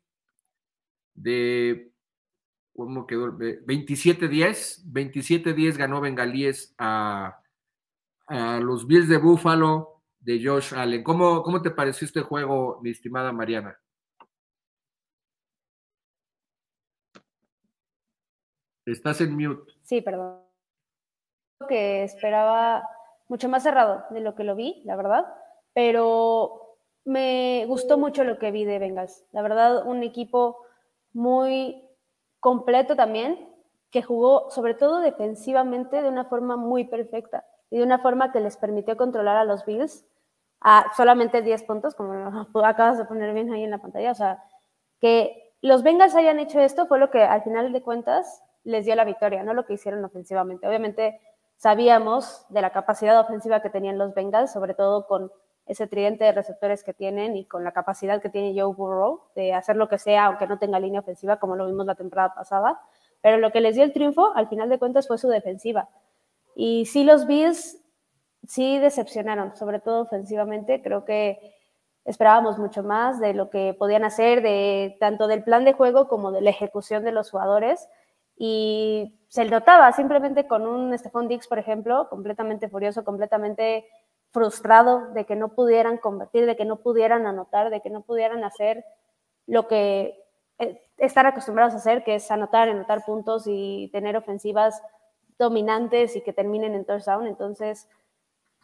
de, 1.13 1.91
¿cómo 2.73 3.05
quedó? 3.05 3.37
27-10, 3.37 4.85
27-10 4.85 5.77
ganó 5.77 5.99
Bengalíes 5.99 6.73
a, 6.77 7.41
a 8.27 8.59
los 8.59 8.87
Bills 8.87 9.09
de 9.09 9.17
Buffalo 9.17 10.01
de 10.19 10.41
Josh 10.43 10.73
Allen. 10.73 11.03
¿Cómo, 11.03 11.43
cómo 11.43 11.61
te 11.61 11.71
pareció 11.71 12.05
este 12.05 12.21
juego, 12.21 12.79
mi 12.81 12.91
estimada 12.91 13.31
Mariana? 13.31 13.77
Estás 18.85 19.21
en 19.21 19.35
mute. 19.35 19.73
Sí, 19.83 20.01
perdón. 20.01 20.41
Que 21.69 22.03
esperaba 22.03 22.83
mucho 23.27 23.49
más 23.49 23.63
cerrado 23.63 24.03
de 24.09 24.19
lo 24.19 24.35
que 24.35 24.43
lo 24.43 24.55
vi, 24.55 24.81
la 24.85 24.95
verdad, 24.95 25.25
pero 25.73 26.77
me 27.05 27.65
gustó 27.67 27.97
mucho 27.97 28.23
lo 28.23 28.37
que 28.39 28.51
vi 28.51 28.65
de 28.65 28.79
Bengals. 28.79 29.25
La 29.31 29.41
verdad, 29.41 29.85
un 29.85 30.03
equipo 30.03 30.57
muy 31.11 31.83
completo 32.39 32.95
también, 32.95 33.49
que 33.91 34.01
jugó 34.01 34.49
sobre 34.49 34.73
todo 34.73 34.99
defensivamente 34.99 36.01
de 36.01 36.09
una 36.09 36.25
forma 36.25 36.57
muy 36.57 36.85
perfecta 36.85 37.45
y 37.69 37.77
de 37.77 37.83
una 37.83 37.99
forma 37.99 38.31
que 38.31 38.39
les 38.39 38.57
permitió 38.57 38.97
controlar 38.97 39.37
a 39.37 39.45
los 39.45 39.65
Bills 39.65 40.05
a 40.61 40.91
solamente 40.95 41.41
10 41.41 41.63
puntos, 41.63 41.93
como 41.93 42.13
acabas 42.65 42.97
de 42.97 43.05
poner 43.05 43.33
bien 43.33 43.51
ahí 43.53 43.63
en 43.63 43.71
la 43.71 43.77
pantalla. 43.77 44.11
O 44.11 44.15
sea, 44.15 44.43
que 44.99 45.53
los 45.61 45.83
Bengals 45.83 46.15
hayan 46.15 46.39
hecho 46.39 46.59
esto 46.59 46.87
fue 46.87 46.99
lo 46.99 47.11
que 47.11 47.23
al 47.23 47.43
final 47.43 47.71
de 47.71 47.81
cuentas 47.83 48.43
les 48.63 48.85
dio 48.85 48.95
la 48.95 49.05
victoria, 49.05 49.43
no 49.43 49.53
lo 49.53 49.65
que 49.65 49.73
hicieron 49.73 50.03
ofensivamente. 50.03 50.67
Obviamente 50.67 51.19
sabíamos 51.63 52.45
de 52.49 52.61
la 52.61 52.71
capacidad 52.71 53.17
ofensiva 53.21 53.61
que 53.61 53.69
tenían 53.69 53.97
los 53.97 54.13
Bengals, 54.13 54.51
sobre 54.51 54.73
todo 54.73 55.07
con 55.07 55.31
ese 55.65 55.87
tridente 55.87 56.25
de 56.25 56.33
receptores 56.33 56.83
que 56.83 56.93
tienen 56.93 57.37
y 57.37 57.45
con 57.45 57.63
la 57.63 57.71
capacidad 57.71 58.21
que 58.21 58.27
tiene 58.27 58.53
Joe 58.53 58.73
Burrow 58.75 59.21
de 59.33 59.53
hacer 59.53 59.77
lo 59.77 59.87
que 59.87 59.97
sea, 59.97 60.25
aunque 60.25 60.45
no 60.45 60.59
tenga 60.59 60.77
línea 60.77 60.99
ofensiva, 60.99 61.37
como 61.37 61.55
lo 61.55 61.65
vimos 61.65 61.85
la 61.85 61.95
temporada 61.95 62.33
pasada. 62.35 62.81
Pero 63.21 63.37
lo 63.37 63.53
que 63.53 63.61
les 63.61 63.75
dio 63.75 63.85
el 63.85 63.93
triunfo, 63.93 64.35
al 64.35 64.49
final 64.49 64.67
de 64.67 64.77
cuentas, 64.77 65.07
fue 65.07 65.17
su 65.17 65.29
defensiva. 65.29 65.87
Y 66.53 66.85
sí, 66.85 67.05
los 67.05 67.27
Bills 67.27 67.81
sí 68.45 68.77
decepcionaron, 68.79 69.55
sobre 69.55 69.79
todo 69.79 70.01
ofensivamente. 70.01 70.81
Creo 70.81 71.05
que 71.05 71.55
esperábamos 72.03 72.59
mucho 72.59 72.83
más 72.83 73.21
de 73.21 73.33
lo 73.33 73.49
que 73.49 73.73
podían 73.73 74.03
hacer, 74.03 74.41
de 74.41 74.97
tanto 74.99 75.27
del 75.27 75.45
plan 75.45 75.63
de 75.63 75.71
juego 75.71 76.09
como 76.09 76.33
de 76.33 76.41
la 76.41 76.49
ejecución 76.49 77.05
de 77.05 77.13
los 77.13 77.31
jugadores. 77.31 77.87
Y 78.45 79.21
se 79.29 79.45
notaba 79.45 79.89
simplemente 79.93 80.47
con 80.47 80.67
un 80.67 80.97
Stephon 80.97 81.29
Dix, 81.29 81.47
por 81.47 81.59
ejemplo, 81.59 82.09
completamente 82.09 82.67
furioso, 82.67 83.05
completamente 83.05 83.87
frustrado 84.31 85.13
de 85.13 85.25
que 85.25 85.37
no 85.37 85.55
pudieran 85.55 85.97
convertir, 85.97 86.45
de 86.45 86.57
que 86.57 86.65
no 86.65 86.75
pudieran 86.81 87.25
anotar, 87.25 87.69
de 87.69 87.79
que 87.79 87.89
no 87.89 88.01
pudieran 88.01 88.43
hacer 88.43 88.83
lo 89.47 89.69
que 89.69 90.21
eh, 90.59 90.81
estar 90.97 91.25
acostumbrados 91.25 91.73
a 91.73 91.77
hacer, 91.77 92.03
que 92.03 92.15
es 92.15 92.29
anotar, 92.31 92.67
anotar 92.67 93.05
puntos 93.05 93.45
y 93.47 93.89
tener 93.93 94.17
ofensivas 94.17 94.81
dominantes 95.39 96.17
y 96.17 96.21
que 96.21 96.33
terminen 96.33 96.75
en 96.75 96.83
touchdown. 96.83 97.27
Entonces, 97.27 97.87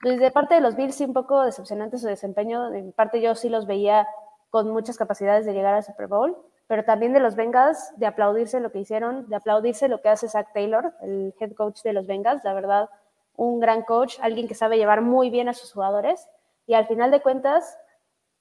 desde 0.03 0.29
parte 0.29 0.55
de 0.55 0.61
los 0.61 0.75
Bills 0.75 0.95
sí 0.95 1.05
un 1.05 1.13
poco 1.13 1.41
decepcionante 1.45 1.99
su 1.99 2.07
desempeño. 2.07 2.69
De 2.69 2.81
mi 2.81 2.91
parte 2.91 3.21
yo 3.21 3.33
sí 3.33 3.47
los 3.47 3.65
veía 3.65 4.05
con 4.49 4.69
muchas 4.71 4.97
capacidades 4.97 5.45
de 5.45 5.53
llegar 5.53 5.73
al 5.73 5.83
Super 5.83 6.07
Bowl, 6.07 6.35
pero 6.69 6.85
también 6.85 7.13
de 7.13 7.19
los 7.19 7.35
Bengals, 7.35 7.93
de 7.97 8.05
aplaudirse 8.05 8.59
lo 8.59 8.71
que 8.71 8.77
hicieron, 8.77 9.27
de 9.27 9.35
aplaudirse 9.35 9.87
lo 9.87 10.01
que 10.01 10.09
hace 10.09 10.29
Zach 10.29 10.53
Taylor, 10.53 10.93
el 11.01 11.33
head 11.39 11.53
coach 11.53 11.81
de 11.81 11.93
los 11.93 12.05
Bengals. 12.05 12.43
La 12.43 12.53
verdad, 12.53 12.91
un 13.35 13.59
gran 13.59 13.81
coach, 13.81 14.19
alguien 14.21 14.47
que 14.47 14.53
sabe 14.53 14.77
llevar 14.77 15.01
muy 15.01 15.31
bien 15.31 15.49
a 15.49 15.55
sus 15.55 15.73
jugadores 15.73 16.29
y 16.67 16.75
al 16.75 16.85
final 16.85 17.09
de 17.09 17.23
cuentas 17.23 17.75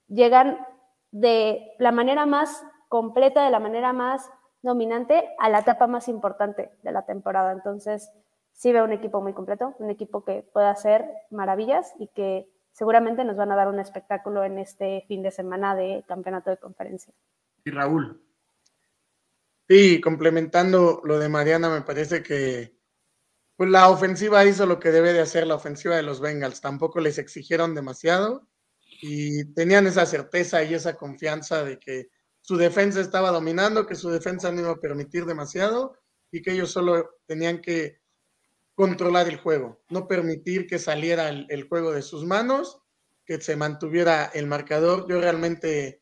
llegan 0.08 0.58
de 1.10 1.72
la 1.78 1.90
manera 1.90 2.26
más 2.26 2.62
completa, 2.88 3.42
de 3.42 3.50
la 3.50 3.60
manera 3.60 3.94
más 3.94 4.30
dominante 4.60 5.26
a 5.38 5.48
la 5.48 5.60
etapa 5.60 5.86
más 5.86 6.06
importante 6.06 6.70
de 6.82 6.92
la 6.92 7.06
temporada. 7.06 7.52
Entonces, 7.52 8.12
sí 8.52 8.74
veo 8.74 8.84
un 8.84 8.92
equipo 8.92 9.22
muy 9.22 9.32
completo, 9.32 9.74
un 9.78 9.88
equipo 9.88 10.22
que 10.22 10.42
pueda 10.52 10.68
hacer 10.68 11.10
maravillas 11.30 11.94
y 11.98 12.08
que 12.08 12.46
seguramente 12.72 13.24
nos 13.24 13.36
van 13.36 13.52
a 13.52 13.56
dar 13.56 13.68
un 13.68 13.80
espectáculo 13.80 14.44
en 14.44 14.58
este 14.58 15.06
fin 15.08 15.22
de 15.22 15.30
semana 15.30 15.74
de 15.74 16.04
campeonato 16.06 16.50
de 16.50 16.58
conferencia. 16.58 17.14
Y 17.64 17.70
Raúl. 17.70 18.22
Sí, 19.68 20.00
complementando 20.00 21.02
lo 21.04 21.18
de 21.18 21.28
Mariana, 21.28 21.68
me 21.68 21.82
parece 21.82 22.22
que 22.22 22.78
pues 23.58 23.70
la 23.70 23.90
ofensiva 23.90 24.44
hizo 24.44 24.66
lo 24.66 24.78
que 24.78 24.92
debe 24.92 25.12
de 25.12 25.20
hacer 25.20 25.44
la 25.46 25.56
ofensiva 25.56 25.96
de 25.96 26.04
los 26.04 26.20
Bengals. 26.20 26.60
Tampoco 26.60 27.00
les 27.00 27.18
exigieron 27.18 27.74
demasiado 27.74 28.48
y 29.02 29.52
tenían 29.52 29.86
esa 29.88 30.06
certeza 30.06 30.62
y 30.62 30.74
esa 30.74 30.94
confianza 30.94 31.64
de 31.64 31.78
que 31.78 32.08
su 32.40 32.56
defensa 32.56 33.00
estaba 33.00 33.30
dominando, 33.30 33.84
que 33.84 33.96
su 33.96 34.10
defensa 34.10 34.52
no 34.52 34.60
iba 34.60 34.70
a 34.70 34.80
permitir 34.80 35.26
demasiado 35.26 35.98
y 36.30 36.40
que 36.40 36.52
ellos 36.52 36.70
solo 36.70 37.16
tenían 37.26 37.60
que 37.60 38.00
controlar 38.76 39.28
el 39.28 39.38
juego, 39.38 39.82
no 39.90 40.06
permitir 40.06 40.68
que 40.68 40.78
saliera 40.78 41.28
el, 41.28 41.68
juego 41.68 41.90
de 41.90 42.02
sus 42.02 42.24
manos, 42.24 42.80
que 43.26 43.40
se 43.40 43.56
mantuviera 43.56 44.26
el 44.26 44.46
marcador. 44.46 45.06
Yo 45.08 45.20
realmente 45.20 46.00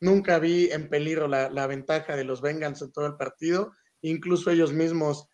nunca 0.00 0.38
vi 0.38 0.70
en 0.70 0.88
peligro 0.88 1.28
la, 1.28 1.50
la 1.50 1.66
ventaja 1.66 2.16
de 2.16 2.24
los 2.24 2.40
Bengals 2.40 2.82
en 2.82 2.92
todo 2.92 3.06
el 3.06 3.16
partido, 3.16 3.72
incluso 4.02 4.50
ellos 4.50 4.72
mismos 4.72 5.28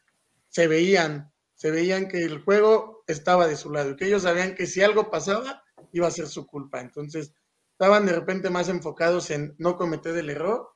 se 0.49 0.69
veían 0.69 1.35
se 1.55 1.71
veían 1.71 2.09
que 2.09 2.23
el 2.23 2.43
juego 2.43 3.05
estaba 3.07 3.47
de 3.47 3.57
su 3.57 3.71
lado 3.71 3.91
y 3.91 3.97
que 3.97 4.07
ellos 4.07 4.23
sabían 4.23 4.55
que 4.55 4.67
si 4.67 4.83
algo 4.83 5.11
pasaba 5.11 5.63
iba 5.93 6.07
a 6.07 6.11
ser 6.11 6.27
su 6.27 6.47
culpa. 6.47 6.81
Entonces 6.81 7.33
estaban 7.73 8.07
de 8.07 8.13
repente 8.13 8.51
más 8.51 8.69
enfocados 8.69 9.31
en 9.31 9.55
no 9.59 9.77
cometer 9.77 10.17
el 10.17 10.31
error 10.31 10.69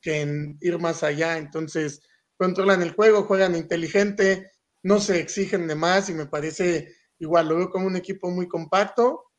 que 0.00 0.20
en 0.20 0.58
ir 0.60 0.78
más 0.78 1.02
allá. 1.02 1.38
Entonces 1.38 2.02
controlan 2.36 2.82
el 2.82 2.92
juego, 2.92 3.24
juegan 3.24 3.54
inteligente, 3.54 4.50
no 4.82 5.00
se 5.00 5.20
exigen 5.20 5.66
de 5.66 5.76
más 5.76 6.10
y 6.10 6.14
me 6.14 6.26
parece 6.26 6.94
igual, 7.18 7.48
lo 7.48 7.56
veo 7.56 7.70
como 7.70 7.86
un 7.86 7.96
equipo 7.96 8.30
muy 8.30 8.48
compacto. 8.48 9.30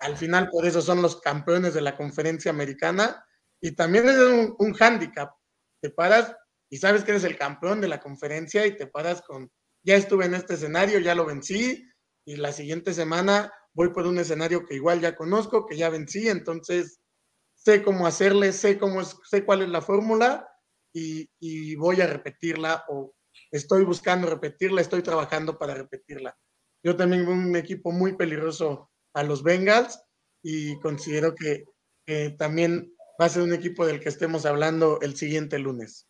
Al 0.00 0.16
final 0.16 0.50
por 0.50 0.66
eso 0.66 0.82
son 0.82 1.00
los 1.00 1.20
campeones 1.20 1.74
de 1.74 1.80
la 1.80 1.96
conferencia 1.96 2.50
americana 2.50 3.24
y 3.62 3.72
también 3.72 4.08
es 4.08 4.16
un, 4.16 4.54
un 4.58 4.74
hándicap. 4.74 5.32
Te 5.80 5.88
paras 5.90 6.36
y 6.68 6.78
sabes 6.78 7.04
que 7.04 7.12
eres 7.12 7.24
el 7.24 7.38
campeón 7.38 7.80
de 7.80 7.88
la 7.88 8.00
conferencia 8.00 8.66
y 8.66 8.76
te 8.76 8.86
paras 8.86 9.22
con 9.22 9.50
ya 9.84 9.96
estuve 9.96 10.26
en 10.26 10.34
este 10.34 10.54
escenario, 10.54 10.98
ya 11.00 11.14
lo 11.14 11.26
vencí 11.26 11.84
y 12.24 12.36
la 12.36 12.52
siguiente 12.52 12.92
semana 12.92 13.52
voy 13.72 13.90
por 13.90 14.06
un 14.06 14.18
escenario 14.18 14.64
que 14.64 14.74
igual 14.74 15.00
ya 15.00 15.16
conozco, 15.16 15.66
que 15.66 15.76
ya 15.76 15.88
vencí, 15.88 16.28
entonces 16.28 17.00
sé 17.54 17.82
cómo 17.82 18.06
hacerle, 18.06 18.52
sé 18.52 18.78
cómo 18.78 19.00
es, 19.00 19.16
sé 19.28 19.44
cuál 19.44 19.62
es 19.62 19.68
la 19.68 19.80
fórmula 19.80 20.48
y, 20.92 21.28
y 21.40 21.74
voy 21.76 22.00
a 22.00 22.06
repetirla 22.06 22.84
o 22.88 23.14
estoy 23.50 23.84
buscando 23.84 24.28
repetirla, 24.28 24.80
estoy 24.80 25.02
trabajando 25.02 25.58
para 25.58 25.74
repetirla. 25.74 26.36
Yo 26.84 26.96
también 26.96 27.26
un 27.28 27.54
equipo 27.56 27.92
muy 27.92 28.16
peligroso 28.16 28.90
a 29.14 29.22
los 29.22 29.42
Bengals 29.42 30.00
y 30.42 30.78
considero 30.80 31.34
que, 31.34 31.64
que 32.04 32.30
también 32.30 32.92
va 33.22 33.26
a 33.26 33.28
ser 33.28 33.42
un 33.42 33.54
equipo 33.54 33.86
del 33.86 34.00
que 34.00 34.08
estemos 34.08 34.44
hablando 34.46 35.00
el 35.00 35.14
siguiente 35.14 35.56
lunes. 35.60 36.08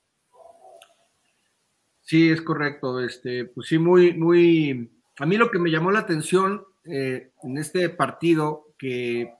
Sí, 2.00 2.30
es 2.30 2.40
correcto. 2.40 3.00
Este, 3.04 3.44
pues 3.44 3.68
sí, 3.68 3.78
muy, 3.78 4.14
muy. 4.14 4.90
A 5.18 5.26
mí 5.26 5.36
lo 5.36 5.50
que 5.50 5.58
me 5.58 5.70
llamó 5.70 5.90
la 5.90 5.98
atención 5.98 6.64
eh, 6.84 7.32
en 7.42 7.58
este 7.58 7.90
partido, 7.90 8.72
que 8.78 9.30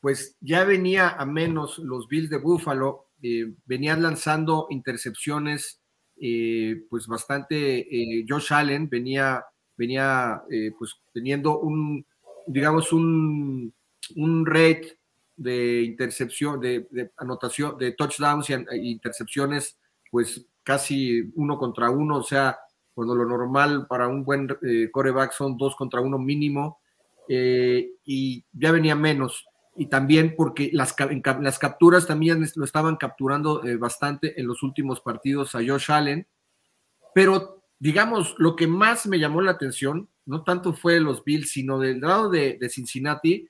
pues 0.00 0.36
ya 0.40 0.64
venía 0.64 1.10
a 1.10 1.24
menos 1.24 1.78
los 1.78 2.08
Bills 2.08 2.28
de 2.28 2.38
Buffalo, 2.38 3.06
eh, 3.22 3.54
venían 3.66 4.02
lanzando 4.02 4.66
intercepciones, 4.70 5.80
eh, 6.20 6.82
pues 6.90 7.06
bastante. 7.06 7.86
Josh 8.28 8.52
Allen 8.52 8.88
venía, 8.88 9.44
venía 9.76 10.42
pues 10.76 10.96
teniendo 11.12 11.60
un, 11.60 12.04
digamos, 12.48 12.92
un, 12.92 13.72
un 14.16 14.44
rate 14.44 14.98
de 15.36 15.82
intercepción, 15.82 16.60
de, 16.60 16.86
anotación, 17.16 17.78
de 17.78 17.92
touchdowns 17.92 18.50
y, 18.50 18.54
y 18.54 18.90
intercepciones, 18.92 19.78
pues 20.10 20.46
casi 20.62 21.32
uno 21.34 21.58
contra 21.58 21.90
uno, 21.90 22.18
o 22.18 22.22
sea, 22.22 22.58
cuando 22.94 23.14
lo 23.14 23.24
normal 23.24 23.86
para 23.88 24.08
un 24.08 24.24
buen 24.24 24.48
eh, 24.62 24.90
coreback 24.90 25.32
son 25.32 25.56
dos 25.56 25.74
contra 25.76 26.00
uno 26.00 26.18
mínimo, 26.18 26.80
eh, 27.28 27.92
y 28.04 28.44
ya 28.52 28.72
venía 28.72 28.94
menos. 28.94 29.46
Y 29.74 29.86
también 29.86 30.34
porque 30.36 30.70
las, 30.72 30.94
las 31.40 31.58
capturas 31.58 32.06
también 32.06 32.46
lo 32.56 32.64
estaban 32.64 32.96
capturando 32.96 33.64
eh, 33.64 33.76
bastante 33.76 34.38
en 34.38 34.46
los 34.46 34.62
últimos 34.62 35.00
partidos 35.00 35.54
a 35.54 35.60
Josh 35.66 35.90
Allen. 35.90 36.26
Pero, 37.14 37.64
digamos, 37.78 38.34
lo 38.38 38.54
que 38.54 38.66
más 38.66 39.06
me 39.06 39.18
llamó 39.18 39.40
la 39.40 39.52
atención, 39.52 40.10
no 40.26 40.44
tanto 40.44 40.74
fue 40.74 41.00
los 41.00 41.24
Bills, 41.24 41.52
sino 41.52 41.78
del 41.78 42.00
lado 42.00 42.28
de, 42.28 42.58
Cincinnati, 42.68 43.48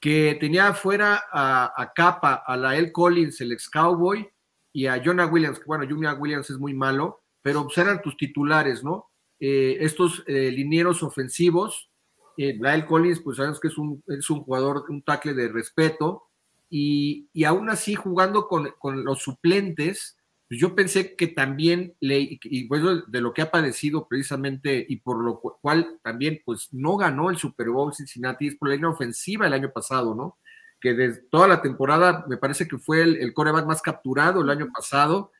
que 0.00 0.36
tenía 0.40 0.68
afuera 0.68 1.24
a, 1.32 1.92
Capa, 1.94 2.44
a 2.46 2.56
la 2.56 2.76
El 2.76 2.92
Collins, 2.92 3.40
el 3.40 3.52
ex 3.52 3.68
Cowboy, 3.68 4.28
y 4.72 4.86
a 4.86 5.02
Jonah 5.04 5.26
Williams, 5.26 5.58
que 5.58 5.64
bueno, 5.64 5.84
Jonah 5.88 6.14
Williams 6.14 6.50
es 6.50 6.58
muy 6.58 6.74
malo, 6.74 7.22
pero 7.42 7.64
pues 7.64 7.78
eran 7.78 8.02
tus 8.02 8.16
titulares, 8.16 8.84
¿no? 8.84 9.10
Eh, 9.40 9.78
estos 9.80 10.22
eh, 10.26 10.50
linieros 10.50 11.02
ofensivos, 11.02 11.90
eh, 12.36 12.58
Collins, 12.86 13.20
pues 13.20 13.38
sabemos 13.38 13.58
que 13.58 13.68
es 13.68 13.78
un, 13.78 14.02
es 14.06 14.30
un 14.30 14.42
jugador, 14.42 14.84
un 14.88 15.02
tackle 15.02 15.34
de 15.34 15.48
respeto, 15.48 16.24
y, 16.70 17.28
y 17.32 17.44
aún 17.44 17.70
así 17.70 17.94
jugando 17.94 18.46
con, 18.46 18.70
con 18.78 19.04
los 19.04 19.20
suplentes, 19.20 20.17
yo 20.50 20.74
pensé 20.74 21.14
que 21.14 21.26
también, 21.26 21.94
le, 22.00 22.38
y 22.42 22.64
pues 22.68 22.82
de 23.06 23.20
lo 23.20 23.34
que 23.34 23.42
ha 23.42 23.50
padecido 23.50 24.08
precisamente, 24.08 24.84
y 24.88 24.96
por 24.96 25.22
lo 25.22 25.40
cual 25.40 25.98
también, 26.02 26.40
pues 26.44 26.68
no 26.72 26.96
ganó 26.96 27.30
el 27.30 27.36
Super 27.36 27.68
Bowl 27.68 27.94
Cincinnati, 27.94 28.48
es 28.48 28.56
por 28.56 28.68
la 28.68 28.76
línea 28.76 28.90
ofensiva 28.90 29.46
el 29.46 29.52
año 29.52 29.70
pasado, 29.72 30.14
¿no? 30.14 30.38
que 30.80 30.94
de 30.94 31.12
toda 31.30 31.48
la 31.48 31.62
temporada 31.62 32.24
me 32.28 32.36
parece 32.36 32.68
que 32.68 32.78
fue 32.78 33.02
el, 33.02 33.34
coreback 33.34 33.66
más 33.66 33.82
capturado 33.82 34.42
el 34.42 34.50
año 34.50 34.68
pasado. 34.72 35.32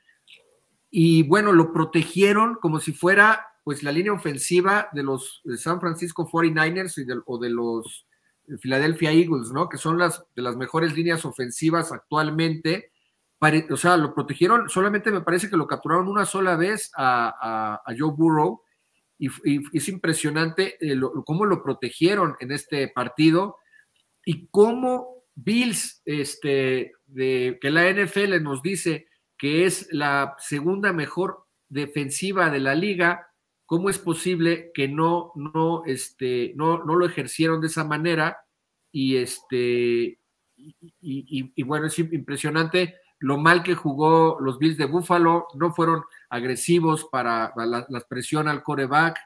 Y 0.90 1.22
bueno, 1.24 1.52
lo 1.52 1.72
protegieron 1.72 2.56
como 2.56 2.80
si 2.80 2.92
fuera 2.92 3.46
pues 3.64 3.82
la 3.82 3.92
línea 3.92 4.12
ofensiva 4.12 4.88
de 4.92 5.02
los 5.02 5.42
San 5.58 5.80
Francisco 5.80 6.28
49ers 6.28 7.22
o 7.26 7.38
de 7.38 7.50
los 7.50 8.06
Philadelphia 8.60 9.12
Eagles, 9.12 9.52
¿no? 9.52 9.68
Que 9.68 9.76
son 9.76 9.98
las 9.98 10.24
de 10.34 10.42
las 10.42 10.56
mejores 10.56 10.94
líneas 10.96 11.24
ofensivas 11.24 11.92
actualmente. 11.92 12.92
O 13.70 13.76
sea, 13.76 13.96
lo 13.96 14.14
protegieron, 14.14 14.68
solamente 14.68 15.10
me 15.10 15.20
parece 15.20 15.48
que 15.48 15.56
lo 15.56 15.66
capturaron 15.66 16.08
una 16.08 16.26
sola 16.26 16.56
vez 16.56 16.90
a, 16.96 17.80
Joe 17.98 18.12
Burrow. 18.12 18.62
Y, 19.18 19.28
es 19.76 19.88
impresionante 19.88 20.76
eh, 20.80 20.98
cómo 21.24 21.44
lo 21.44 21.62
protegieron 21.62 22.36
en 22.40 22.52
este 22.52 22.88
partido 22.88 23.56
y 24.24 24.46
cómo 24.48 25.24
Bills, 25.34 26.02
este, 26.04 26.92
de, 27.06 27.58
que 27.60 27.70
la 27.70 27.90
NFL 27.90 28.42
nos 28.42 28.62
dice 28.62 29.06
que 29.36 29.64
es 29.66 29.88
la 29.92 30.34
segunda 30.38 30.92
mejor 30.92 31.44
defensiva 31.68 32.50
de 32.50 32.58
la 32.58 32.74
liga, 32.74 33.28
¿cómo 33.66 33.88
es 33.88 33.98
posible 33.98 34.70
que 34.74 34.88
no, 34.88 35.32
no, 35.36 35.84
este, 35.86 36.52
no, 36.56 36.84
no 36.84 36.96
lo 36.96 37.06
ejercieron 37.06 37.60
de 37.60 37.68
esa 37.68 37.84
manera? 37.84 38.38
Y, 38.90 39.16
este, 39.16 40.18
y, 40.56 41.62
bueno, 41.62 41.86
es 41.86 41.98
impresionante 41.98 42.96
lo 43.20 43.38
mal 43.38 43.62
que 43.62 43.74
jugó 43.74 44.38
los 44.40 44.58
Bills 44.58 44.76
de 44.76 44.86
Buffalo, 44.86 45.48
no 45.54 45.72
fueron 45.72 46.04
agresivos 46.30 47.08
para, 47.10 47.52
la, 47.56 47.86
presión 48.08 48.48
al 48.48 48.62
coreback, 48.62 49.18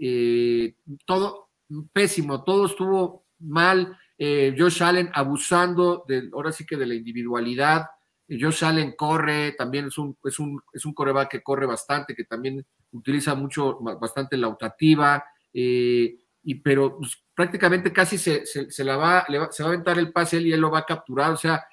eh, 0.00 0.76
todo 1.04 1.50
pésimo, 1.92 2.44
todo 2.44 2.66
estuvo 2.66 3.26
mal, 3.40 3.96
eh, 4.18 4.54
Josh 4.56 4.82
Allen 4.82 5.10
abusando 5.12 6.04
de, 6.06 6.30
ahora 6.32 6.52
sí 6.52 6.64
que 6.64 6.76
de 6.76 6.86
la 6.86 6.94
individualidad, 6.94 7.86
eh, 8.28 8.38
Josh 8.40 8.64
Allen 8.64 8.94
corre, 8.96 9.52
también 9.52 9.86
es 9.86 9.98
un, 9.98 10.16
es 10.24 10.38
un, 10.38 10.60
es 10.72 10.84
un 10.84 10.94
coreback 10.94 11.30
que 11.30 11.42
corre 11.42 11.66
bastante, 11.66 12.14
que 12.14 12.24
también 12.24 12.64
utiliza 12.92 13.34
mucho, 13.34 13.78
bastante 13.80 14.36
la 14.36 14.48
optativa, 14.48 15.24
y, 15.52 16.54
pero 16.62 16.98
pues, 16.98 17.24
prácticamente 17.34 17.92
casi 17.92 18.18
se, 18.18 18.44
se, 18.44 18.84
la 18.84 18.96
va, 18.96 19.26
se 19.50 19.62
va 19.62 19.68
a 19.68 19.72
aventar 19.72 19.98
el 19.98 20.12
pase 20.12 20.36
él 20.36 20.46
y 20.48 20.52
él 20.52 20.60
lo 20.60 20.70
va 20.70 20.80
a 20.80 20.86
capturar, 20.86 21.32
o 21.32 21.36
sea, 21.36 21.64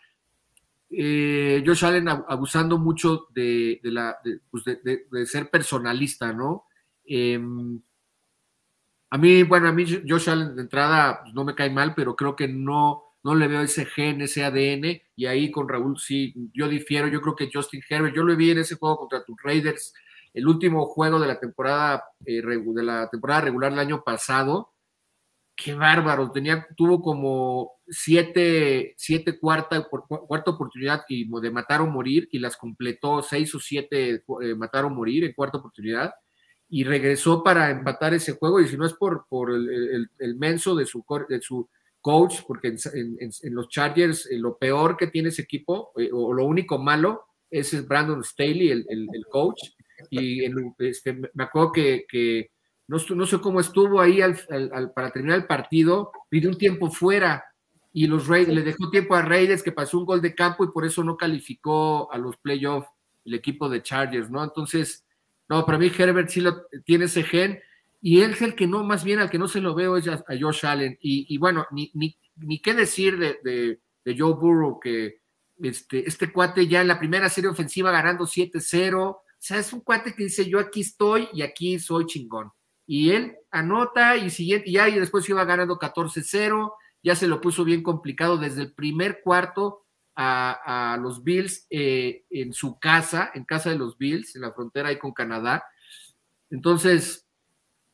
eh, 0.92 1.64
Josh 1.66 1.86
Allen 1.86 2.10
abusando 2.10 2.78
mucho 2.78 3.28
pues, 3.34 4.66
de, 4.66 5.26
ser 5.26 5.50
personalista, 5.50 6.34
¿no? 6.34 6.66
Em, 7.06 7.82
a 9.10 9.18
mí, 9.18 9.44
bueno, 9.44 9.68
a 9.68 9.72
mí 9.72 9.86
Josh 10.08 10.30
Allen 10.30 10.56
de 10.56 10.62
entrada 10.64 11.22
pues, 11.22 11.34
no 11.34 11.44
me 11.46 11.56
cae 11.56 11.70
mal, 11.70 11.94
pero 11.96 12.16
creo 12.16 12.36
que 12.36 12.48
no, 12.48 13.04
no 13.24 13.36
le 13.36 13.48
veo 13.48 13.62
ese 13.62 13.86
gen, 13.86 14.22
ese 14.22 14.44
ADN, 14.44 15.02
y 15.16 15.26
ahí 15.26 15.52
con 15.52 15.70
Raúl 15.70 15.98
sí, 16.00 16.34
yo 16.54 16.68
difiero, 16.68 17.08
yo 17.08 17.22
creo 17.22 17.36
que 17.36 17.50
Justin 17.52 17.82
Herbert, 17.88 18.16
yo 18.16 18.24
lo 18.24 18.36
vi 18.36 18.52
en 18.52 18.60
ese 18.60 18.76
juego 18.76 18.98
contra 18.98 19.24
tus 19.24 19.36
Raiders, 19.42 19.94
el 20.34 20.48
último 20.48 20.86
juego 20.86 21.20
de 21.20 21.28
la 21.28 21.40
temporada, 21.40 22.04
eh, 22.26 22.42
de 22.42 22.84
la 22.84 23.10
temporada 23.10 23.42
regular 23.42 23.72
del 23.72 23.80
año 23.80 24.04
pasado, 24.04 24.72
qué 25.64 25.74
bárbaro, 25.74 26.32
tenía, 26.32 26.66
tuvo 26.76 27.02
como 27.02 27.74
siete, 27.88 28.94
siete 28.98 29.38
cuarta, 29.38 29.88
cuarta 29.88 30.52
oportunidad 30.52 31.04
de 31.08 31.52
matar 31.52 31.82
o 31.82 31.88
morir 31.88 32.28
y 32.32 32.40
las 32.40 32.58
completó 32.58 33.22
seis 33.22 33.54
o 33.54 33.60
siete 33.60 34.24
eh, 34.42 34.56
matar 34.56 34.86
o 34.86 34.90
morir 34.90 35.24
en 35.24 35.34
cuarta 35.34 35.60
oportunidad 35.60 36.14
y 36.70 36.84
regresó 36.84 37.44
para 37.44 37.70
empatar 37.70 38.14
ese 38.14 38.34
juego 38.34 38.60
y 38.60 38.68
si 38.68 38.78
no 38.78 38.86
es 38.86 38.94
por, 38.94 39.26
el, 39.52 40.10
el, 40.18 40.36
menso 40.36 40.74
de 40.76 40.86
su, 40.86 41.04
coach, 42.02 42.40
porque 42.48 42.76
en, 42.94 43.54
los 43.54 43.70
Chargers 43.70 44.26
eh, 44.32 44.38
lo 44.38 44.58
peor 44.58 44.98
que 44.98 45.08
tiene 45.08 45.30
ese 45.30 45.44
equipo 45.44 45.92
eh, 45.98 46.10
o 46.12 46.34
lo 46.34 46.46
único 46.46 46.80
malo 46.80 47.26
es 47.50 47.86
Brandon 47.88 48.24
Staley, 48.24 48.70
el, 48.70 49.26
coach 49.30 49.62
y 50.10 50.46
este, 50.80 51.14
me 51.14 51.44
acuerdo 51.44 51.74
que 51.74 52.52
no, 52.92 53.26
sé 53.26 53.40
cómo 53.40 53.62
estuvo 53.62 54.02
ahí 54.02 54.20
para 54.94 55.12
terminar 55.12 55.38
el 55.38 55.48
partido, 55.48 56.12
pidió 56.28 56.50
un 56.50 56.58
tiempo 56.58 56.92
fuera 56.92 57.46
y 57.94 58.06
los 58.06 58.28
Raiders, 58.28 58.54
le 58.54 58.64
dejó 58.64 58.90
tiempo 58.90 59.16
a 59.16 59.22
Raiders 59.22 59.64
que 59.64 59.72
pasó 59.72 59.98
un 59.98 60.06
gol 60.06 60.22
de 60.22 60.36
campo 60.36 60.66
y 60.66 60.72
por 60.72 60.86
eso 60.86 61.02
no 61.02 61.16
calificó 61.16 62.12
a 62.12 62.18
los 62.18 62.36
playoffs 62.36 62.90
el 63.24 63.36
equipo 63.36 63.70
de 63.70 63.82
Chargers, 63.82 64.30
¿no? 64.30 64.44
Entonces, 64.44 65.06
no, 65.48 65.66
para 65.66 65.78
mí 65.78 65.90
Herbert 65.98 66.28
sí 66.28 66.42
lo, 66.42 66.66
tiene 66.84 67.06
ese 67.06 67.24
gen 67.24 67.62
y 68.02 68.22
él 68.22 68.32
es 68.32 68.42
el 68.42 68.56
que 68.56 68.68
no, 68.68 68.84
más 68.84 69.06
bien 69.06 69.20
al 69.20 69.30
que 69.30 69.40
no 69.40 69.48
se 69.48 69.62
lo 69.62 69.74
veo 69.74 69.96
es 69.96 70.10
a, 70.10 70.22
Josh 70.38 70.66
Allen. 70.66 70.98
Y, 71.00 71.38
bueno, 71.38 71.66
ni, 71.72 71.92
ni, 71.94 72.60
qué 72.60 72.74
decir 72.74 73.18
de, 73.18 73.80
Joe 74.06 74.34
Burrow, 74.34 74.82
que 74.82 75.22
este, 75.62 76.06
este 76.06 76.34
cuate 76.34 76.68
ya 76.68 76.82
en 76.82 76.90
la 76.90 77.00
primera 77.00 77.30
serie 77.30 77.50
ofensiva 77.50 77.92
ganando 77.92 78.26
7-0. 78.26 79.02
O 79.02 79.24
sea, 79.38 79.60
es 79.60 79.72
un 79.72 79.80
cuate 79.80 80.14
que 80.14 80.24
dice, 80.26 80.50
yo 80.50 80.60
aquí 80.60 80.82
estoy 80.82 81.30
y 81.32 81.42
aquí 81.42 81.80
soy 81.80 82.06
chingón 82.06 82.52
y 82.92 83.12
él 83.12 83.38
anota 83.52 84.18
y 84.18 84.30
siguiente, 84.30 84.70
ya 84.70 84.90
y 84.90 85.00
después 85.00 85.30
iba 85.30 85.46
ganando 85.46 85.80
14-0, 85.80 86.74
ya 87.02 87.16
se 87.16 87.30
lo 87.30 87.40
puso 87.40 87.64
bien 87.64 87.84
complicado 87.84 88.38
desde 88.38 88.64
el 88.64 88.74
primer 88.74 89.22
cuarto 89.24 89.86
a, 90.14 90.98
los 91.02 91.24
Bills 91.24 91.68
eh, 91.70 92.26
en 92.30 92.52
su 92.52 92.80
casa, 92.80 93.32
en 93.34 93.46
casa 93.46 93.70
de 93.70 93.78
los 93.78 93.98
Bills, 93.98 94.36
en 94.36 94.42
la 94.42 94.52
frontera 94.52 94.90
ahí 94.90 95.00
con 95.00 95.14
Canadá. 95.14 95.64
Entonces, 96.50 97.26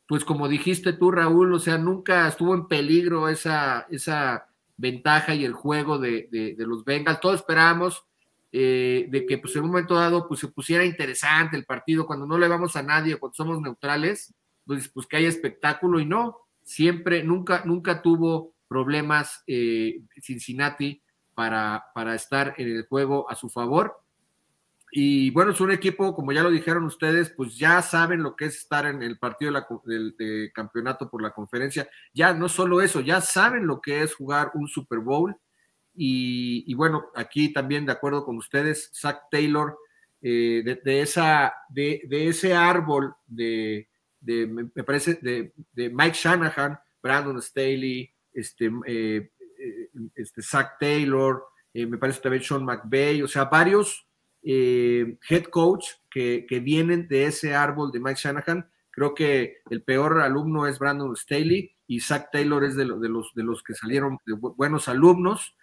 pues 0.07 0.25
como 0.25 0.47
dijiste 0.47 0.93
tú, 0.93 1.11
Raúl, 1.11 1.53
o 1.53 1.59
sea, 1.59 1.77
nunca 1.77 2.27
estuvo 2.27 2.55
en 2.55 2.67
peligro 2.67 3.29
esa, 3.29 3.85
esa 3.91 4.47
ventaja 4.77 5.35
y 5.35 5.45
el 5.45 5.53
juego 5.53 5.99
de, 5.99 6.55
los 6.57 6.83
Bengals. 6.83 7.19
Todos 7.19 7.41
esperábamos 7.41 8.03
eh, 8.51 9.05
de 9.11 9.27
que 9.27 9.37
pues 9.37 9.55
en 9.55 9.61
un 9.61 9.69
momento 9.69 9.93
dado 9.93 10.27
pues 10.27 10.39
se 10.39 10.47
pusiera 10.47 10.83
interesante 10.83 11.55
el 11.55 11.65
partido, 11.65 12.07
cuando 12.07 12.25
no 12.25 12.39
le 12.39 12.47
vamos 12.47 12.75
a 12.75 12.81
nadie, 12.81 13.17
cuando 13.17 13.35
somos 13.35 13.61
neutrales, 13.61 14.33
pues, 14.67 14.89
pues 14.89 15.07
que 15.07 15.17
haya 15.17 15.29
espectáculo 15.29 15.99
y 15.99 16.05
no, 16.05 16.37
siempre, 16.63 17.23
nunca, 17.23 17.63
nunca 17.65 18.01
tuvo 18.01 18.53
problemas 18.67 19.43
eh, 19.47 20.01
Cincinnati 20.21 21.01
para, 21.33 21.85
para 21.95 22.13
estar 22.13 22.53
en 22.57 22.67
el 22.67 22.85
juego 22.85 23.29
a 23.31 23.35
su 23.35 23.49
favor. 23.49 24.01
Y 24.91 25.31
bueno, 25.31 25.51
es 25.51 25.59
un 25.59 25.71
equipo, 25.71 26.15
como 26.15 26.31
ya 26.31 26.43
lo 26.43 26.49
dijeron 26.49 26.85
ustedes, 26.85 27.29
pues 27.29 27.57
ya 27.57 27.81
saben 27.81 28.23
lo 28.23 28.35
que 28.35 28.45
es 28.45 28.57
estar 28.57 28.85
en 28.85 29.03
el 29.03 29.17
partido 29.19 29.51
del 29.85 30.51
campeonato 30.53 31.09
por 31.09 31.21
la 31.21 31.31
conferencia. 31.31 31.89
Ya 32.13 32.33
no 32.33 32.47
solo 32.47 32.81
eso, 32.81 33.01
ya 33.01 33.21
saben 33.21 33.67
lo 33.67 33.81
que 33.81 34.01
es 34.01 34.15
jugar 34.15 34.51
un 34.53 34.67
Super 34.67 34.99
Bowl. 34.99 35.35
Y, 35.99 36.73
bueno, 36.75 37.07
aquí 37.15 37.51
también 37.51 37.85
de 37.85 37.91
acuerdo 37.91 38.23
con 38.23 38.37
ustedes, 38.37 38.91
Zach 38.93 39.23
Taylor, 39.31 39.77
eh, 40.21 40.79
de, 40.83 41.01
esa, 41.01 41.53
de, 41.69 42.07
ese 42.09 42.53
árbol 42.53 43.15
de, 43.25 43.89
me 44.21 44.83
parece, 44.83 45.19
de, 45.21 45.89
Mike 45.89 46.15
Shanahan, 46.15 46.79
Brandon 47.01 47.41
Staley, 47.41 48.11
este, 48.37 48.71
eh, 48.85 49.31
eh, 49.59 49.89
este 50.15 50.41
Zach 50.41 50.77
Taylor, 50.79 51.43
eh, 51.73 51.85
me 51.85 51.97
parece 51.97 52.21
también 52.21 52.43
Sean 52.43 52.63
McVay, 52.63 53.21
o 53.21 53.27
sea, 53.27 53.45
varios 53.45 54.03
head 54.43 55.43
coach 55.51 55.87
que, 56.09 56.45
vienen 56.63 57.07
de 57.07 57.25
ese 57.25 57.53
árbol 57.53 57.91
de 57.91 57.99
Mike 57.99 58.19
Shanahan. 58.21 58.69
Creo 58.91 59.13
que 59.13 59.57
el 59.69 59.83
peor 59.83 60.21
alumno 60.21 60.67
es 60.67 60.79
Brandon 60.79 61.15
Staley 61.15 61.75
y 61.85 61.99
Zach 61.99 62.29
Taylor 62.31 62.63
es 62.63 62.75
de, 62.75 62.85
los, 62.85 63.33
de 63.33 63.43
los 63.43 63.61
que 63.61 63.73
salieron 63.73 64.17
buenos 64.55 64.87
alumnos. 64.87 65.55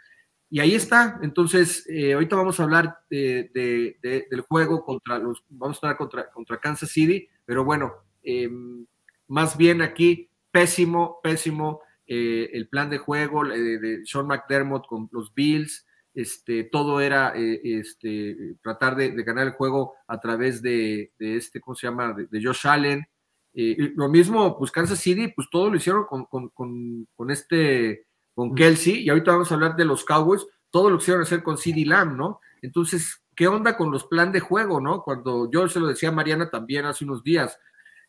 Y 0.50 0.60
ahí 0.60 0.74
está. 0.74 1.18
Entonces, 1.22 1.86
ahorita 2.12 2.36
vamos 2.36 2.60
a 2.60 2.64
hablar 2.64 2.98
del 3.08 4.44
juego 4.46 4.84
contra 4.84 5.18
los, 5.18 5.42
vamos 5.48 5.76
a 5.76 5.78
estar 5.78 5.96
contra, 5.96 6.30
contra 6.30 6.60
Kansas 6.60 6.90
City, 6.90 7.26
pero 7.46 7.64
bueno, 7.64 8.03
Em, 8.24 8.86
más 9.28 9.56
bien 9.56 9.82
aquí, 9.82 10.30
pésimo, 10.50 11.20
pésimo 11.22 11.80
eh, 12.06 12.50
el 12.52 12.68
plan 12.68 12.90
de 12.90 12.98
juego 12.98 13.44
de 13.44 14.02
Sean 14.04 14.26
McDermott 14.26 14.86
con 14.86 15.08
los 15.12 15.32
Bills. 15.34 15.86
Este, 16.14 16.64
todo 16.64 17.00
era 17.00 17.32
eh, 17.34 17.60
este, 17.64 18.56
tratar 18.62 18.94
de, 18.94 19.10
ganar 19.24 19.48
el 19.48 19.52
juego 19.54 19.94
a 20.06 20.20
través 20.20 20.62
de, 20.62 21.12
este, 21.18 21.60
¿cómo 21.60 21.74
se 21.74 21.88
llama? 21.88 22.12
De, 22.12 22.42
Josh 22.42 22.66
Allen. 22.66 23.04
Eh, 23.52 23.92
lo 23.96 24.08
mismo, 24.08 24.56
pues 24.58 24.70
Kansas 24.70 24.98
City, 24.98 25.28
pues 25.28 25.48
todo 25.50 25.70
lo 25.70 25.76
hicieron 25.76 26.04
con, 26.04 26.26
con, 26.26 27.30
este, 27.30 28.06
con 28.34 28.54
Kelsey, 28.54 29.02
y 29.02 29.08
ahorita 29.08 29.32
vamos 29.32 29.50
a 29.50 29.54
hablar 29.54 29.76
de 29.76 29.84
los 29.84 30.04
Cowboys, 30.04 30.44
todo 30.70 30.90
lo 30.90 30.98
quisieron 30.98 31.22
hacer 31.22 31.42
con 31.42 31.56
CD 31.56 31.84
Lamb, 31.84 32.16
¿no? 32.16 32.40
Entonces, 32.62 33.22
¿qué 33.34 33.46
onda 33.46 33.76
con 33.76 33.92
los 33.92 34.06
plan 34.06 34.32
de 34.32 34.40
juego, 34.40 34.80
no? 34.80 35.02
Cuando 35.02 35.50
yo 35.50 35.68
se 35.68 35.78
lo 35.78 35.86
decía 35.86 36.08
a 36.08 36.12
Mariana 36.12 36.50
también 36.50 36.84
hace 36.84 37.04
unos 37.04 37.22
días, 37.22 37.58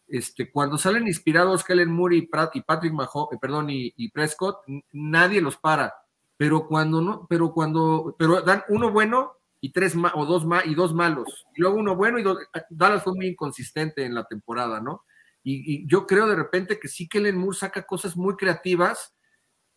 este, 0.07 0.51
cuando 0.51 0.77
salen 0.77 1.07
inspirados 1.07 1.63
Kellen 1.63 1.91
Moore 1.91 2.17
y, 2.17 2.21
Patrick 2.27 2.93
Mahomes, 2.93 3.33
eh, 3.33 3.37
perdón, 3.39 3.67
y, 3.69 4.09
Prescott, 4.09 4.57
nadie 4.91 5.41
los 5.41 5.57
para. 5.57 5.93
Pero 6.37 6.67
cuando 6.67 7.01
no, 7.01 7.25
pero 7.29 7.53
cuando, 7.53 8.15
pero 8.19 8.41
dan 8.41 8.63
uno 8.69 8.91
bueno 8.91 9.33
y 9.61 9.71
tres 9.71 9.95
o 10.13 10.25
dos 10.25 10.45
y 10.65 10.75
dos 10.75 10.93
malos. 10.93 11.45
Y 11.55 11.61
luego 11.61 11.77
uno 11.77 11.95
bueno 11.95 12.19
y 12.19 12.23
dos, 12.23 12.37
Dallas 12.69 13.03
fue 13.03 13.13
muy 13.15 13.27
inconsistente 13.27 14.03
en 14.03 14.13
la 14.13 14.25
temporada, 14.25 14.81
¿no? 14.81 15.05
Y, 15.43 15.87
yo 15.87 16.05
creo 16.05 16.27
de 16.27 16.35
repente 16.35 16.79
que 16.79 16.87
sí 16.87 17.07
Kellen 17.07 17.37
Moore 17.37 17.57
saca 17.57 17.83
cosas 17.83 18.17
muy 18.17 18.35
creativas, 18.35 19.13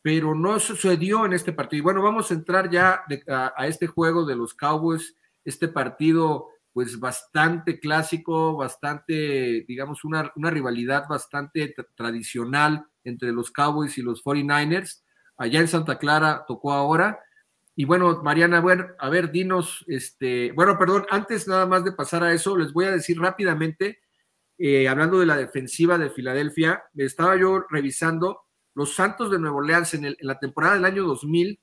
pero 0.03 0.35
no 0.35 0.59
sucedió 0.59 1.27
en 1.27 1.33
este 1.33 1.53
partido. 1.53 1.79
Y 1.79 1.83
bueno, 1.83 2.03
vamos 2.03 2.31
a 2.31 2.35
entrar 2.35 2.71
ya 2.71 3.05
a 3.57 3.67
este 3.67 3.87
juego 3.87 4.25
de 4.25 4.37
los 4.37 4.55
Cowboys, 4.55 5.15
este 5.45 5.69
partido 5.69 6.49
pues 6.73 7.01
bastante 7.01 7.81
clásico, 7.81 8.57
bastante, 8.57 9.65
digamos, 9.67 10.05
una, 10.05 10.33
rivalidad 10.37 11.09
bastante 11.09 11.75
tradicional 11.97 12.87
entre 13.05 13.33
los 13.33 13.51
Cowboys 13.51 13.99
y 13.99 14.03
los 14.03 14.23
49ers. 14.23 15.03
Allá 15.37 15.61
en 15.61 15.69
Santa 15.69 15.99
Clara 15.99 16.45
tocó 16.47 16.73
ahora. 16.73 17.21
Y 17.75 17.85
bueno, 17.85 18.23
Mariana, 18.23 18.61
bueno, 18.61 18.87
a 18.99 19.09
ver, 19.09 19.31
dinos, 19.31 19.85
este, 19.87 20.53
bueno, 20.53 20.79
perdón, 20.79 21.07
antes 21.11 21.47
nada 21.47 21.67
más 21.67 21.85
de 21.85 21.93
pasar 21.93 22.25
a 22.25 22.33
eso, 22.33 22.57
les 22.57 22.73
voy 22.73 22.87
a 22.87 22.91
decir 22.91 23.19
rápidamente, 23.19 24.01
eh, 24.59 24.89
hablando 24.89 25.21
de 25.21 25.27
la 25.27 25.37
defensiva 25.37 25.97
de 25.97 26.11
Filadelfia, 26.11 26.83
estaba 26.97 27.37
yo 27.37 27.65
revisando 27.71 28.43
los 28.75 28.95
Santos 28.95 29.31
de 29.31 29.39
Nuevo 29.39 29.59
Orleans 29.59 29.95
en, 29.95 30.07
en 30.07 30.17
la 30.21 30.41
temporada 30.41 30.75
del 30.75 30.85
año 30.85 31.05
2000, 31.05 31.61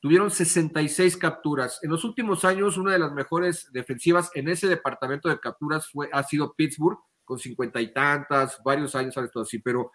tuvieron 0.00 0.30
66 0.30 1.16
capturas. 1.16 1.80
En 1.82 1.90
los 1.90 2.04
últimos 2.04 2.44
años, 2.44 2.76
una 2.76 2.92
de 2.92 2.98
las 2.98 3.12
mejores 3.12 3.68
defensivas 3.72 4.30
en 4.34 4.48
ese 4.48 4.68
departamento 4.68 5.28
de 5.28 5.40
capturas 5.40 5.88
fue, 5.88 6.08
ha 6.12 6.22
sido 6.22 6.54
Pittsburgh, 6.54 6.98
con 7.24 7.38
cincuenta 7.38 7.80
y 7.80 7.92
tantas, 7.92 8.58
varios 8.64 8.94
años 8.94 9.16
ha 9.18 9.24
estado 9.24 9.42
así, 9.42 9.58
pero 9.58 9.92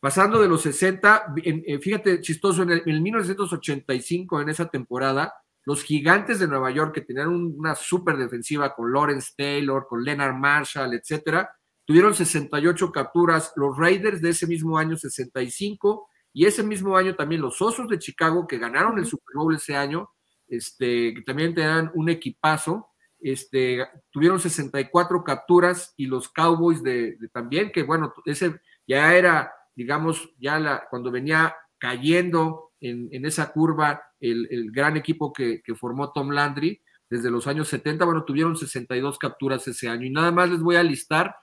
pasando 0.00 0.40
de 0.42 0.48
los 0.48 0.60
60, 0.60 1.34
fíjate, 1.80 2.20
chistoso, 2.20 2.62
en 2.62 2.82
el, 2.84 3.00
1985, 3.00 4.42
en 4.42 4.50
esa 4.50 4.68
temporada, 4.68 5.32
los 5.64 5.82
gigantes 5.82 6.38
de 6.38 6.46
Nueva 6.46 6.70
York, 6.70 6.94
que 6.94 7.00
tenían 7.00 7.28
una 7.28 7.74
súper 7.74 8.18
defensiva 8.18 8.74
con 8.74 8.92
Lawrence 8.92 9.32
Taylor, 9.34 9.86
con 9.88 10.04
Leonard 10.04 10.34
Marshall, 10.34 10.92
etcétera, 10.92 11.50
tuvieron 11.86 12.14
68 12.14 12.92
capturas, 12.92 13.54
los 13.56 13.78
Raiders 13.78 14.20
de 14.20 14.30
ese 14.30 14.46
mismo 14.46 14.76
año 14.76 14.94
65, 14.94 16.10
y 16.34 16.46
ese 16.46 16.64
mismo 16.64 16.96
año 16.96 17.14
también 17.14 17.40
los 17.40 17.62
Osos 17.62 17.88
de 17.88 18.00
Chicago, 18.00 18.46
que 18.48 18.58
ganaron 18.58 18.98
el 18.98 19.06
Super 19.06 19.36
Bowl 19.36 19.54
ese 19.54 19.76
año, 19.76 20.10
este, 20.48 21.14
que 21.14 21.22
también 21.22 21.54
tenían 21.54 21.92
un 21.94 22.08
equipazo, 22.08 22.88
este, 23.20 23.86
tuvieron 24.10 24.40
64 24.40 25.22
capturas 25.22 25.94
y 25.96 26.06
los 26.06 26.28
Cowboys 26.28 26.82
de, 26.82 27.16
también, 27.32 27.70
que 27.70 27.84
bueno, 27.84 28.12
ese 28.24 28.60
ya 28.84 29.14
era, 29.14 29.52
digamos, 29.76 30.28
ya 30.38 30.58
la, 30.58 30.88
cuando 30.90 31.12
venía 31.12 31.54
cayendo 31.78 32.72
en, 32.80 33.24
esa 33.24 33.52
curva 33.52 34.02
el, 34.18 34.72
gran 34.72 34.96
equipo 34.96 35.32
que, 35.32 35.62
formó 35.78 36.12
Tom 36.12 36.30
Landry 36.30 36.82
desde 37.08 37.30
los 37.30 37.46
años 37.46 37.68
70, 37.68 38.04
bueno, 38.04 38.24
tuvieron 38.24 38.56
62 38.56 39.18
capturas 39.18 39.66
ese 39.68 39.88
año. 39.88 40.04
Y 40.04 40.10
nada 40.10 40.32
más 40.32 40.50
les 40.50 40.60
voy 40.60 40.76
a 40.76 40.82
listar 40.82 41.36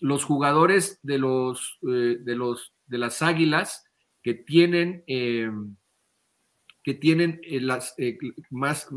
los 0.00 0.22
jugadores 0.24 1.00
de 1.02 1.16
los, 1.16 1.78
eh, 1.88 2.18
de 2.20 2.36
los, 2.36 2.74
de 2.86 2.98
las 2.98 3.22
águilas 3.22 3.83
que 4.24 4.32
tienen, 4.32 5.04
eh, 5.06 5.50
que 6.82 6.94
tienen 6.94 7.40
eh, 7.44 7.60
las 7.60 7.94
más 8.50 8.88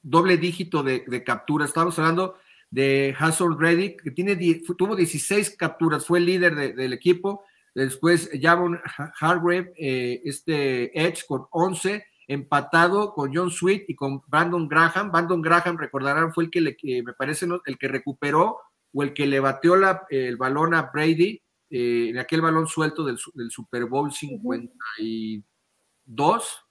doble 0.00 0.38
dígito 0.38 0.84
de, 0.84 1.24
capturas. 1.24 1.70
Estamos 1.70 1.98
hablando 1.98 2.38
de 2.70 3.14
Hassel 3.18 3.58
Reddick, 3.58 4.00
que 4.00 4.12
tiene, 4.12 4.36
tuvo 4.78 4.94
16 4.94 5.56
capturas, 5.56 6.06
fue 6.06 6.20
el 6.20 6.26
líder 6.26 6.74
del 6.76 6.92
equipo. 6.92 7.44
Después 7.74 8.30
Javon 8.40 8.80
Hargrave, 9.20 9.72
eh, 9.76 10.22
este 10.24 10.96
Edge 10.98 11.26
con 11.26 11.46
11, 11.50 12.06
empatado 12.28 13.12
con 13.12 13.34
John 13.34 13.50
Sweet 13.50 13.86
y 13.88 13.96
con 13.96 14.22
Brandon 14.28 14.68
Graham. 14.68 15.10
Brandon 15.10 15.42
Graham, 15.42 15.78
recordarán, 15.78 16.32
fue 16.32 16.44
el 16.44 16.50
que 16.50 16.60
le, 16.60 16.76
me 17.02 17.12
parece 17.14 17.48
el 17.66 17.76
que 17.76 17.88
recuperó 17.88 18.60
o 18.92 19.02
el 19.02 19.12
que 19.12 19.26
le 19.26 19.40
batió 19.40 19.74
la, 19.74 20.06
el 20.10 20.36
balón 20.36 20.74
a 20.74 20.90
Brady 20.94 21.43
eh, 21.76 22.10
en 22.10 22.18
aquel 22.18 22.40
balón 22.40 22.68
suelto 22.68 23.04
del, 23.04 23.18
del 23.34 23.50
Super 23.50 23.86
Bowl 23.86 24.12
52 24.12 26.66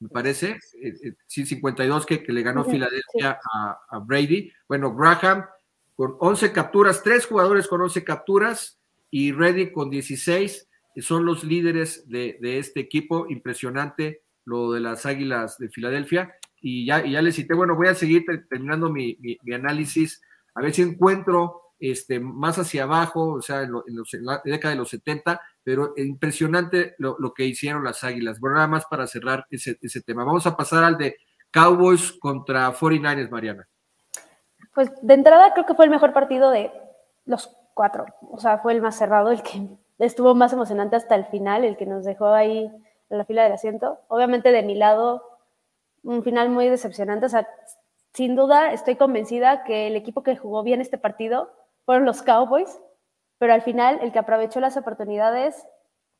me 0.00 0.08
parece, 0.08 0.58
eh, 0.82 0.94
eh, 1.04 1.14
sí, 1.28 1.46
52 1.46 2.06
que, 2.06 2.24
le 2.26 2.42
ganó 2.42 2.64
Filadelfia 2.64 3.38
a, 3.52 3.98
Brady. 4.00 4.50
Bueno, 4.66 4.96
Graham 4.96 5.44
con 5.94 6.16
11 6.18 6.52
capturas, 6.52 7.04
tres 7.04 7.26
jugadores 7.26 7.68
con 7.68 7.82
11 7.82 8.02
capturas 8.02 8.80
y 9.12 9.30
Reddy 9.30 9.70
con 9.70 9.90
16 9.90 10.68
son 11.00 11.24
los 11.24 11.44
líderes 11.44 12.08
de, 12.08 12.36
este 12.40 12.80
equipo. 12.80 13.26
Impresionante 13.28 14.24
lo 14.44 14.72
de 14.72 14.80
las 14.80 15.06
Águilas 15.06 15.56
de 15.58 15.68
Filadelfia. 15.68 16.34
Y 16.60 16.84
ya, 16.84 17.06
ya 17.06 17.22
les 17.22 17.36
cité, 17.36 17.54
bueno, 17.54 17.76
voy 17.76 17.86
a 17.86 17.94
seguir 17.94 18.24
terminando 18.50 18.90
mi, 18.90 19.16
mi 19.20 19.54
análisis, 19.54 20.20
a 20.54 20.62
ver 20.62 20.74
si 20.74 20.82
encuentro 20.82 21.67
este, 21.80 22.20
más 22.20 22.58
hacia 22.58 22.84
abajo, 22.84 23.34
o 23.34 23.42
sea, 23.42 23.62
en, 23.62 23.72
la 24.22 24.40
década 24.44 24.74
de 24.74 24.78
los 24.78 24.88
70, 24.90 25.40
pero 25.62 25.92
impresionante 25.96 26.94
lo, 26.98 27.16
que 27.34 27.44
hicieron 27.44 27.84
las 27.84 28.04
Águilas. 28.04 28.40
Bueno, 28.40 28.56
nada 28.56 28.68
más 28.68 28.86
para 28.86 29.06
cerrar 29.06 29.46
ese, 29.50 29.76
tema. 30.02 30.24
Vamos 30.24 30.46
a 30.46 30.56
pasar 30.56 30.84
al 30.84 30.98
de 30.98 31.16
Cowboys 31.52 32.12
contra 32.12 32.72
49ers, 32.72 33.30
Mariana. 33.30 33.68
Pues 34.74 34.90
de 35.02 35.14
entrada 35.14 35.52
creo 35.52 35.66
que 35.66 35.74
fue 35.74 35.84
el 35.84 35.90
mejor 35.90 36.12
partido 36.12 36.50
de 36.50 36.72
los 37.24 37.54
cuatro, 37.74 38.06
o 38.30 38.38
sea, 38.38 38.58
fue 38.58 38.72
el 38.72 38.82
más 38.82 38.96
cerrado, 38.96 39.30
el 39.30 39.42
que 39.42 39.68
estuvo 39.98 40.34
más 40.34 40.52
emocionante 40.52 40.96
hasta 40.96 41.14
el 41.14 41.26
final, 41.26 41.64
el 41.64 41.76
que 41.76 41.86
nos 41.86 42.04
dejó 42.04 42.28
ahí 42.28 42.70
en 43.10 43.18
la 43.18 43.24
fila 43.24 43.44
del 43.44 43.52
asiento. 43.52 44.00
Obviamente 44.08 44.52
de 44.52 44.62
mi 44.62 44.74
lado, 44.74 45.22
un 46.02 46.22
final 46.22 46.50
muy 46.50 46.68
decepcionante, 46.68 47.26
o 47.26 47.28
sea, 47.28 47.46
sin 48.14 48.34
duda 48.34 48.72
estoy 48.72 48.96
convencida 48.96 49.64
que 49.64 49.86
el 49.86 49.96
equipo 49.96 50.22
que 50.22 50.36
jugó 50.36 50.62
bien 50.62 50.80
este 50.80 50.98
partido 50.98 51.52
fueron 51.88 52.04
los 52.04 52.20
Cowboys, 52.20 52.78
pero 53.38 53.54
al 53.54 53.62
final 53.62 54.00
el 54.02 54.12
que 54.12 54.18
aprovechó 54.18 54.60
las 54.60 54.76
oportunidades 54.76 55.66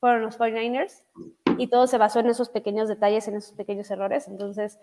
fueron 0.01 0.23
los 0.23 0.39
49ers 0.39 1.05
y 1.59 1.67
todo 1.67 1.87
se 1.87 1.99
basó 1.99 2.21
en 2.21 2.29
esos 2.29 2.49
pequeños 2.49 2.89
detalles, 2.89 3.29
en 3.29 3.37
esos 3.37 3.53
pequeños 3.53 3.91
errores. 3.91 4.29
Entonces, 4.29 4.81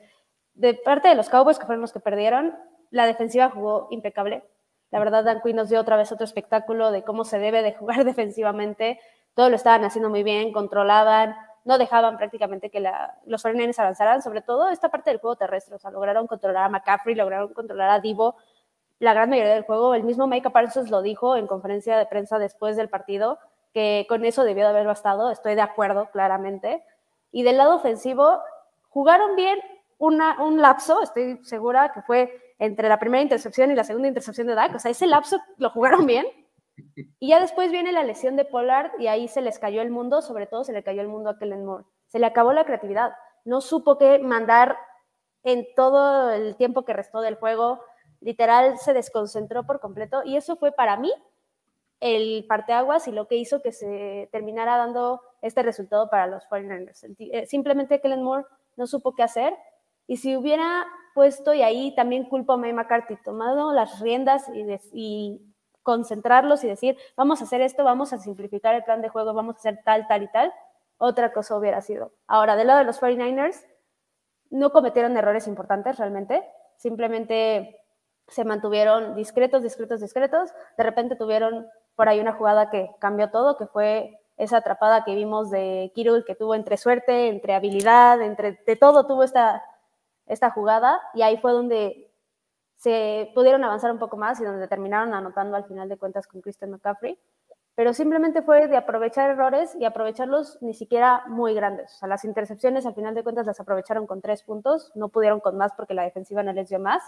de 0.53 0.75
parte 0.75 1.07
de 1.07 1.15
los 1.15 1.27
Cowboys, 1.27 1.57
que 1.57 1.65
fueron 1.65 1.81
los 1.81 1.91
que 1.91 1.99
perdieron, 1.99 2.55
la 2.91 3.07
defensiva 3.07 3.49
jugó 3.49 3.87
impecable. 3.89 4.43
La 4.91 4.99
verdad, 4.99 5.23
Dan 5.23 5.41
Quinn 5.41 5.55
nos 5.55 5.69
dio 5.69 5.81
otra 5.81 5.97
vez 5.97 6.11
otro 6.11 6.23
espectáculo 6.23 6.91
de 6.91 7.01
cómo 7.01 7.25
se 7.25 7.39
debe 7.39 7.63
de 7.63 7.73
jugar 7.73 8.03
defensivamente. 8.05 8.99
Todo 9.33 9.49
lo 9.49 9.55
estaban 9.55 9.85
haciendo 9.85 10.11
muy 10.11 10.21
bien, 10.21 10.53
controlaban, 10.53 11.35
no 11.63 11.79
dejaban 11.79 12.15
prácticamente 12.15 12.69
que 12.69 12.79
los 13.25 13.43
49ers 13.43 13.79
avanzaran, 13.79 14.21
sobre 14.21 14.43
todo 14.43 14.69
esta 14.69 14.89
parte 14.89 15.09
del 15.09 15.19
juego 15.19 15.35
terrestre. 15.35 15.77
O 15.77 15.79
sea, 15.79 15.89
lograron 15.89 16.27
controlar 16.27 16.65
a 16.65 16.69
McCaffrey, 16.69 17.15
lograron 17.15 17.55
controlar 17.55 17.89
a 17.89 17.99
Divo, 17.99 18.35
la 18.99 19.13
gran 19.13 19.29
mayoría 19.29 19.53
del 19.53 19.63
juego. 19.63 19.95
El 19.95 20.03
mismo 20.03 20.27
Micah 20.27 20.51
Parsons 20.51 20.89
lo 20.89 21.01
dijo 21.01 21.35
en 21.35 21.47
conferencia 21.47 21.97
de 21.97 22.05
prensa 22.05 22.39
después 22.39 22.75
del 22.75 22.89
partido, 22.89 23.39
que 23.73 24.05
con 24.07 24.23
eso 24.25 24.43
debió 24.43 24.63
de 24.63 24.69
haber 24.69 24.87
bastado. 24.87 25.31
Estoy 25.31 25.55
de 25.55 25.61
acuerdo, 25.61 26.09
claramente. 26.11 26.83
Y 27.31 27.43
del 27.43 27.57
lado 27.57 27.75
ofensivo, 27.75 28.39
jugaron 28.89 29.35
bien 29.35 29.59
una, 29.97 30.41
un 30.41 30.61
lapso, 30.61 31.01
estoy 31.01 31.39
segura 31.43 31.91
que 31.93 32.01
fue 32.01 32.41
entre 32.59 32.89
la 32.89 32.99
primera 32.99 33.21
intercepción 33.21 33.71
y 33.71 33.75
la 33.75 33.83
segunda 33.83 34.07
intercepción 34.07 34.47
de 34.47 34.55
Dak. 34.55 34.75
O 34.75 34.87
ese 34.87 35.07
lapso 35.07 35.39
lo 35.57 35.69
jugaron 35.69 36.05
bien. 36.05 36.25
Y 37.19 37.29
ya 37.29 37.39
después 37.39 37.71
viene 37.71 37.91
la 37.91 38.03
lesión 38.03 38.35
de 38.35 38.45
Pollard 38.45 38.91
y 38.99 39.07
ahí 39.07 39.27
se 39.27 39.41
les 39.41 39.59
cayó 39.59 39.81
el 39.81 39.89
mundo, 39.89 40.21
sobre 40.21 40.47
todo 40.47 40.63
se 40.63 40.73
le 40.73 40.83
cayó 40.83 41.01
el 41.01 41.07
mundo 41.07 41.29
a 41.29 41.37
Kellen 41.37 41.65
Moore. 41.65 41.85
Se 42.07 42.19
le 42.19 42.25
acabó 42.25 42.53
la 42.53 42.65
creatividad. 42.65 43.13
No 43.43 43.61
supo 43.61 43.97
qué 43.97 44.19
mandar 44.19 44.77
en 45.43 45.67
todo 45.75 46.31
el 46.31 46.55
tiempo 46.55 46.83
que 46.85 46.93
restó 46.93 47.21
del 47.21 47.35
juego 47.35 47.81
literal 48.25 48.79
se 48.79 48.93
desconcentró 48.93 49.65
por 49.67 49.79
completo 49.79 50.23
y 50.25 50.35
eso 50.35 50.55
fue 50.55 50.71
para 50.71 50.97
mí 50.97 51.13
el 51.99 52.45
parteaguas 52.49 53.07
y 53.07 53.11
lo 53.11 53.27
que 53.27 53.35
hizo 53.35 53.61
que 53.61 53.71
se 53.71 54.27
terminara 54.31 54.77
dando 54.77 55.21
este 55.43 55.61
resultado 55.61 56.09
para 56.09 56.25
los 56.25 56.43
49ers. 56.49 57.15
Eh, 57.19 57.45
simplemente 57.45 58.01
Kellen 58.01 58.23
Moore 58.23 58.45
no 58.77 58.87
supo 58.87 59.13
qué 59.13 59.21
hacer 59.21 59.55
y 60.07 60.17
si 60.17 60.35
hubiera 60.35 60.85
puesto, 61.13 61.53
y 61.53 61.61
ahí 61.61 61.93
también 61.95 62.25
culpo 62.25 62.53
a 62.53 62.57
May 62.57 62.73
McCarthy, 62.73 63.15
tomado 63.23 63.71
las 63.71 63.99
riendas 64.01 64.49
y, 64.49 64.65
y 64.91 65.41
concentrarlos 65.83 66.63
y 66.63 66.67
decir, 66.67 66.97
vamos 67.15 67.41
a 67.41 67.43
hacer 67.45 67.61
esto, 67.61 67.83
vamos 67.83 68.11
a 68.11 68.17
simplificar 68.17 68.73
el 68.73 68.83
plan 68.83 69.01
de 69.01 69.09
juego, 69.09 69.33
vamos 69.33 69.55
a 69.55 69.59
hacer 69.59 69.79
tal, 69.85 70.07
tal 70.07 70.23
y 70.23 70.31
tal, 70.31 70.51
otra 70.97 71.31
cosa 71.31 71.55
hubiera 71.57 71.81
sido. 71.81 72.11
Ahora, 72.27 72.55
del 72.55 72.67
lado 72.67 72.79
de 72.79 72.85
los 72.85 72.99
49ers, 72.99 73.65
no 74.49 74.71
cometieron 74.71 75.15
errores 75.15 75.47
importantes 75.47 75.97
realmente, 75.97 76.43
simplemente 76.75 77.84
se 78.27 78.43
mantuvieron 78.43 79.15
discretos, 79.15 79.63
discretos, 79.63 80.01
discretos. 80.01 80.51
De 80.77 80.83
repente 80.83 81.15
tuvieron 81.15 81.67
por 81.95 82.09
ahí 82.09 82.19
una 82.19 82.33
jugada 82.33 82.69
que 82.69 82.89
cambió 82.99 83.29
todo, 83.29 83.57
que 83.57 83.67
fue 83.67 84.19
esa 84.37 84.57
atrapada 84.57 85.03
que 85.03 85.15
vimos 85.15 85.49
de 85.49 85.91
Kirul, 85.95 86.25
que 86.25 86.35
tuvo 86.35 86.55
entre 86.55 86.77
suerte, 86.77 87.29
entre 87.29 87.53
habilidad, 87.53 88.21
entre 88.21 88.59
de 88.65 88.75
todo 88.75 89.07
tuvo 89.07 89.23
esta, 89.23 89.63
esta 90.25 90.49
jugada, 90.51 90.99
y 91.13 91.21
ahí 91.21 91.37
fue 91.37 91.53
donde 91.53 92.11
se 92.75 93.31
pudieron 93.33 93.63
avanzar 93.63 93.91
un 93.91 93.99
poco 93.99 94.17
más 94.17 94.39
y 94.41 94.43
donde 94.43 94.67
terminaron 94.67 95.13
anotando 95.13 95.55
al 95.55 95.65
final 95.65 95.87
de 95.87 95.97
cuentas 95.97 96.27
con 96.27 96.41
Christian 96.41 96.71
McCaffrey. 96.71 97.17
Pero 97.75 97.93
simplemente 97.93 98.41
fue 98.41 98.67
de 98.67 98.77
aprovechar 98.77 99.29
errores 99.31 99.75
y 99.75 99.85
aprovecharlos 99.85 100.57
ni 100.61 100.73
siquiera 100.73 101.23
muy 101.27 101.53
grandes. 101.53 101.93
O 101.95 101.97
sea, 101.99 102.07
las 102.07 102.23
intercepciones 102.23 102.85
al 102.85 102.95
final 102.95 103.13
de 103.15 103.23
cuentas 103.23 103.45
las 103.45 103.59
aprovecharon 103.59 104.07
con 104.07 104.21
tres 104.21 104.43
puntos, 104.43 104.91
no 104.95 105.09
pudieron 105.09 105.41
con 105.41 105.57
más 105.57 105.73
porque 105.75 105.93
la 105.93 106.03
defensiva 106.03 106.41
no 106.41 106.53
les 106.53 106.69
dio 106.69 106.79
más 106.79 107.03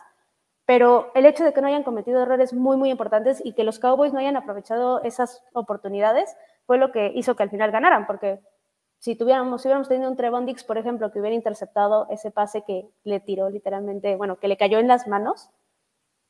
pero 0.67 1.11
el 1.15 1.25
hecho 1.25 1.45
de 1.45 1.53
que 1.53 1.61
no 1.61 1.67
hayan 1.67 1.83
cometido 1.83 2.21
errores 2.21 2.53
muy, 2.53 2.75
muy 2.75 2.91
importantes 2.91 3.41
y 3.43 3.53
que 3.53 3.63
los 3.63 3.79
Cowboys 3.79 4.11
no 4.11 4.19
hayan 4.19 4.35
aprovechado 4.35 5.01
esas 5.01 5.41
oportunidades 5.53 6.35
fue 6.65 6.77
lo 6.77 6.91
que 6.91 7.13
hizo 7.15 7.37
que 7.37 7.43
al 7.43 7.49
final 7.49 7.71
ganaran, 7.71 8.05
porque 8.05 8.41
si 8.99 9.15
tuviéramos, 9.15 9.61
si 9.61 9.69
hubiéramos 9.69 9.87
tenido 9.87 10.11
un 10.11 10.17
Trevon 10.17 10.45
Dix, 10.45 10.65
por 10.65 10.77
ejemplo, 10.77 11.09
que 11.09 11.21
hubiera 11.21 11.33
interceptado 11.33 12.07
ese 12.09 12.31
pase 12.31 12.63
que 12.67 12.89
le 13.05 13.21
tiró 13.21 13.49
literalmente, 13.49 14.17
bueno, 14.17 14.39
que 14.39 14.49
le 14.49 14.57
cayó 14.57 14.79
en 14.79 14.89
las 14.89 15.07
manos, 15.07 15.49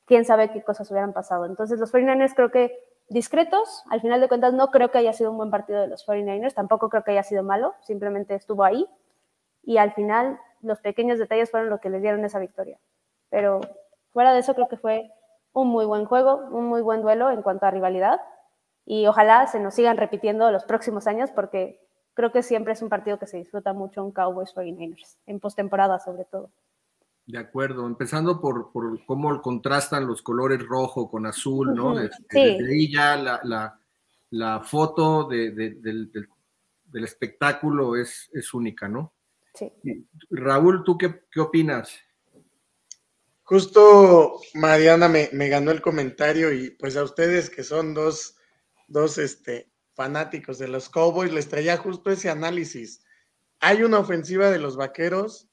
quién 0.04 0.24
sabe 0.24 0.52
qué 0.52 0.62
cosas 0.62 0.88
hubieran 0.92 1.12
pasado. 1.12 1.44
Entonces, 1.44 1.80
los 1.80 1.92
49ers 1.92 2.34
creo 2.36 2.52
que 2.52 2.78
discretos, 3.08 3.82
al 3.90 4.00
final 4.00 4.20
de 4.20 4.28
cuentas 4.28 4.54
no 4.54 4.70
creo 4.70 4.92
que 4.92 4.98
haya 4.98 5.14
sido 5.14 5.32
un 5.32 5.38
buen 5.38 5.50
partido 5.50 5.80
de 5.80 5.88
los 5.88 6.06
49ers, 6.06 6.54
tampoco 6.54 6.90
creo 6.90 7.02
que 7.02 7.10
haya 7.10 7.24
sido 7.24 7.42
malo, 7.42 7.74
simplemente 7.80 8.36
estuvo 8.36 8.62
ahí 8.62 8.86
y 9.64 9.78
al 9.78 9.94
final 9.94 10.38
los 10.62 10.78
pequeños 10.78 11.18
detalles 11.18 11.50
fueron 11.50 11.70
lo 11.70 11.80
que 11.80 11.90
les 11.90 12.02
dieron 12.02 12.24
esa 12.24 12.38
victoria. 12.38 12.78
Pero 13.30 13.60
Fuera 14.12 14.32
de 14.32 14.40
eso, 14.40 14.54
creo 14.54 14.68
que 14.68 14.76
fue 14.76 15.10
un 15.52 15.68
muy 15.68 15.84
buen 15.84 16.04
juego, 16.04 16.36
un 16.50 16.66
muy 16.66 16.82
buen 16.82 17.02
duelo 17.02 17.30
en 17.30 17.42
cuanto 17.42 17.66
a 17.66 17.70
rivalidad 17.70 18.20
y 18.84 19.06
ojalá 19.06 19.46
se 19.46 19.60
nos 19.60 19.74
sigan 19.74 19.96
repitiendo 19.96 20.50
los 20.50 20.64
próximos 20.64 21.06
años 21.06 21.30
porque 21.30 21.80
creo 22.14 22.32
que 22.32 22.42
siempre 22.42 22.72
es 22.72 22.82
un 22.82 22.88
partido 22.88 23.18
que 23.18 23.26
se 23.26 23.36
disfruta 23.36 23.72
mucho 23.72 24.02
un 24.02 24.12
Cowboys 24.12 24.54
49ers, 24.54 25.18
en 25.26 25.40
postemporada 25.40 25.98
sobre 25.98 26.24
todo. 26.24 26.50
De 27.26 27.38
acuerdo, 27.38 27.86
empezando 27.86 28.40
por, 28.40 28.72
por, 28.72 29.04
cómo 29.04 29.42
contrastan 29.42 30.06
los 30.06 30.22
colores 30.22 30.66
rojo 30.66 31.10
con 31.10 31.26
azul, 31.26 31.74
¿no? 31.74 31.94
Desde, 31.94 32.66
ahí 32.66 32.90
ya 32.90 33.16
la, 33.16 33.78
la, 34.30 34.60
foto 34.60 35.28
de, 35.28 35.50
del, 35.50 36.10
del, 36.10 37.04
espectáculo 37.04 37.94
es, 37.94 38.30
es 38.32 38.54
única, 38.54 38.88
¿no? 38.88 39.12
Sí. 39.52 39.70
Raúl, 40.30 40.82
¿tú 40.84 40.96
qué, 40.96 41.24
qué 41.30 41.40
opinas? 41.40 42.00
Justo 43.48 44.42
Mariana 44.52 45.08
me, 45.08 45.30
me, 45.32 45.48
ganó 45.48 45.70
el 45.70 45.80
comentario 45.80 46.52
y 46.52 46.68
pues 46.68 46.98
a 46.98 47.02
ustedes 47.02 47.48
que 47.48 47.64
son 47.64 47.94
dos, 47.94 48.36
dos 48.88 49.16
este, 49.16 49.72
fanáticos 49.94 50.58
de 50.58 50.68
los 50.68 50.90
Cowboys 50.90 51.32
les 51.32 51.48
traía 51.48 51.78
justo 51.78 52.10
ese 52.10 52.28
análisis. 52.28 53.02
Hay 53.58 53.84
una 53.84 54.00
ofensiva 54.00 54.50
de 54.50 54.58
los 54.58 54.76
Vaqueros 54.76 55.48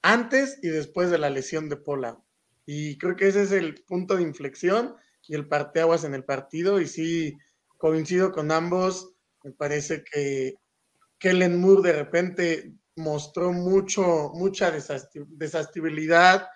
antes 0.00 0.58
y 0.62 0.68
después 0.68 1.10
de 1.10 1.18
la 1.18 1.28
lesión 1.28 1.68
de 1.68 1.76
Pola. 1.76 2.18
Y 2.64 2.96
creo 2.96 3.14
que 3.14 3.28
ese 3.28 3.42
es 3.42 3.52
el 3.52 3.74
punto 3.84 4.16
de 4.16 4.22
inflexión 4.22 4.96
y 5.26 5.34
el 5.34 5.46
parteaguas 5.48 6.04
en 6.04 6.14
el 6.14 6.24
partido. 6.24 6.80
Y 6.80 6.86
sí, 6.86 7.36
coincido 7.76 8.32
con 8.32 8.50
ambos. 8.50 9.12
Me 9.44 9.52
parece 9.52 10.02
que 10.02 10.54
Kellen 11.18 11.60
Moore 11.60 11.92
de 11.92 11.92
repente 11.92 12.74
mostró 12.96 13.52
mucho, 13.52 14.30
mucha 14.32 14.70
desestabilidad 14.70 16.48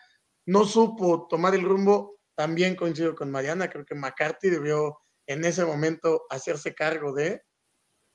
no 0.46 0.64
supo 0.64 1.26
tomar 1.28 1.54
el 1.54 1.62
rumbo, 1.62 2.18
también 2.34 2.76
coincido 2.76 3.14
con 3.14 3.30
Mariana, 3.30 3.70
creo 3.70 3.84
que 3.84 3.94
McCarthy 3.94 4.50
debió 4.50 4.98
en 5.26 5.44
ese 5.44 5.64
momento 5.64 6.24
hacerse 6.30 6.74
cargo 6.74 7.12
de 7.12 7.42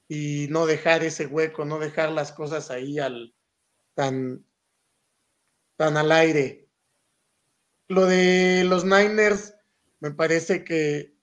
y 0.07 0.47
no 0.49 0.65
dejar 0.65 1.03
ese 1.03 1.27
hueco, 1.27 1.65
no 1.65 1.79
dejar 1.79 2.11
las 2.11 2.31
cosas 2.31 2.71
ahí 2.71 2.99
al 2.99 3.35
tan, 3.93 4.45
tan 5.75 5.97
al 5.97 6.11
aire. 6.11 6.69
Lo 7.87 8.05
de 8.05 8.63
los 8.65 8.85
Niners, 8.85 9.55
me 9.99 10.11
parece 10.11 10.63
que 10.63 11.17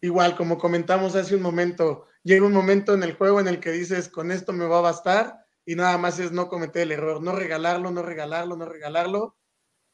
igual, 0.00 0.36
como 0.36 0.58
comentamos 0.58 1.16
hace 1.16 1.36
un 1.36 1.42
momento, 1.42 2.06
llega 2.22 2.46
un 2.46 2.52
momento 2.52 2.94
en 2.94 3.02
el 3.02 3.14
juego 3.14 3.40
en 3.40 3.48
el 3.48 3.60
que 3.60 3.72
dices, 3.72 4.08
con 4.08 4.30
esto 4.30 4.52
me 4.52 4.66
va 4.66 4.78
a 4.78 4.82
bastar, 4.82 5.46
y 5.64 5.74
nada 5.74 5.98
más 5.98 6.18
es 6.18 6.32
no 6.32 6.48
cometer 6.48 6.82
el 6.82 6.92
error, 6.92 7.22
no 7.22 7.32
regalarlo, 7.32 7.90
no 7.90 8.02
regalarlo, 8.02 8.56
no 8.56 8.66
regalarlo, 8.66 9.36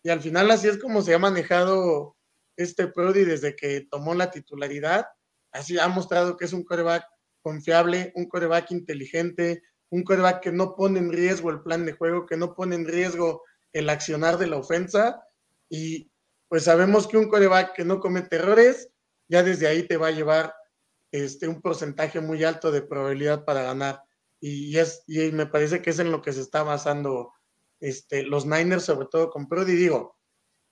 y 0.03 0.11
al 0.11 0.21
final 0.21 0.51
así 0.51 0.69
es 0.69 0.79
como 0.79 1.03
se 1.03 1.15
ha 1.15 1.19
manejado 1.19 2.17
este 2.57 2.89
Prodi 2.89 3.25
desde 3.25 3.55
que 3.55 3.87
tomó 3.91 4.15
la 4.15 4.31
titularidad. 4.31 5.07
Así 5.53 5.79
ha 5.79 5.89
mostrado 5.89 6.37
que 6.37 6.45
es 6.45 6.53
un 6.53 6.65
coreback 6.65 7.05
confiable, 7.41 8.13
un 8.17 8.29
coreback 8.29 8.71
inteligente, 8.73 9.63
un 9.91 10.03
coreback 10.03 10.41
que 10.41 10.53
no 10.53 10.75
pone 10.75 10.99
en 10.99 11.13
riesgo 11.13 11.51
el 11.51 11.63
plan 11.63 11.85
de 11.85 11.93
juego, 11.93 12.27
que 12.27 12.37
no 12.37 12.55
pone 12.55 12.75
en 12.75 12.87
riesgo 12.87 13.43
el 13.73 13.89
accionar 13.91 14.39
de 14.39 14.47
la 14.47 14.57
ofensa. 14.57 15.23
Y 15.69 16.11
pues 16.49 16.65
sabemos 16.65 17.07
que 17.07 17.17
un 17.17 17.29
coreback 17.29 17.75
que 17.75 17.85
no 17.85 18.01
comete 18.01 18.37
errores, 18.37 18.89
ya 19.29 19.43
desde 19.43 19.69
ahí 19.69 19.87
te 19.87 19.97
va 19.97 20.09
a 20.09 20.13
llevar 20.13 20.55
este, 21.13 21.47
un 21.47 21.61
porcentaje 21.61 22.21
muy 22.21 22.43
alto 22.43 22.73
de 22.73 22.83
probabilidad 22.83 23.45
para 23.45 23.63
ganar. 23.63 24.03
Y, 24.41 24.77
es, 24.79 25.05
y 25.07 25.31
me 25.31 25.47
parece 25.47 25.81
que 25.81 25.91
es 25.91 25.99
en 25.99 26.11
lo 26.11 26.23
que 26.23 26.33
se 26.33 26.41
está 26.41 26.63
basando 26.63 27.33
este, 27.83 28.22
los 28.22 28.47
Niners, 28.47 28.85
sobre 28.85 29.09
todo 29.11 29.28
con 29.28 29.49
Prodi, 29.49 29.74
digo, 29.74 30.16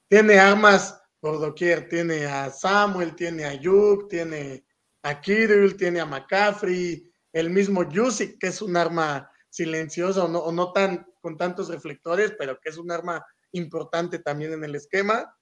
tiene 0.08 0.38
armas 0.38 1.02
por 1.18 1.40
doquier, 1.40 1.88
tiene 1.88 2.24
a 2.24 2.50
Samuel, 2.50 3.16
tiene 3.16 3.44
a 3.44 3.54
Yuk, 3.54 4.08
tiene 4.08 4.64
a 5.02 5.20
Kirill, 5.20 5.76
tiene 5.76 6.00
a 6.00 6.06
McCaffrey, 6.06 7.12
el 7.32 7.50
mismo 7.50 7.88
Yusik, 7.88 8.38
que 8.38 8.46
es 8.46 8.62
un 8.62 8.76
arma 8.76 9.28
silenciosa 9.48 10.24
o 10.24 10.52
no, 10.52 10.72
tan 10.72 11.04
con 11.20 11.36
tantos 11.36 11.68
reflectores, 11.68 12.32
pero 12.38 12.61
que 12.61 12.68
es 12.68 12.78
un 12.78 12.92
arma 12.92 13.26
importante 13.52 14.20
también 14.20 14.52
en 14.52 14.62
el 14.62 14.76
esquema. 14.76 15.36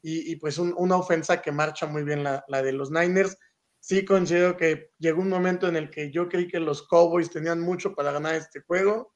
Y, 0.00 0.36
pues 0.36 0.58
una 0.58 0.96
ofensa 0.96 1.42
que 1.42 1.50
marcha 1.50 1.84
muy 1.84 2.04
bien 2.04 2.22
la, 2.22 2.44
la, 2.46 2.62
de 2.62 2.72
los 2.72 2.90
Niners. 2.92 3.36
Sí 3.80 4.04
considero 4.04 4.56
que 4.56 4.92
llegó 4.98 5.20
un 5.20 5.28
momento 5.28 5.66
en 5.66 5.74
el 5.74 5.90
que 5.90 6.12
yo 6.12 6.28
creí 6.28 6.46
que 6.46 6.60
los 6.60 6.86
Cowboys 6.86 7.30
tenían 7.30 7.60
mucho 7.60 7.94
para 7.94 8.12
ganar 8.12 8.36
este 8.36 8.60
juego. 8.60 9.12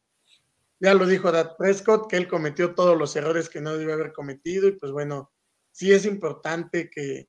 Ya 0.83 0.95
lo 0.95 1.07
dijo 1.07 1.31
Dad 1.31 1.55
Prescott, 1.57 2.11
que 2.11 2.17
él 2.17 2.27
cometió 2.27 2.75
todos 2.75 2.99
los 2.99 3.15
errores 3.15 3.49
que 3.49 3.61
no 3.61 3.77
debe 3.77 3.93
haber 3.93 4.13
cometido 4.13 4.67
y 4.67 4.73
pues 4.73 4.91
bueno, 4.91 5.31
sí 5.71 5.93
es 5.93 6.05
importante 6.05 6.91
que, 6.91 7.29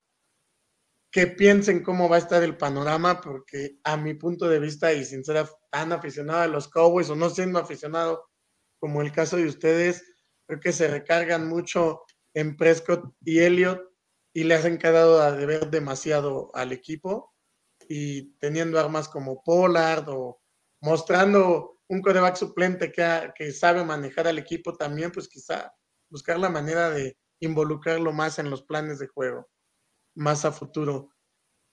que 1.11 1.27
piensen 1.27 1.83
cómo 1.83 2.09
va 2.09 2.15
a 2.15 2.19
estar 2.19 2.41
el 2.41 2.57
panorama, 2.57 3.21
porque 3.21 3.77
a 3.83 3.95
mi 3.95 4.15
punto 4.15 4.49
de 4.49 4.57
vista 4.57 4.91
y 4.91 5.05
sin 5.05 5.23
ser 5.23 5.47
tan 5.69 5.91
aficionado 5.91 6.41
a 6.41 6.47
los 6.47 6.67
Cowboys 6.67 7.11
o 7.11 7.15
no 7.15 7.29
siendo 7.29 7.59
aficionado 7.59 8.27
como 8.79 9.03
el 9.03 9.11
caso 9.11 9.37
de 9.37 9.45
ustedes, 9.45 10.03
creo 10.47 10.59
que 10.59 10.71
se 10.71 10.87
recargan 10.87 11.47
mucho 11.47 12.01
en 12.33 12.57
Prescott 12.57 13.13
y 13.23 13.37
Elliot 13.37 13.87
y 14.33 14.45
le 14.45 14.55
hacen 14.55 14.79
quedado 14.79 15.21
a 15.21 15.31
deber 15.31 15.69
demasiado 15.69 16.49
al 16.55 16.71
equipo 16.71 17.35
y 17.87 18.33
teniendo 18.39 18.79
armas 18.79 19.07
como 19.07 19.43
Pollard 19.43 20.09
o 20.09 20.41
mostrando 20.81 21.72
un 21.89 22.01
coreback 22.01 22.35
suplente 22.35 22.91
que, 22.91 23.31
que 23.35 23.51
sabe 23.51 23.83
manejar 23.83 24.27
al 24.27 24.37
equipo 24.37 24.75
también, 24.75 25.11
pues 25.11 25.27
quizá 25.27 25.73
buscar 26.09 26.39
la 26.39 26.49
manera 26.49 26.89
de 26.89 27.17
involucrarlo 27.39 28.13
más 28.13 28.39
en 28.39 28.49
los 28.49 28.63
planes 28.63 28.99
de 28.99 29.07
juego, 29.07 29.49
más 30.15 30.45
a 30.45 30.51
futuro. 30.51 31.09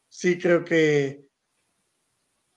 Sí 0.08 0.38
creo 0.38 0.64
que 0.64 1.30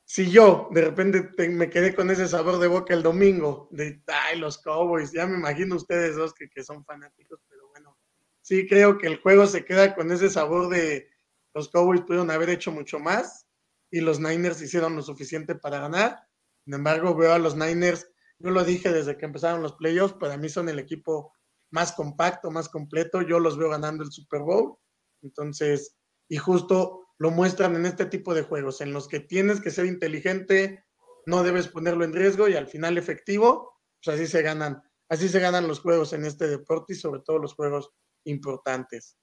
si 0.05 0.29
yo 0.29 0.69
de 0.71 0.81
repente 0.81 1.47
me 1.49 1.69
quedé 1.69 1.95
con 1.95 2.09
ese 2.09 2.27
sabor 2.27 2.59
de 2.59 2.67
boca 2.67 2.93
el 2.93 3.03
domingo, 3.03 3.67
de 3.71 4.01
ay, 4.07 4.39
los 4.39 4.57
Cowboys, 4.57 5.11
ya 5.11 5.25
me 5.25 5.37
imagino 5.37 5.75
ustedes 5.75 6.15
dos 6.15 6.33
que, 6.33 6.49
que 6.49 6.63
son 6.63 6.83
fanáticos, 6.85 7.39
pero 7.49 7.67
bueno, 7.69 7.97
sí 8.41 8.67
creo 8.67 8.97
que 8.97 9.07
el 9.07 9.21
juego 9.21 9.45
se 9.47 9.65
queda 9.65 9.95
con 9.95 10.11
ese 10.11 10.29
sabor 10.29 10.69
de 10.69 11.09
los 11.53 11.69
Cowboys 11.69 12.01
pudieron 12.01 12.31
haber 12.31 12.49
hecho 12.49 12.71
mucho 12.71 12.99
más 12.99 13.47
y 13.91 14.01
los 14.01 14.19
Niners 14.19 14.61
hicieron 14.61 14.95
lo 14.95 15.03
suficiente 15.03 15.55
para 15.55 15.79
ganar 15.79 16.27
sin 16.65 16.73
embargo, 16.73 17.15
veo 17.15 17.33
a 17.33 17.39
los 17.39 17.55
Niners, 17.55 18.07
yo 18.39 18.51
lo 18.51 18.63
dije 18.63 18.91
desde 18.91 19.17
que 19.17 19.25
empezaron 19.25 19.61
los 19.61 19.73
playoffs, 19.73 20.15
para 20.15 20.37
mí 20.37 20.49
son 20.49 20.69
el 20.69 20.79
equipo 20.79 21.33
más 21.71 21.91
compacto, 21.93 22.51
más 22.51 22.69
completo, 22.69 23.21
yo 23.21 23.39
los 23.39 23.57
veo 23.57 23.69
ganando 23.69 24.03
el 24.03 24.11
Super 24.11 24.41
Bowl. 24.41 24.77
Entonces, 25.21 25.95
y 26.29 26.37
justo 26.37 27.07
lo 27.17 27.31
muestran 27.31 27.75
en 27.75 27.85
este 27.85 28.05
tipo 28.05 28.33
de 28.33 28.43
juegos, 28.43 28.81
en 28.81 28.93
los 28.93 29.07
que 29.07 29.19
tienes 29.19 29.61
que 29.61 29.71
ser 29.71 29.85
inteligente, 29.85 30.83
no 31.25 31.43
debes 31.43 31.67
ponerlo 31.67 32.03
en 32.03 32.13
riesgo 32.13 32.47
y 32.47 32.55
al 32.55 32.67
final 32.67 32.97
efectivo, 32.97 33.79
pues 34.03 34.15
así 34.15 34.27
se 34.27 34.41
ganan, 34.41 34.81
así 35.09 35.29
se 35.29 35.39
ganan 35.39 35.67
los 35.67 35.79
juegos 35.79 36.13
en 36.13 36.25
este 36.25 36.47
deporte 36.47 36.93
y 36.93 36.95
sobre 36.97 37.21
todo 37.21 37.39
los 37.39 37.55
juegos 37.55 37.91
importantes. 38.25 39.17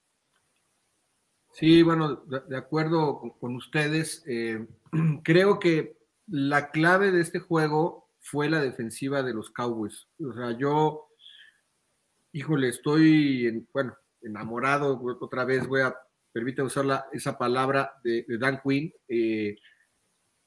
Sí, 1.52 1.82
bueno, 1.82 2.24
de 2.48 2.56
acuerdo 2.56 3.20
con 3.38 3.56
ustedes. 3.56 4.22
Eh, 4.26 4.66
creo 5.24 5.58
que 5.58 5.99
la 6.30 6.70
clave 6.70 7.10
de 7.10 7.20
este 7.20 7.40
juego 7.40 8.08
fue 8.20 8.48
la 8.48 8.60
defensiva 8.60 9.22
de 9.22 9.34
los 9.34 9.50
Cowboys. 9.50 10.06
O 10.24 10.32
sea, 10.32 10.56
yo, 10.56 11.08
híjole, 12.32 12.68
estoy, 12.68 13.66
bueno, 13.72 13.96
enamorado, 14.22 15.00
otra 15.20 15.44
vez 15.44 15.66
voy 15.66 15.80
a, 15.80 15.96
permítame 16.32 16.68
usar 16.68 17.04
esa 17.12 17.36
palabra 17.36 17.92
de, 18.04 18.24
Dan 18.38 18.60
Quinn. 18.62 18.92
Eh, 19.08 19.56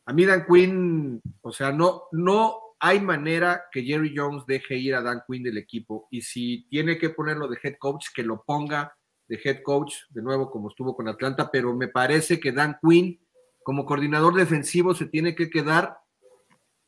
a 0.05 0.13
mí 0.13 0.25
Dan 0.25 0.45
Quinn, 0.45 1.21
o 1.41 1.51
sea, 1.51 1.71
no, 1.71 2.03
no 2.13 2.57
hay 2.79 3.01
manera 3.01 3.65
que 3.71 3.83
Jerry 3.83 4.13
Jones 4.15 4.45
deje 4.45 4.77
ir 4.77 4.95
a 4.95 5.01
Dan 5.01 5.23
Quinn 5.27 5.43
del 5.43 5.57
equipo. 5.57 6.07
Y 6.11 6.21
si 6.21 6.67
tiene 6.69 6.97
que 6.97 7.09
ponerlo 7.09 7.47
de 7.47 7.57
head 7.61 7.75
coach, 7.77 8.07
que 8.15 8.23
lo 8.23 8.43
ponga 8.43 8.95
de 9.27 9.39
head 9.43 9.61
coach, 9.63 9.95
de 10.09 10.21
nuevo 10.21 10.49
como 10.49 10.69
estuvo 10.69 10.95
con 10.95 11.07
Atlanta, 11.07 11.49
pero 11.51 11.75
me 11.75 11.87
parece 11.87 12.39
que 12.39 12.51
Dan 12.51 12.77
Quinn 12.81 13.19
como 13.63 13.85
coordinador 13.85 14.35
defensivo 14.35 14.93
se 14.93 15.05
tiene 15.05 15.35
que 15.35 15.49
quedar 15.49 15.97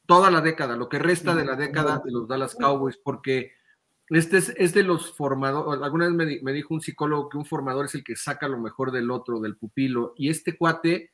toda 0.05 0.29
la 0.29 0.41
década, 0.41 0.75
lo 0.75 0.89
que 0.89 0.99
resta 0.99 1.35
de 1.35 1.45
la 1.45 1.55
década 1.55 2.01
de 2.03 2.11
los 2.11 2.27
Dallas 2.27 2.55
Cowboys, 2.55 2.97
porque 2.97 3.53
este 4.09 4.37
es, 4.37 4.73
de 4.73 4.83
los 4.83 5.15
formadores, 5.15 5.81
alguna 5.81 6.07
vez 6.07 6.41
me, 6.43 6.53
dijo 6.53 6.73
un 6.73 6.81
psicólogo 6.81 7.29
que 7.29 7.37
un 7.37 7.45
formador 7.45 7.85
es 7.85 7.95
el 7.95 8.03
que 8.03 8.15
saca 8.15 8.47
lo 8.47 8.59
mejor 8.59 8.91
del 8.91 9.09
otro, 9.09 9.39
del 9.39 9.57
pupilo, 9.57 10.13
y 10.15 10.29
este 10.29 10.57
cuate 10.57 11.11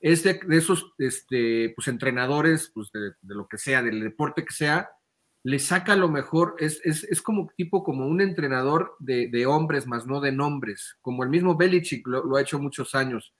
es 0.00 0.22
de, 0.24 0.40
esos 0.50 0.92
este, 0.98 1.72
pues, 1.74 1.88
entrenadores, 1.88 2.70
pues, 2.74 2.90
de, 2.92 3.12
lo 3.22 3.48
que 3.48 3.56
sea, 3.56 3.82
del 3.82 4.00
deporte 4.00 4.44
que 4.44 4.52
sea, 4.52 4.90
le 5.42 5.58
saca 5.58 5.96
lo 5.96 6.10
mejor, 6.10 6.56
es, 6.58 6.80
es, 6.84 7.22
como 7.22 7.50
tipo 7.56 7.82
como 7.82 8.06
un 8.06 8.20
entrenador 8.20 8.96
de, 8.98 9.46
hombres, 9.46 9.86
más 9.86 10.06
no 10.06 10.20
de 10.20 10.32
nombres, 10.32 10.96
como 11.00 11.22
el 11.22 11.30
mismo 11.30 11.56
Belichick 11.56 12.06
lo 12.06 12.36
ha 12.36 12.42
hecho 12.42 12.58
muchos 12.58 12.94
años 12.94 13.34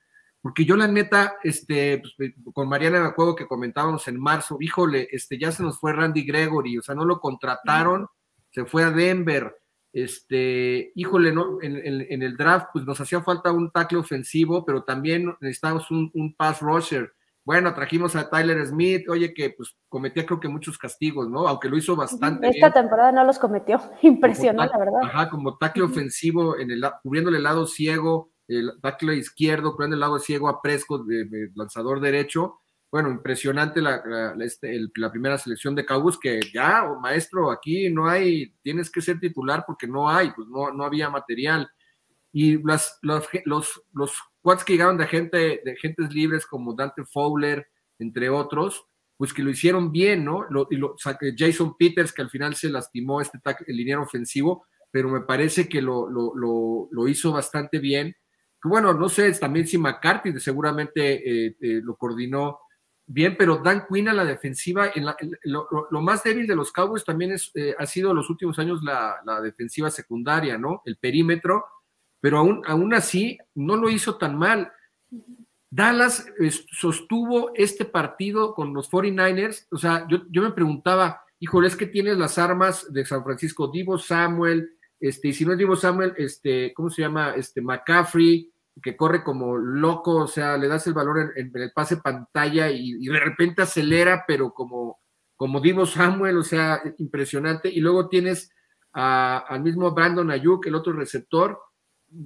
porque 0.45 0.63
yo 0.63 0.75
la 0.75 0.87
neta, 0.87 1.37
este, 1.41 2.03
pues, 2.17 2.33
con 2.53 2.69
Mariana 2.69 3.01
me 3.01 3.07
acuerdo 3.07 3.35
que 3.35 3.47
comentábamos 3.47 4.07
en 4.07 4.19
marzo, 4.19 4.57
híjole, 4.59 5.07
este, 5.11 5.39
ya 5.39 5.51
se 5.51 5.63
nos 5.63 5.79
fue 5.79 5.91
Randy 5.91 6.23
Gregory, 6.23 6.77
o 6.77 6.83
sea, 6.83 6.93
no 6.93 7.03
lo 7.03 7.19
contrataron, 7.19 8.07
se 8.51 8.63
fue 8.63 8.83
a 8.83 8.91
Denver, 8.91 9.57
este, 9.91 10.91
híjole, 10.93 11.31
¿no? 11.31 11.57
En, 11.63 12.21
el 12.21 12.37
draft, 12.37 12.67
pues 12.71 12.85
nos 12.85 13.01
hacía 13.01 13.23
falta 13.23 13.51
un 13.51 13.71
tackle 13.71 13.97
ofensivo, 13.97 14.63
pero 14.63 14.83
también 14.83 15.35
necesitábamos 15.41 15.89
un, 15.89 16.35
pass 16.37 16.61
rusher, 16.61 17.11
bueno, 17.43 17.73
trajimos 17.73 18.15
a 18.15 18.29
Tyler 18.29 18.63
Smith, 18.67 19.09
oye, 19.09 19.33
que 19.33 19.49
pues 19.49 19.75
cometía 19.89 20.27
creo 20.27 20.39
que 20.39 20.47
muchos 20.47 20.77
castigos, 20.77 21.27
¿no? 21.27 21.47
Aunque 21.47 21.69
lo 21.69 21.77
hizo 21.77 21.95
bastante 21.95 22.49
Esta 22.49 22.71
temporada 22.71 23.11
no 23.11 23.23
los 23.23 23.39
cometió, 23.39 23.81
impresionó, 24.03 24.63
la 24.63 24.77
verdad. 24.77 25.01
Ajá, 25.05 25.27
como 25.27 25.57
tackle 25.57 25.85
ofensivo, 25.85 26.55
en 26.59 26.69
el, 26.69 26.85
cubriéndole 27.01 27.37
el 27.37 27.43
lado 27.43 27.65
ciego, 27.65 28.29
el 28.47 28.73
tackle 28.81 29.15
izquierdo, 29.15 29.71
cubriendo 29.71 29.95
el 29.95 29.99
lado 29.99 30.19
ciego 30.19 30.47
a 30.47 30.61
Prescott, 30.61 31.05
de, 31.05 31.51
lanzador 31.55 31.99
derecho. 31.99 32.61
Bueno, 32.91 33.09
impresionante 33.09 33.81
la, 33.81 34.35
este, 34.39 34.79
primera 35.11 35.37
selección 35.37 35.75
de 35.75 35.85
Cowboys, 35.85 36.17
que 36.17 36.39
ya, 36.53 36.87
maestro, 37.01 37.51
aquí 37.51 37.89
no 37.89 38.07
hay, 38.07 38.53
tienes 38.61 38.89
que 38.89 39.01
ser 39.01 39.19
titular 39.19 39.63
porque 39.67 39.87
no 39.87 40.09
hay, 40.09 40.31
pues 40.31 40.47
no, 40.47 40.71
no 40.71 40.85
había 40.85 41.09
material. 41.09 41.69
Y 42.31 42.61
las, 42.63 42.99
los, 43.01 43.27
los, 43.45 43.83
los 43.93 44.13
quads 44.41 44.63
que 44.63 44.73
llegaron 44.73 44.97
de 44.97 45.07
gente, 45.07 45.61
de 45.63 45.75
gentes 45.81 46.13
libres 46.13 46.45
como 46.45 46.73
Dante 46.73 47.03
Fowler, 47.05 47.67
entre 47.99 48.29
otros, 48.29 48.85
pues 49.17 49.33
que 49.33 49.43
lo 49.43 49.49
hicieron 49.49 49.91
bien, 49.91 50.25
¿no? 50.25 50.45
y 50.69 50.75
lo, 50.75 50.95
Jason 51.37 51.75
Peters, 51.77 52.11
que 52.11 52.21
al 52.21 52.29
final 52.29 52.55
se 52.55 52.69
lastimó 52.69 53.21
este 53.21 53.39
el 53.67 53.77
liniero 53.77 54.03
ofensivo, 54.03 54.65
pero 54.91 55.09
me 55.09 55.21
parece 55.21 55.69
que 55.69 55.81
lo, 55.81 56.09
lo, 56.09 57.07
hizo 57.07 57.31
bastante 57.31 57.79
bien. 57.79 58.15
Bueno, 58.65 58.93
no 58.93 59.09
sé, 59.09 59.31
también 59.33 59.67
si 59.67 59.77
McCarthy 59.77 60.39
seguramente 60.39 61.45
eh, 61.47 61.57
eh, 61.61 61.81
lo 61.83 61.95
coordinó 61.95 62.59
bien, 63.07 63.35
pero 63.37 63.57
Dan 63.57 63.85
Quinn 63.87 64.09
a 64.09 64.13
la 64.13 64.25
defensiva, 64.25 64.91
en 64.93 65.05
lo, 65.43 66.01
más 66.01 66.23
débil 66.23 66.47
de 66.47 66.55
los 66.55 66.71
Cowboys 66.71 67.05
también 67.05 67.33
es, 67.33 67.51
eh, 67.53 67.75
ha 67.77 67.85
sido 67.85 68.09
en 68.09 68.17
los 68.17 68.29
últimos 68.29 68.57
años 68.57 68.81
la, 68.83 69.21
la, 69.25 69.41
defensiva 69.41 69.91
secundaria, 69.91 70.57
¿no? 70.57 70.81
El 70.85 70.97
perímetro, 70.97 71.65
pero 72.19 72.39
aún, 72.39 72.63
aún 72.65 72.93
así 72.93 73.37
no 73.53 73.75
lo 73.75 73.89
hizo 73.89 74.17
tan 74.17 74.37
mal. 74.37 74.71
Dallas 75.69 76.25
sostuvo 76.71 77.51
este 77.53 77.85
partido 77.85 78.55
con 78.55 78.73
los 78.73 78.89
49ers, 78.89 79.67
o 79.69 79.77
sea, 79.77 80.07
yo, 80.07 80.23
yo 80.29 80.41
me 80.41 80.51
preguntaba, 80.51 81.21
híjole, 81.39 81.67
es 81.67 81.75
que 81.75 81.85
tienes 81.85 82.17
las 82.17 82.37
armas 82.37 82.91
de 82.91 83.05
San 83.05 83.23
Francisco, 83.23 83.67
Divo 83.67 83.97
Samuel, 83.97 84.71
este, 84.99 85.27
y 85.27 85.33
si 85.33 85.45
no 85.45 85.51
es 85.51 85.57
Divo 85.57 85.75
Samuel, 85.75 86.13
este, 86.17 86.73
¿cómo 86.73 86.89
se 86.89 87.01
llama? 87.01 87.35
Este, 87.35 87.61
McCaffrey, 87.61 88.51
que 88.81 88.97
corre 88.97 89.23
como 89.23 89.57
loco, 89.57 90.15
o 90.15 90.27
sea, 90.27 90.57
le 90.57 90.67
das 90.67 90.85
el 90.87 90.93
valor 90.93 91.33
en, 91.35 91.51
el 91.53 91.71
pase 91.71 91.97
pantalla 91.97 92.69
y, 92.69 93.05
de 93.05 93.19
repente 93.19 93.61
acelera, 93.61 94.25
pero 94.27 94.53
como, 94.53 94.99
como 95.35 95.61
Divo 95.61 95.85
Samuel, 95.85 96.37
o 96.37 96.43
sea, 96.43 96.81
impresionante. 96.97 97.69
Y 97.69 97.79
luego 97.79 98.09
tienes 98.09 98.51
al 98.91 99.61
mismo 99.61 99.91
Brandon 99.91 100.31
Ayuk, 100.31 100.67
el 100.67 100.75
otro 100.75 100.93
receptor, 100.93 101.59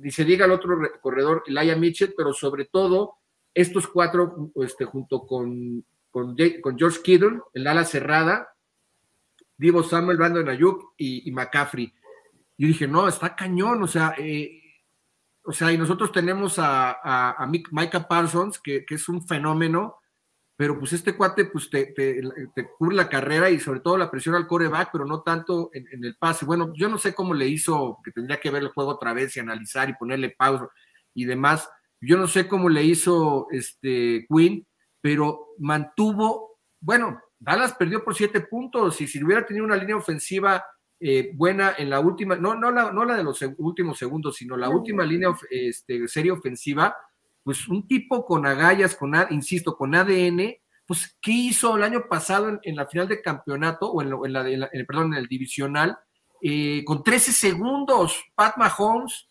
y 0.04 0.12
se 0.12 0.26
diga 0.26 0.46
el 0.46 0.52
otro 0.52 0.78
corredor, 1.02 1.44
Elijah 1.48 1.76
Mitchell, 1.76 2.14
pero 2.16 2.34
sobre 2.34 2.66
todo 2.66 3.16
estos 3.54 3.88
cuatro, 3.88 4.52
este, 4.56 4.86
junto 4.86 5.26
con, 5.26 5.84
con, 6.12 6.36
George 6.78 7.02
Kittle, 7.04 7.42
el 7.54 7.68
ala 7.68 7.86
cerrada, 7.86 8.50
Divo 9.58 9.84
Samuel, 9.84 10.18
Brandon 10.18 10.48
Ayuk 10.48 10.94
y, 10.98 11.28
y, 11.28 11.32
McCaffrey. 11.32 11.94
Yo 12.58 12.68
dije, 12.68 12.88
no, 12.88 13.08
está 13.08 13.36
cañón, 13.36 13.82
o 13.84 13.88
sea, 13.88 14.16
eh, 14.18 14.59
o 15.50 15.52
sea, 15.52 15.72
y 15.72 15.80
nosotros 15.80 16.12
tenemos 16.12 16.60
a, 16.60 17.00
a, 17.34 17.48
Micah 17.48 18.08
Parsons, 18.08 18.60
que, 18.60 18.86
es 18.88 19.10
un 19.10 19.26
fenómeno, 19.26 19.98
pero 20.56 20.78
pues 20.78 20.94
este 20.94 21.18
cuate 21.18 21.46
pues 21.46 21.72
te, 21.72 21.88
te, 21.88 22.70
cubre 22.78 22.96
la 22.96 23.10
carrera 23.10 23.50
y 23.50 23.60
sobre 23.60 23.80
todo 23.80 23.98
la 23.98 24.12
presión 24.12 24.36
al 24.36 24.46
coreback, 24.46 24.90
pero 24.92 25.06
no 25.06 25.24
tanto 25.24 25.72
en, 25.74 25.88
el 26.06 26.16
pase. 26.18 26.46
Bueno, 26.46 26.72
yo 26.76 26.88
no 26.88 27.00
sé 27.00 27.16
cómo 27.16 27.34
le 27.34 27.48
hizo, 27.48 27.98
que 28.04 28.12
tendría 28.12 28.40
que 28.40 28.52
ver 28.52 28.62
el 28.62 28.70
juego 28.70 28.92
otra 28.92 29.12
vez 29.12 29.36
y 29.36 29.40
analizar 29.40 29.90
y 29.90 29.96
ponerle 29.96 30.36
pausa 30.38 30.70
y 31.16 31.26
demás. 31.26 31.68
Yo 32.00 32.16
no 32.16 32.28
sé 32.28 32.48
cómo 32.48 32.70
le 32.70 32.84
hizo 32.84 33.48
este 33.50 34.28
Quinn, 34.30 34.68
pero 35.02 35.56
mantuvo, 35.58 36.60
bueno, 36.80 37.20
Dallas 37.40 37.74
perdió 37.74 38.04
por 38.04 38.14
siete 38.14 38.42
puntos 38.42 39.02
y 39.02 39.08
si 39.08 39.24
hubiera 39.24 39.48
tenido 39.48 39.66
una 39.66 39.78
línea 39.78 39.96
ofensiva 39.96 40.64
eh, 41.00 41.32
buena 41.34 41.76
en 41.78 41.90
la 41.90 42.02
última, 42.02 42.36
no, 42.36 42.56
no, 42.56 42.72
la, 42.72 42.92
no 42.92 43.06
la 43.06 43.16
de 43.16 43.24
los 43.24 43.40
últimos 43.58 43.98
segundos, 43.98 44.36
sino 44.36 44.58
la 44.58 44.70
última 44.70 45.06
línea 45.06 45.30
este, 45.50 46.08
serie 46.08 46.32
ofensiva, 46.32 46.96
pues 47.44 47.68
un 47.68 47.88
tipo 47.88 48.26
con 48.26 48.46
agallas, 48.46 48.96
con, 48.96 49.14
insisto, 49.30 49.78
con 49.78 49.96
ADN, 49.96 50.56
pues 50.86 51.18
¿qué 51.22 51.32
hizo 51.32 51.78
el 51.78 51.84
año 51.84 52.08
pasado 52.10 52.60
en, 52.62 52.76
la 52.76 52.88
final 52.88 53.08
de 53.08 53.22
campeonato 53.22 53.92
o 53.92 54.02
en, 54.02 54.34
la, 54.34 54.50
en 54.50 54.86
perdón, 54.86 55.14
en 55.14 55.20
el 55.20 55.28
divisional? 55.28 55.98
Eh, 56.42 56.84
con 56.86 57.04
13 57.04 57.32
segundos, 57.32 58.22
Pat 58.36 58.58
Mahomes, 58.58 59.30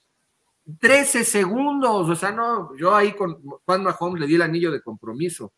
13 0.79 1.25
segundos, 1.25 2.09
o 2.09 2.15
sea, 2.15 2.31
no, 2.31 2.77
yo 2.77 2.95
ahí 2.95 3.13
con 3.13 3.43
Pat 3.65 3.81
Mahomes 3.81 4.21
le 4.21 4.27
di 4.27 4.37
el 4.37 4.43
anillo 4.43 4.71
de 4.71 4.83
compromiso, 4.83 5.53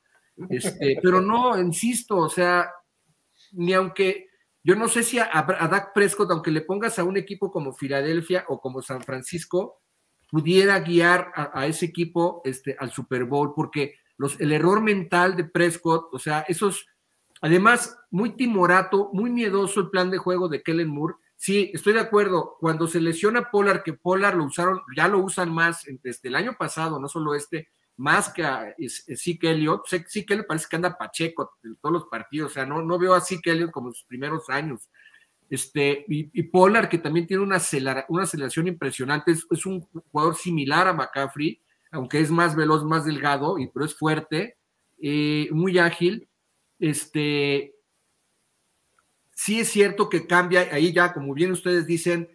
este, 0.48 0.98
pero 1.02 1.20
no, 1.20 1.60
insisto, 1.60 2.16
o 2.16 2.28
sea, 2.28 2.70
ni 3.52 3.74
aunque, 3.74 4.29
yo 4.62 4.74
no 4.74 4.88
sé 4.88 5.02
si 5.02 5.18
a, 5.18 5.26
Dak 5.26 5.92
Prescott, 5.94 6.30
aunque 6.30 6.50
le 6.50 6.60
pongas 6.60 6.98
a 6.98 7.04
un 7.04 7.16
equipo 7.16 7.50
como 7.50 7.72
Filadelfia 7.72 8.44
o 8.48 8.60
como 8.60 8.82
San 8.82 9.00
Francisco, 9.02 9.80
pudiera 10.30 10.78
guiar 10.80 11.32
a, 11.34 11.66
ese 11.66 11.86
equipo 11.86 12.42
este, 12.44 12.76
al 12.78 12.90
Super 12.90 13.24
Bowl, 13.24 13.52
porque 13.54 13.94
los, 14.16 14.38
el 14.40 14.52
error 14.52 14.80
mental 14.82 15.34
de 15.34 15.44
Prescott, 15.44 16.08
o 16.12 16.18
sea, 16.18 16.44
esos, 16.46 16.86
además, 17.40 17.98
muy 18.10 18.36
timorato, 18.36 19.10
muy 19.12 19.30
miedoso 19.30 19.80
el 19.80 19.90
plan 19.90 20.10
de 20.10 20.18
juego 20.18 20.48
de 20.48 20.62
Kellen 20.62 20.88
Moore. 20.88 21.14
Sí, 21.36 21.70
estoy 21.72 21.94
de 21.94 22.00
acuerdo. 22.00 22.56
Cuando 22.60 22.86
se 22.86 23.00
lesiona 23.00 23.50
Polar, 23.50 23.82
que 23.82 23.94
Polar 23.94 24.36
lo 24.36 24.44
usaron, 24.44 24.82
ya 24.94 25.08
lo 25.08 25.20
usan 25.20 25.52
más 25.52 25.84
desde 26.02 26.28
el 26.28 26.36
año 26.36 26.54
pasado, 26.58 27.00
no 27.00 27.08
solo 27.08 27.34
este, 27.34 27.70
más 28.00 28.32
que 28.32 28.42
a 28.42 28.74
Zeke 29.14 29.50
Elliott. 29.50 29.82
Sí 30.06 30.24
que 30.24 30.42
parece 30.42 30.66
que 30.70 30.76
anda 30.76 30.96
Pacheco 30.96 31.58
en 31.62 31.76
todos 31.76 31.92
los 31.92 32.04
partidos, 32.06 32.50
o 32.50 32.54
sea, 32.54 32.64
no, 32.64 32.80
no 32.80 32.98
veo 32.98 33.12
a 33.12 33.20
Zeke 33.20 33.50
Elliott 33.50 33.70
como 33.70 33.88
en 33.88 33.92
sus 33.92 34.04
primeros 34.04 34.48
años. 34.48 34.88
Este, 35.50 36.06
y, 36.08 36.42
Polar, 36.44 36.88
que 36.88 36.96
también 36.96 37.26
tiene 37.26 37.42
una, 37.42 37.60
una 38.08 38.22
aceleración 38.22 38.68
impresionante, 38.68 39.32
es, 39.32 39.66
un 39.66 39.82
jugador 39.82 40.34
similar 40.34 40.88
a 40.88 40.94
McCaffrey, 40.94 41.60
aunque 41.90 42.20
es 42.20 42.30
más 42.30 42.56
veloz, 42.56 42.84
más 42.84 43.04
delgado, 43.04 43.58
y, 43.58 43.66
pero 43.66 43.84
es 43.84 43.94
fuerte, 43.94 44.56
eh, 45.02 45.48
muy 45.52 45.78
ágil. 45.78 46.26
Este, 46.78 47.74
sí 49.32 49.60
es 49.60 49.68
cierto 49.68 50.08
que 50.08 50.26
cambia, 50.26 50.68
ahí 50.72 50.92
ya, 50.94 51.12
como 51.12 51.34
bien 51.34 51.52
ustedes 51.52 51.86
dicen, 51.86 52.30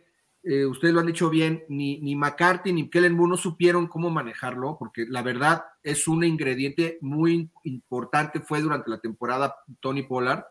eh, 0.47 0.65
ustedes 0.65 0.93
lo 0.93 0.99
han 0.99 1.07
dicho 1.07 1.29
bien, 1.29 1.63
ni, 1.69 1.99
ni 2.01 2.15
McCarthy 2.15 2.71
ni 2.71 2.87
Kellen 2.87 3.15
Moore 3.15 3.31
no 3.31 3.37
supieron 3.37 3.87
cómo 3.87 4.11
manejarlo, 4.11 4.77
porque 4.77 5.05
la 5.09 5.23
verdad 5.23 5.63
es 5.81 6.07
un 6.07 6.23
ingrediente 6.23 6.99
muy 7.01 7.49
importante, 7.63 8.39
fue 8.41 8.61
durante 8.61 8.91
la 8.91 8.99
temporada 8.99 9.55
Tony 9.79 10.03
Pollard, 10.03 10.43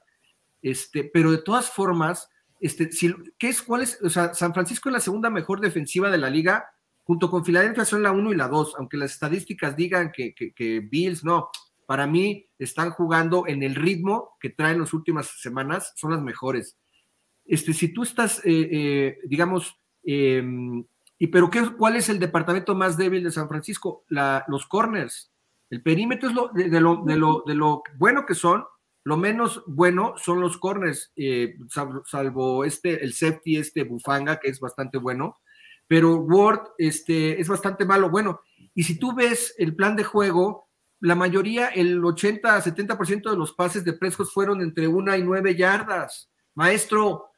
este, 0.62 1.04
pero 1.04 1.30
de 1.30 1.38
todas 1.38 1.70
formas, 1.70 2.28
este, 2.58 2.90
¿qué 3.38 3.48
es, 3.48 3.62
cuál 3.62 3.82
es? 3.82 4.00
O 4.02 4.10
sea, 4.10 4.34
San 4.34 4.52
Francisco 4.52 4.88
es 4.88 4.94
la 4.94 5.00
segunda 5.00 5.30
mejor 5.30 5.60
defensiva 5.60 6.10
de 6.10 6.18
la 6.18 6.28
liga, 6.28 6.66
junto 7.04 7.30
con 7.30 7.44
Filadelfia 7.44 7.84
son 7.84 8.02
la 8.02 8.10
1 8.10 8.32
y 8.32 8.36
la 8.36 8.48
2, 8.48 8.74
aunque 8.78 8.96
las 8.96 9.12
estadísticas 9.12 9.76
digan 9.76 10.10
que, 10.10 10.88
Bills 10.90 11.22
no. 11.22 11.50
Para 11.86 12.06
mí 12.06 12.48
están 12.58 12.90
jugando 12.90 13.46
en 13.46 13.62
el 13.62 13.74
ritmo 13.74 14.38
que 14.40 14.50
traen 14.50 14.80
las 14.80 14.92
últimas 14.92 15.40
semanas, 15.40 15.92
son 15.94 16.12
las 16.12 16.22
mejores. 16.22 16.78
Este, 17.44 17.74
si 17.74 17.92
tú 17.92 18.02
estás, 18.02 18.38
eh, 18.38 18.68
eh, 18.72 19.18
digamos, 19.26 19.76
em, 20.04 20.84
y 21.18 21.26
pero 21.28 21.50
qué, 21.50 21.62
¿cuál 21.76 21.96
es 21.96 22.08
el 22.08 22.18
departamento 22.18 22.74
más 22.74 22.96
débil 22.96 23.22
de 23.22 23.30
San 23.30 23.48
Francisco? 23.48 24.04
los 24.08 24.66
corners. 24.66 25.32
El 25.70 25.82
perímetro 25.82 26.28
es 26.56 26.70
de, 26.70 26.80
lo, 26.80 27.82
bueno 27.96 28.26
que 28.26 28.34
son, 28.34 28.64
lo 29.02 29.16
menos 29.16 29.62
bueno 29.66 30.14
son 30.16 30.40
los 30.40 30.58
corners, 30.58 31.12
eh, 31.16 31.56
salvo, 32.04 32.64
este, 32.64 33.02
el 33.02 33.12
safety, 33.12 33.56
este 33.56 33.84
Bufanga, 33.84 34.38
que 34.38 34.48
es 34.48 34.60
bastante 34.60 34.98
bueno, 34.98 35.38
pero 35.86 36.16
Ward 36.16 36.72
este, 36.78 37.40
es 37.40 37.48
bastante 37.48 37.84
malo. 37.84 38.10
Bueno, 38.10 38.40
y 38.74 38.84
si 38.84 38.98
tú 38.98 39.14
ves 39.14 39.54
el 39.58 39.74
plan 39.74 39.96
de 39.96 40.04
juego, 40.04 40.68
la 41.00 41.14
mayoría, 41.14 41.68
el 41.68 42.00
80-70% 42.00 43.30
de 43.30 43.36
los 43.36 43.52
pases 43.52 43.84
de 43.84 43.92
Prescott 43.92 44.28
fueron 44.32 44.62
entre 44.62 44.88
una 44.88 45.16
y 45.18 45.22
nueve 45.22 45.54
yardas. 45.54 46.30
Maestro, 46.54 47.30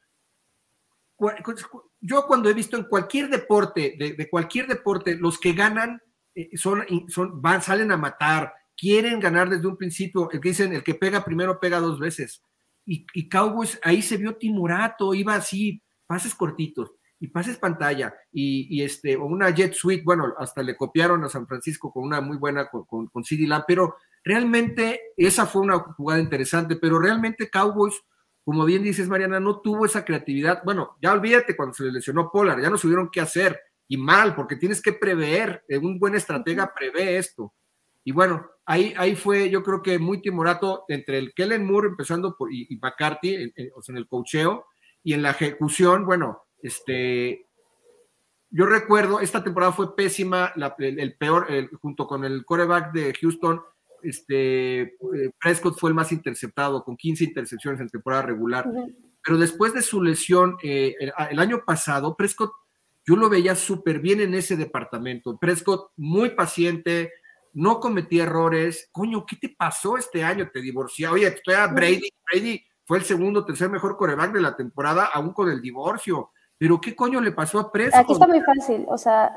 yo 2.07 2.25
cuando 2.25 2.49
he 2.49 2.53
visto 2.53 2.77
en 2.77 2.85
cualquier 2.85 3.29
deporte, 3.29 3.95
de, 3.97 4.29
cualquier 4.29 4.67
deporte, 4.67 5.15
los 5.15 5.37
que 5.37 5.51
ganan 5.51 6.01
eh, 6.33 6.49
son, 6.55 6.85
van, 7.41 7.61
salen 7.61 7.91
a 7.91 7.97
matar, 7.97 8.53
quieren 8.77 9.19
ganar 9.19 9.49
desde 9.49 9.67
un 9.67 9.75
principio, 9.75 10.29
el 10.31 10.39
que 10.39 10.49
dicen, 10.49 10.73
el 10.73 10.83
que 10.83 10.95
pega 10.95 11.25
primero 11.25 11.59
pega 11.59 11.79
dos 11.79 11.99
veces. 11.99 12.41
Y, 12.85 13.27
Cowboys 13.27 13.77
ahí 13.83 14.01
se 14.01 14.15
vio 14.15 14.37
timorato, 14.37 15.13
iba 15.13 15.35
así, 15.35 15.83
pases 16.05 16.33
cortitos 16.33 16.91
y 17.19 17.27
pases 17.27 17.57
pantalla 17.57 18.13
y, 18.31 18.81
este, 18.81 19.17
o 19.17 19.25
una 19.25 19.49
jet 19.49 19.73
suite, 19.73 20.03
bueno, 20.05 20.33
hasta 20.37 20.63
le 20.63 20.77
copiaron 20.77 21.23
a 21.25 21.29
San 21.29 21.45
Francisco 21.45 21.91
con 21.91 22.05
una 22.05 22.21
muy 22.21 22.37
buena 22.37 22.69
con, 22.69 22.85
con, 22.85 23.07
con 23.07 23.25
CD 23.25 23.49
pero 23.67 23.97
realmente 24.23 25.01
esa 25.17 25.45
fue 25.45 25.63
una 25.63 25.79
jugada 25.79 26.21
interesante, 26.21 26.77
pero 26.77 26.99
realmente 26.99 27.49
Cowboys, 27.49 27.95
como 28.47 28.63
bien 28.63 28.81
dices 28.81 29.09
Mariana, 29.09 29.41
no 29.41 29.59
tuvo 29.59 29.85
esa 29.85 30.05
creatividad. 30.05 30.61
Bueno, 30.63 30.95
ya 31.01 31.11
olvídate 31.11 31.53
cuando 31.57 31.73
se 31.73 31.83
le 31.83 31.91
lesionó 31.91 32.31
Polar, 32.31 32.61
ya 32.61 32.69
no 32.69 32.77
supieron 32.77 33.09
qué 33.11 33.19
hacer 33.19 33.59
y 33.89 33.97
mal, 33.97 34.35
porque 34.35 34.55
tienes 34.55 34.81
que 34.81 34.93
prever, 34.93 35.65
un 35.81 35.99
buen 35.99 36.15
estratega 36.15 36.73
prevé 36.73 37.17
esto. 37.17 37.53
Y 38.05 38.13
bueno, 38.13 38.49
ahí, 38.65 38.93
ahí 38.95 39.17
fue, 39.17 39.49
yo 39.49 39.63
creo 39.63 39.81
que 39.81 39.99
muy 39.99 40.21
timorato 40.21 40.85
entre 40.87 41.17
el 41.17 41.33
Kellen 41.33 41.65
Moore 41.65 41.89
empezando 41.89 42.37
por, 42.37 42.49
y, 42.53 42.67
y 42.69 42.77
McCarthy 42.77 43.35
en, 43.35 43.53
en, 43.57 43.69
o 43.75 43.81
sea, 43.81 43.91
en 43.91 43.97
el 43.97 44.07
cocheo 44.07 44.67
y 45.03 45.11
en 45.11 45.23
la 45.23 45.31
ejecución, 45.31 46.05
bueno, 46.05 46.43
este, 46.61 47.49
yo 48.49 48.65
recuerdo, 48.65 49.19
esta 49.19 49.43
temporada 49.43 49.73
fue 49.73 49.93
pésima, 49.93 50.53
la, 50.55 50.73
el, 50.79 51.01
el, 51.01 51.17
peor, 51.17 51.47
el, 51.49 51.67
junto 51.81 52.07
con 52.07 52.23
el 52.23 52.45
coreback 52.45 52.93
de 52.93 53.13
Houston, 53.13 53.61
este, 54.09 54.81
eh, 54.81 55.31
Prescott 55.39 55.79
fue 55.79 55.89
el 55.89 55.95
más 55.95 56.11
interceptado, 56.11 56.83
con 56.83 56.95
15 56.97 57.23
intercepciones 57.23 57.81
en 57.81 57.89
temporada 57.89 58.23
regular. 58.23 58.67
Uh 58.67 58.73
-huh. 58.73 58.95
Pero 59.23 59.37
después 59.37 59.73
de 59.73 59.81
su 59.81 60.01
lesión, 60.01 60.57
eh, 60.63 60.95
el, 60.99 61.13
el, 61.31 61.39
año 61.39 61.63
pasado, 61.65 62.15
Prescott, 62.15 62.51
yo 63.05 63.15
lo 63.15 63.29
veía 63.29 63.55
súper 63.55 63.99
bien 63.99 64.21
en 64.21 64.33
ese 64.33 64.55
departamento. 64.55 65.37
Prescott, 65.37 65.91
muy 65.97 66.29
paciente, 66.29 67.11
no 67.53 67.79
cometía 67.79 68.23
errores. 68.23 68.89
Coño, 68.91 69.25
¿qué 69.25 69.35
te 69.35 69.49
pasó 69.49 69.97
este 69.97 70.23
año? 70.23 70.49
Te 70.53 70.61
divorciaste. 70.61 71.15
Oye, 71.15 71.27
estoy 71.27 71.55
a 71.55 71.67
Brady. 71.67 72.09
Brady 72.31 72.61
fue 72.85 72.99
el 72.99 73.03
segundo, 73.03 73.43
tercer 73.43 73.69
mejor 73.69 73.97
coreback 73.97 74.31
de 74.31 74.41
la 74.41 74.55
temporada, 74.55 75.09
aún 75.13 75.33
con 75.33 75.49
el 75.49 75.61
divorcio. 75.61 76.31
Pero 76.57 76.79
¿qué 76.79 76.95
coño 76.95 77.19
le 77.19 77.31
pasó 77.31 77.59
a 77.59 77.71
Prescott? 77.71 78.01
Aquí 78.01 78.13
está 78.13 78.27
muy 78.27 78.41
fácil, 78.41 78.85
o 78.87 78.97
sea, 78.97 79.35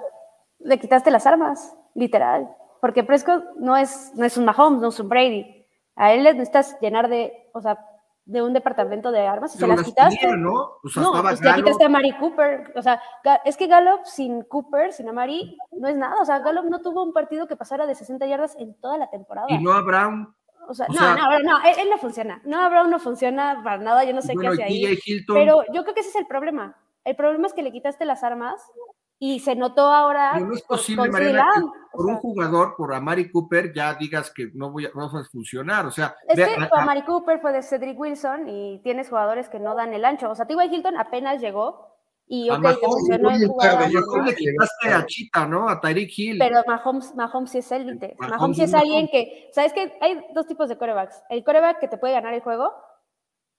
le 0.60 0.78
quitaste 0.78 1.10
las 1.10 1.26
armas, 1.26 1.74
literal, 1.94 2.48
porque 2.80 3.04
Prescott 3.04 3.44
no 3.56 3.76
es, 3.76 4.12
no 4.14 4.24
es 4.24 4.36
un 4.36 4.44
Mahomes, 4.44 4.80
no 4.80 4.88
es 4.88 5.00
un 5.00 5.08
Brady. 5.08 5.66
A 5.96 6.12
él 6.12 6.24
le 6.24 6.32
necesitas 6.32 6.78
llenar 6.80 7.08
de, 7.08 7.50
o 7.52 7.60
sea, 7.60 7.78
de 8.24 8.42
un 8.42 8.52
departamento 8.52 9.10
de 9.10 9.26
armas 9.26 9.54
y 9.54 9.58
Pero 9.58 9.72
se 9.72 9.76
las 9.76 9.86
quitaste. 9.86 10.18
Tenía, 10.20 10.36
¿no? 10.36 10.78
O 10.82 10.88
sea, 10.88 11.02
no, 11.02 11.22
pues 11.22 11.40
ya 11.40 11.54
quitaste 11.56 11.84
a 11.84 11.88
Mari 11.88 12.12
Cooper. 12.12 12.72
O 12.76 12.82
sea, 12.82 13.02
es 13.44 13.56
que 13.56 13.66
Gallup 13.66 14.04
sin 14.04 14.42
Cooper, 14.42 14.92
sin 14.92 15.08
Amari, 15.08 15.56
no 15.72 15.88
es 15.88 15.96
nada. 15.96 16.16
O 16.20 16.24
sea, 16.24 16.38
Gallup 16.38 16.64
no 16.66 16.80
tuvo 16.80 17.02
un 17.02 17.12
partido 17.12 17.46
que 17.46 17.56
pasara 17.56 17.86
de 17.86 17.94
60 17.94 18.26
yardas 18.26 18.56
en 18.56 18.74
toda 18.74 18.98
la 18.98 19.10
temporada. 19.10 19.46
Y 19.50 19.58
no 19.58 19.72
a 19.72 19.82
Brown. 19.82 20.34
O 20.68 20.74
sea, 20.74 20.86
o 20.86 20.92
no, 20.92 20.98
sea, 20.98 21.16
no, 21.16 21.38
no, 21.40 21.58
él, 21.64 21.74
él, 21.80 21.90
no 21.90 21.98
funciona. 21.98 22.40
No, 22.44 22.70
Brown 22.70 22.90
no 22.90 23.00
funciona 23.00 23.60
para 23.64 23.78
nada. 23.78 24.04
Yo 24.04 24.14
no 24.14 24.22
sé 24.22 24.34
bueno, 24.34 24.52
qué 24.52 24.62
hace 24.62 24.72
ahí. 24.72 24.98
Hilton. 25.04 25.34
Pero 25.34 25.64
yo 25.72 25.82
creo 25.82 25.94
que 25.94 26.00
ese 26.00 26.10
es 26.10 26.16
el 26.16 26.26
problema. 26.26 26.76
El 27.04 27.16
problema 27.16 27.48
es 27.48 27.54
que 27.54 27.62
le 27.62 27.72
quitaste 27.72 28.04
las 28.04 28.22
armas 28.22 28.62
y 29.22 29.38
se 29.38 29.54
notó 29.54 29.82
ahora. 29.82 30.40
no 30.40 30.54
es 30.54 30.62
posible, 30.62 31.02
con 31.02 31.10
Mariana, 31.10 31.52
que 31.54 31.60
por 31.92 32.00
o 32.00 32.04
sea, 32.06 32.14
un 32.14 32.20
jugador, 32.20 32.74
por 32.74 32.94
Amari 32.94 33.30
Cooper, 33.30 33.70
ya 33.74 33.92
digas 33.94 34.32
que 34.34 34.50
no, 34.54 34.70
voy 34.70 34.86
a, 34.86 34.90
no 34.94 35.12
va 35.12 35.20
a 35.20 35.24
funcionar. 35.24 35.84
O 35.84 35.90
sea, 35.90 36.16
es 36.26 36.36
que 36.36 36.54
a, 36.54 36.68
Amari 36.72 37.02
Cooper 37.02 37.38
fue 37.38 37.52
de 37.52 37.62
Cedric 37.62 38.00
Wilson 38.00 38.48
y 38.48 38.80
tienes 38.82 39.10
jugadores 39.10 39.50
que 39.50 39.60
no 39.60 39.74
dan 39.74 39.92
el 39.92 40.06
ancho. 40.06 40.30
O 40.30 40.34
sea, 40.34 40.46
T.Y. 40.46 40.74
Hilton 40.74 40.96
apenas 40.96 41.42
llegó 41.42 41.98
y 42.26 42.48
ok, 42.48 42.62
te 42.62 42.74
funcionó 42.76 43.30
el 43.30 43.46
jugador. 43.46 43.90
Yo 43.90 44.00
creo 44.00 44.24
que 44.24 44.34
quitaste 44.36 44.88
a 44.88 45.04
Chita, 45.04 45.46
¿no? 45.46 45.68
A 45.68 45.78
Tyreek 45.82 46.10
Hill. 46.16 46.38
Pero 46.38 46.62
Mahomes, 46.66 47.14
Mahomes 47.14 47.50
sí 47.50 47.58
es 47.58 47.70
élite. 47.72 48.16
Mahomes, 48.18 48.38
Mahomes 48.38 48.56
sí 48.56 48.62
es 48.62 48.72
alguien 48.72 49.06
que. 49.08 49.50
¿Sabes 49.52 49.74
que 49.74 49.98
Hay 50.00 50.18
dos 50.34 50.46
tipos 50.46 50.70
de 50.70 50.78
corebacks. 50.78 51.22
El 51.28 51.44
coreback 51.44 51.78
que 51.78 51.88
te 51.88 51.98
puede 51.98 52.14
ganar 52.14 52.32
el 52.32 52.40
juego 52.40 52.72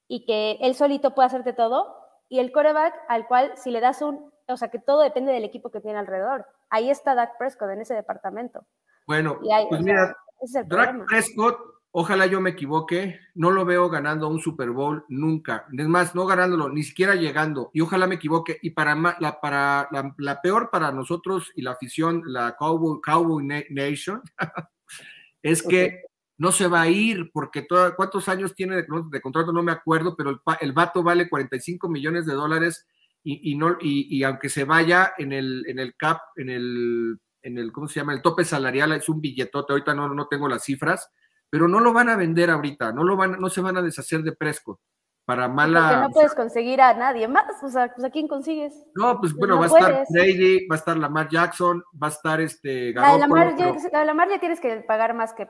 y 0.08 0.26
que 0.26 0.58
él 0.62 0.74
solito 0.74 1.14
puede 1.14 1.28
hacerte 1.28 1.54
todo 1.54 2.02
y 2.30 2.40
el 2.40 2.52
coreback 2.52 2.96
al 3.10 3.28
cual 3.28 3.52
si 3.58 3.70
le 3.70 3.82
das 3.82 4.02
un, 4.02 4.31
o 4.48 4.58
sea, 4.58 4.70
que 4.70 4.80
todo 4.80 5.02
depende 5.02 5.32
del 5.32 5.44
equipo 5.44 5.72
que 5.72 5.82
tiene 5.82 6.00
alrededor. 6.00 6.46
Ahí 6.70 6.90
está 6.90 7.16
Dak 7.16 7.38
Prescott 7.38 7.70
en 7.72 7.82
ese 7.82 7.94
departamento. 7.94 8.66
Bueno, 9.08 9.40
ahí, 9.54 9.66
pues 9.70 9.82
mira, 9.82 10.16
sea, 10.44 10.64
Dak 10.64 11.06
Prescott, 11.08 11.60
ojalá 11.92 12.26
yo 12.26 12.40
me 12.42 12.52
equivoque, 12.52 13.20
no 13.36 13.52
lo 13.52 13.66
veo 13.66 13.90
ganando 13.90 14.28
un 14.28 14.40
Super 14.40 14.72
Bowl 14.72 15.06
nunca. 15.10 15.66
Es 15.78 15.88
más, 15.88 16.16
no 16.16 16.26
ganándolo, 16.26 16.70
ni 16.70 16.84
siquiera 16.84 17.16
llegando. 17.16 17.72
Y 17.74 17.82
ojalá 17.82 18.08
me 18.08 18.16
equivoque. 18.16 18.60
Y 18.62 18.72
para 18.72 18.96
la, 18.96 19.40
para, 19.42 19.88
la, 19.92 20.14
la 20.18 20.42
peor 20.42 20.70
para 20.72 20.92
nosotros 20.92 21.52
y 21.56 21.62
la 21.62 21.72
afición, 21.72 22.24
la 22.26 22.56
Cowboy, 22.58 23.02
Cowboy 23.02 23.46
Nation, 23.70 24.22
es 25.42 25.62
que 25.64 25.86
okay 25.86 26.12
no 26.42 26.52
se 26.52 26.68
va 26.68 26.82
a 26.82 26.90
ir 26.90 27.30
porque 27.32 27.62
toda, 27.62 27.96
cuántos 27.96 28.28
años 28.28 28.56
tiene 28.56 28.76
de, 28.76 28.88
de, 29.12 29.22
contrato, 29.22 29.54
no 29.54 29.62
me 29.62 29.72
acuerdo, 29.72 30.16
pero 30.16 30.32
el, 30.32 30.40
el 30.60 30.74
vato 30.74 31.04
vale 31.04 31.30
45 31.30 31.88
millones 31.88 32.26
de 32.26 32.34
dólares 32.34 32.88
y, 33.24 33.52
y 33.52 33.56
no, 33.56 33.78
y, 33.80 34.18
y, 34.18 34.24
aunque 34.24 34.50
se 34.50 34.64
vaya 34.64 35.14
en 35.18 35.32
el, 35.32 35.64
en 35.68 35.80
el 35.80 35.96
cap, 35.96 36.20
en 36.36 36.50
el, 36.50 37.20
en 37.44 37.58
el, 37.58 37.72
¿cómo 37.72 37.88
se 37.88 38.00
llama? 38.00 38.14
El 38.14 38.22
tope 38.22 38.44
salarial 38.44 38.92
es 38.94 39.10
un 39.10 39.22
billetote, 39.22 39.74
ahorita 39.74 39.94
no, 39.94 40.10
no 40.14 40.28
tengo 40.28 40.48
las 40.48 40.64
cifras, 40.64 41.12
pero 41.50 41.68
no 41.68 41.80
lo 41.80 41.94
van 41.94 42.10
a 42.10 42.16
vender 42.16 42.50
ahorita, 42.50 42.92
no, 42.92 43.04
lo 43.04 43.16
van, 43.16 43.40
no 43.40 43.50
se 43.50 43.62
van 43.62 43.78
a 43.78 43.82
deshacer 43.82 44.22
de 44.24 44.34
Prescott. 44.34 44.80
Para 45.24 45.48
mala. 45.48 45.82
Porque 45.82 46.02
no 46.02 46.10
puedes 46.10 46.34
conseguir 46.34 46.82
a 46.82 46.96
nadie 46.96 47.28
más, 47.28 47.46
o 47.64 47.70
sea, 47.70 47.94
pues 47.94 48.04
a 48.04 48.10
quién 48.10 48.28
consigues. 48.28 48.74
No, 48.96 49.20
pues 49.20 49.34
bueno, 49.34 49.54
no 49.54 49.62
va 49.62 49.66
a 49.66 49.70
estar 49.70 50.06
Brady, 50.10 50.68
va 50.68 50.76
a 50.76 50.80
estar 50.80 50.98
Lamar 50.98 51.30
Jackson, 51.30 51.84
va 52.02 52.08
a 52.08 52.10
estar 52.10 52.42
este. 52.42 52.92
Garoppolo, 52.92 53.16
a, 53.16 53.28
Lamar, 53.28 53.56
pero... 53.56 53.78
ya, 53.92 54.02
a 54.02 54.06
Lamar 54.06 54.30
ya 54.30 54.40
tienes 54.40 54.60
que 54.60 54.78
pagar 54.78 55.14
más 55.14 55.34
que 55.34 55.48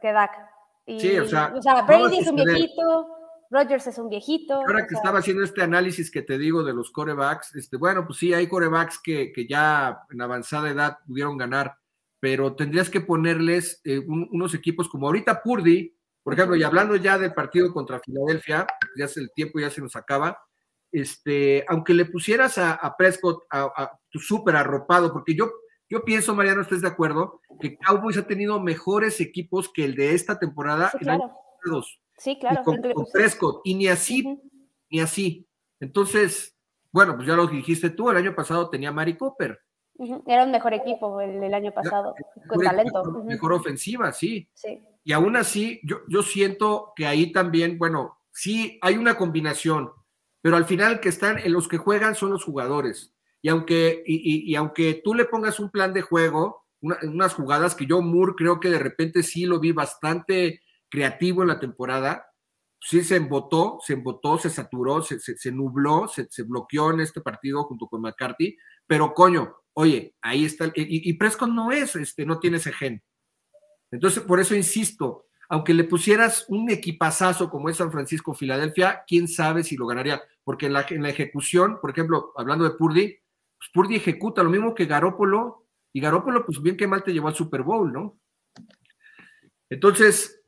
que 0.00 0.12
Dak. 0.12 0.32
Y, 0.86 1.00
sí, 1.00 1.18
o 1.18 1.26
sea, 1.26 1.52
o 1.54 1.62
sea 1.62 1.82
Brady 1.82 2.18
es 2.18 2.28
un 2.28 2.36
viejito, 2.36 3.08
Rodgers 3.54 3.86
es 3.86 3.98
un 3.98 4.08
viejito. 4.08 4.54
Ahora 4.54 4.82
que 4.82 4.90
sea, 4.90 4.98
estaba 4.98 5.20
haciendo 5.20 5.44
este 5.44 5.62
análisis 5.62 6.10
que 6.10 6.22
te 6.22 6.38
digo 6.38 6.64
de 6.64 6.74
los 6.74 6.90
corebacks, 6.90 7.54
este, 7.54 7.76
bueno, 7.76 8.04
pues 8.04 8.18
sí, 8.18 8.34
hay 8.34 8.48
corebacks 8.48 8.98
que, 8.98 9.32
que 9.32 9.46
ya 9.46 10.00
en 10.10 10.20
avanzada 10.20 10.70
edad 10.70 10.98
pudieron 11.06 11.38
ganar, 11.38 11.76
pero 12.18 12.56
tendrías 12.56 12.90
que 12.90 13.00
ponerles 13.00 13.80
eh, 13.84 14.00
un, 14.00 14.28
unos 14.32 14.54
equipos 14.54 14.88
como 14.88 15.06
ahorita 15.06 15.40
Purdy, 15.40 15.96
por 16.24 16.34
ejemplo, 16.34 16.56
y 16.56 16.64
hablando 16.64 16.96
ya 16.96 17.16
del 17.16 17.32
partido 17.32 17.72
contra 17.72 18.00
Filadelfia, 18.00 18.66
ya 18.96 19.04
es 19.04 19.16
el 19.16 19.30
tiempo 19.32 19.60
ya 19.60 19.70
se 19.70 19.80
nos 19.80 19.94
acaba, 19.94 20.36
este, 20.90 21.64
aunque 21.68 21.94
le 21.94 22.06
pusieras 22.06 22.58
a, 22.58 22.72
a 22.72 22.96
Prescott 22.96 23.44
a, 23.50 23.62
a, 23.64 24.00
súper 24.14 24.56
arropado, 24.56 25.12
porque 25.12 25.34
yo 25.34 25.52
yo 25.90 26.02
pienso, 26.02 26.34
Mariano, 26.34 26.62
¿estás 26.62 26.80
de 26.80 26.88
acuerdo? 26.88 27.42
Que 27.60 27.76
Cowboys 27.76 28.16
ha 28.16 28.26
tenido 28.26 28.58
mejores 28.58 29.20
equipos 29.20 29.70
que 29.72 29.84
el 29.84 29.94
de 29.94 30.14
esta 30.14 30.38
temporada 30.38 30.90
sí, 30.90 30.98
claro. 30.98 31.24
en 31.24 31.30
año 31.30 31.44
Sí, 32.16 32.38
claro. 32.38 32.60
Y 32.62 32.64
con, 32.64 32.80
con 32.92 33.06
Prescott, 33.12 33.60
y 33.64 33.74
ni 33.74 33.88
así, 33.88 34.22
uh 34.24 34.30
-huh. 34.30 34.50
ni 34.90 35.00
así. 35.00 35.46
Entonces, 35.80 36.56
bueno, 36.92 37.16
pues 37.16 37.26
ya 37.26 37.34
lo 37.34 37.46
dijiste 37.46 37.90
tú, 37.90 38.10
el 38.10 38.16
año 38.16 38.34
pasado 38.34 38.70
tenía 38.70 38.92
Mari 38.92 39.16
Cooper. 39.16 39.58
Uh 39.96 40.06
-huh. 40.06 40.22
Era 40.26 40.44
un 40.44 40.50
mejor 40.50 40.74
equipo 40.74 41.20
el, 41.20 41.42
el 41.42 41.54
año 41.54 41.72
pasado, 41.72 42.14
Era, 42.16 42.48
con 42.48 42.60
talento. 42.60 42.98
Mejor, 43.04 43.16
uh 43.16 43.22
-huh. 43.22 43.26
mejor, 43.26 43.52
ofensiva, 43.52 44.12
sí. 44.12 44.48
sí. 44.54 44.82
Y 45.04 45.12
aún 45.12 45.36
así, 45.36 45.80
yo, 45.84 45.98
yo 46.08 46.22
siento 46.22 46.92
que 46.96 47.06
ahí 47.06 47.32
también, 47.32 47.78
bueno, 47.78 48.18
sí 48.32 48.78
hay 48.80 48.96
una 48.96 49.16
combinación, 49.16 49.90
pero 50.40 50.56
al 50.56 50.64
final 50.64 51.00
que 51.00 51.08
están, 51.10 51.38
en 51.38 51.52
los 51.52 51.68
que 51.68 51.78
juegan 51.78 52.14
son 52.14 52.30
los 52.30 52.44
jugadores 52.44 53.14
y 53.44 53.50
aunque, 53.50 54.02
y, 54.06 54.14
y, 54.14 54.50
y, 54.50 54.56
aunque 54.56 55.02
tú 55.04 55.12
le 55.12 55.26
pongas 55.26 55.60
un 55.60 55.70
plan 55.70 55.92
de 55.92 56.00
juego, 56.00 56.64
una, 56.80 56.96
unas 57.02 57.34
jugadas 57.34 57.74
que 57.74 57.84
yo, 57.84 58.00
Moore, 58.00 58.32
creo 58.34 58.58
que 58.58 58.70
de 58.70 58.78
repente 58.78 59.22
sí 59.22 59.44
lo 59.44 59.60
vi 59.60 59.72
bastante 59.72 60.62
creativo 60.94 61.42
en 61.42 61.48
la 61.48 61.58
temporada, 61.58 62.24
sí 62.80 63.02
se 63.02 63.16
embotó, 63.16 63.78
se 63.84 63.94
embotó, 63.94 64.38
se 64.38 64.48
saturó, 64.48 65.02
se, 65.02 65.18
se, 65.18 65.50
nubló, 65.50 66.06
se, 66.06 66.28
se, 66.30 66.44
bloqueó 66.44 66.92
en 66.92 67.00
este 67.00 67.20
partido 67.20 67.64
junto 67.64 67.88
con 67.88 68.00
McCarthy, 68.00 68.56
pero 68.86 69.12
coño, 69.12 69.56
oye, 69.72 70.14
ahí 70.22 70.44
está, 70.44 70.66
y, 70.66 71.10
y 71.10 71.12
Prescott 71.14 71.48
no 71.48 71.72
es, 71.72 71.96
este, 71.96 72.24
no 72.24 72.38
tiene 72.38 72.58
ese 72.58 72.72
gen. 72.72 73.02
Entonces, 73.90 74.22
por 74.22 74.38
eso 74.38 74.54
insisto, 74.54 75.26
aunque 75.48 75.74
le 75.74 75.82
pusieras 75.82 76.44
un 76.48 76.70
equipazazo 76.70 77.50
como 77.50 77.68
es 77.68 77.78
San 77.78 77.90
Francisco, 77.90 78.32
Filadelfia, 78.32 79.02
quién 79.04 79.26
sabe 79.26 79.64
si 79.64 79.76
lo 79.76 79.88
ganaría, 79.88 80.22
porque 80.44 80.66
en 80.66 80.74
la, 80.74 80.86
en 80.88 81.02
la 81.02 81.10
ejecución, 81.10 81.80
por 81.80 81.90
ejemplo, 81.90 82.32
hablando 82.36 82.64
de 82.64 82.76
Purdy, 82.76 83.18
pues 83.58 83.70
Purdy 83.72 83.96
ejecuta 83.96 84.44
lo 84.44 84.50
mismo 84.50 84.76
que 84.76 84.86
Garópolo, 84.86 85.66
y 85.92 86.00
Garópolo, 86.00 86.46
pues 86.46 86.62
bien 86.62 86.76
que 86.76 86.86
mal 86.86 87.02
te 87.02 87.12
llevó 87.12 87.26
al 87.26 87.34
Super 87.34 87.62
Bowl, 87.62 87.92
¿no? 87.92 88.20
Entonces, 89.68 90.43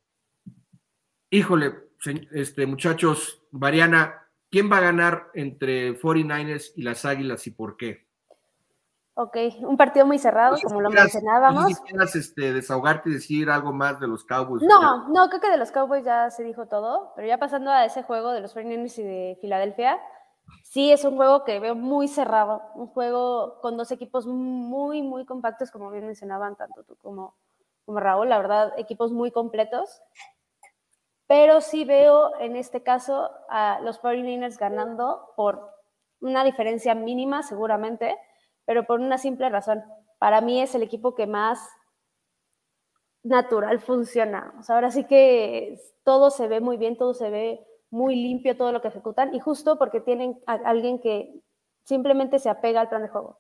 híjole, 1.31 1.75
este, 2.33 2.67
muchachos, 2.67 3.43
Mariana, 3.51 4.29
¿quién 4.51 4.71
va 4.71 4.79
a 4.79 4.83
ganar 4.83 5.31
entre 5.35 5.99
49ers 6.01 6.73
y 6.77 6.83
las 6.83 7.05
Águilas 7.05 7.47
y 7.47 7.51
por 7.51 7.77
qué? 7.77 8.07
Ok, 9.19 9.35
un 9.61 9.79
partido 9.79 10.05
muy 10.05 10.19
cerrado, 10.19 10.59
como 10.63 10.83
lo 10.83 10.91
mencionábamos. 10.91 11.63
No 11.63 11.69
si 11.71 11.83
quieras 11.85 12.15
este, 12.17 12.53
desahogarte 12.53 13.09
y 13.09 13.15
decir 13.15 13.49
algo 13.49 13.73
más 13.73 13.99
de 13.99 14.07
los 14.07 14.25
Cowboys. 14.25 14.63
No, 14.63 15.09
no, 15.09 15.29
creo 15.31 15.41
que 15.41 15.49
de 15.49 15.57
los 15.57 15.73
Cowboys 15.73 16.05
ya 16.05 16.31
se 16.31 16.45
dijo 16.45 16.67
todo, 16.67 17.15
pero 17.17 17.27
ya 17.27 17.39
pasando 17.39 17.71
a 17.71 17.87
ese 17.87 18.03
juego 18.03 18.33
de 18.33 18.43
los 18.43 18.55
49ers 18.55 18.99
y 18.99 19.03
de 19.05 19.39
Filadelfia, 19.41 19.99
sí 20.63 20.93
es 20.93 21.03
un 21.05 21.17
juego 21.17 21.45
que 21.45 21.59
veo 21.61 21.75
muy 21.75 22.09
cerrado, 22.09 22.61
un 22.75 22.89
juego 22.89 23.59
con 23.63 23.79
dos 23.79 23.91
equipos 23.91 24.27
muy, 24.27 25.01
muy 25.01 25.25
compactos, 25.25 25.71
como 25.71 25.91
bien 25.91 26.05
mencionaban 26.05 26.55
tanto 26.55 26.85
tú 26.85 26.97
como, 26.97 27.37
como 27.87 28.01
Raúl, 28.01 28.29
la 28.29 28.37
verdad, 28.37 28.75
equipos 28.77 29.13
muy 29.13 29.31
completos. 29.31 30.03
Pero 31.27 31.61
sí 31.61 31.85
veo 31.85 32.39
en 32.41 32.57
este 32.57 32.83
caso 32.83 33.31
a 33.49 33.81
los 33.81 34.01
49ers 34.01 34.59
ganando 34.59 35.33
por 35.37 35.71
una 36.21 36.45
diferencia 36.45 36.95
mínima, 36.95 37.43
seguramente, 37.43 38.17
pero 38.65 38.87
por 38.87 39.01
una 39.01 39.19
simple 39.19 39.49
razón. 39.49 39.83
Para 40.19 40.41
mí 40.41 40.61
es 40.61 40.75
el 40.75 40.83
equipo 40.83 41.15
que 41.15 41.27
más 41.27 41.59
natural 43.23 43.81
funciona. 43.81 44.55
Ahora 44.69 44.91
sí 44.91 45.05
que 45.05 45.79
todo 46.05 46.31
se 46.31 46.47
ve 46.47 46.61
muy 46.61 46.77
bien, 46.77 46.97
todo 46.97 47.13
se 47.13 47.29
ve 47.29 47.67
muy 47.91 48.15
limpio 48.15 48.57
todo 48.57 48.73
lo 48.73 48.81
que 48.81 48.89
ejecutan 48.89 49.35
y 49.35 49.41
justo 49.41 49.79
porque 49.79 50.01
tienen 50.01 50.41
a 50.47 50.55
alguien 50.55 51.01
que 51.01 51.41
simplemente 51.85 52.39
se 52.39 52.51
apega 52.51 52.81
al 52.81 52.89
plan 52.89 53.03
de 53.03 53.09
juego. 53.09 53.39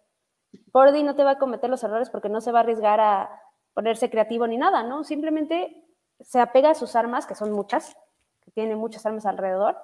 Pordy 0.72 1.02
no 1.02 1.14
te 1.14 1.24
va 1.24 1.32
a 1.32 1.38
cometer 1.38 1.70
los 1.70 1.82
errores 1.84 2.10
porque 2.10 2.28
no 2.28 2.40
se 2.40 2.52
va 2.52 2.60
a 2.60 2.62
arriesgar 2.62 3.00
a, 3.00 3.42
ponerse 3.76 4.08
creativo 4.08 4.46
ni 4.46 4.56
nada, 4.56 4.82
¿no? 4.84 5.04
Simplemente 5.04 5.85
se 6.20 6.40
apega 6.40 6.70
a 6.70 6.74
sus 6.74 6.96
armas, 6.96 7.26
que 7.26 7.34
son 7.34 7.52
muchas, 7.52 7.96
que 8.44 8.50
tiene 8.50 8.76
muchas 8.76 9.04
armas 9.06 9.26
alrededor, 9.26 9.76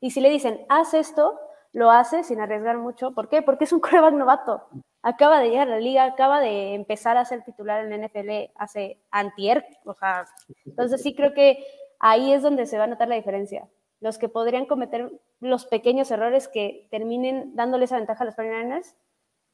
y 0.00 0.10
si 0.10 0.20
le 0.20 0.30
dicen, 0.30 0.64
haz 0.68 0.94
esto, 0.94 1.38
lo 1.72 1.90
hace 1.90 2.24
sin 2.24 2.40
arriesgar 2.40 2.78
mucho. 2.78 3.12
¿Por 3.12 3.28
qué? 3.28 3.42
Porque 3.42 3.64
es 3.64 3.72
un 3.72 3.80
coreback 3.80 4.14
novato. 4.14 4.66
Acaba 5.02 5.40
de 5.40 5.50
llegar 5.50 5.68
a 5.68 5.72
la 5.72 5.80
liga, 5.80 6.04
acaba 6.04 6.40
de 6.40 6.74
empezar 6.74 7.16
a 7.16 7.24
ser 7.24 7.42
titular 7.42 7.84
en 7.84 7.90
la 7.90 8.06
NFL 8.06 8.52
hace 8.56 9.00
antier. 9.10 9.64
O 9.84 9.94
sea, 9.94 10.26
entonces 10.66 11.02
sí 11.02 11.14
creo 11.14 11.32
que 11.32 11.64
ahí 11.98 12.32
es 12.32 12.42
donde 12.42 12.66
se 12.66 12.78
va 12.78 12.84
a 12.84 12.88
notar 12.88 13.08
la 13.08 13.14
diferencia. 13.14 13.68
Los 14.00 14.18
que 14.18 14.28
podrían 14.28 14.66
cometer 14.66 15.10
los 15.40 15.66
pequeños 15.66 16.10
errores 16.10 16.48
que 16.48 16.86
terminen 16.90 17.54
dándole 17.54 17.84
esa 17.84 17.96
ventaja 17.96 18.24
a 18.24 18.26
los 18.26 18.36
49ers 18.36 18.94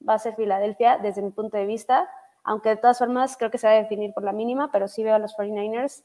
va 0.08 0.14
a 0.14 0.18
ser 0.18 0.34
Filadelfia 0.34 0.98
desde 0.98 1.22
mi 1.22 1.30
punto 1.30 1.56
de 1.56 1.66
vista, 1.66 2.08
aunque 2.44 2.70
de 2.70 2.76
todas 2.76 2.98
formas 2.98 3.36
creo 3.36 3.50
que 3.50 3.58
se 3.58 3.66
va 3.66 3.72
a 3.72 3.76
definir 3.76 4.12
por 4.12 4.22
la 4.22 4.32
mínima, 4.32 4.70
pero 4.70 4.88
sí 4.88 5.02
veo 5.02 5.14
a 5.14 5.18
los 5.18 5.36
49ers 5.36 6.04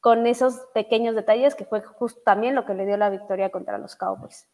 con 0.00 0.26
esos 0.26 0.54
pequeños 0.74 1.14
detalles 1.14 1.54
que 1.54 1.64
fue 1.64 1.82
justo 1.82 2.20
también 2.24 2.54
lo 2.54 2.64
que 2.64 2.74
le 2.74 2.86
dio 2.86 2.96
la 2.96 3.10
victoria 3.10 3.50
contra 3.50 3.78
los 3.78 3.96
Cowboys. 3.96 4.48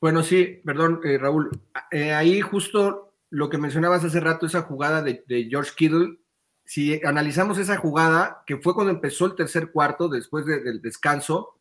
Bueno, 0.00 0.22
sí, 0.22 0.60
perdón, 0.64 1.00
eh, 1.04 1.18
Raúl. 1.18 1.50
Eh, 1.90 2.12
ahí 2.12 2.40
justo 2.40 3.14
lo 3.28 3.48
que 3.48 3.58
mencionabas 3.58 4.04
hace 4.04 4.18
rato, 4.18 4.46
esa 4.46 4.62
jugada 4.62 5.02
de, 5.02 5.22
George 5.48 5.72
Kittle, 5.76 6.18
si 6.64 7.00
analizamos 7.04 7.58
esa 7.58 7.76
jugada, 7.76 8.42
que 8.46 8.56
fue 8.56 8.74
cuando 8.74 8.92
empezó 8.92 9.26
el 9.26 9.34
tercer 9.34 9.70
cuarto, 9.70 10.08
después 10.08 10.46
del 10.46 10.80
descanso, 10.82 11.60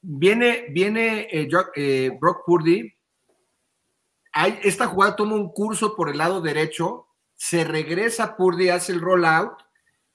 viene, 0.00 0.66
viene 0.70 1.28
eh, 1.32 2.18
Brock 2.20 2.44
Purdy, 2.46 2.94
hay, 4.32 4.60
esta 4.62 4.86
jugada 4.86 5.16
toma 5.16 5.34
un 5.34 5.52
curso 5.52 5.96
por 5.96 6.10
el 6.10 6.18
lado 6.18 6.40
derecho, 6.40 7.08
se 7.34 7.64
regresa 7.64 8.36
Purdy, 8.36 8.68
hace 8.68 8.92
el 8.92 9.00
rollout, 9.00 9.58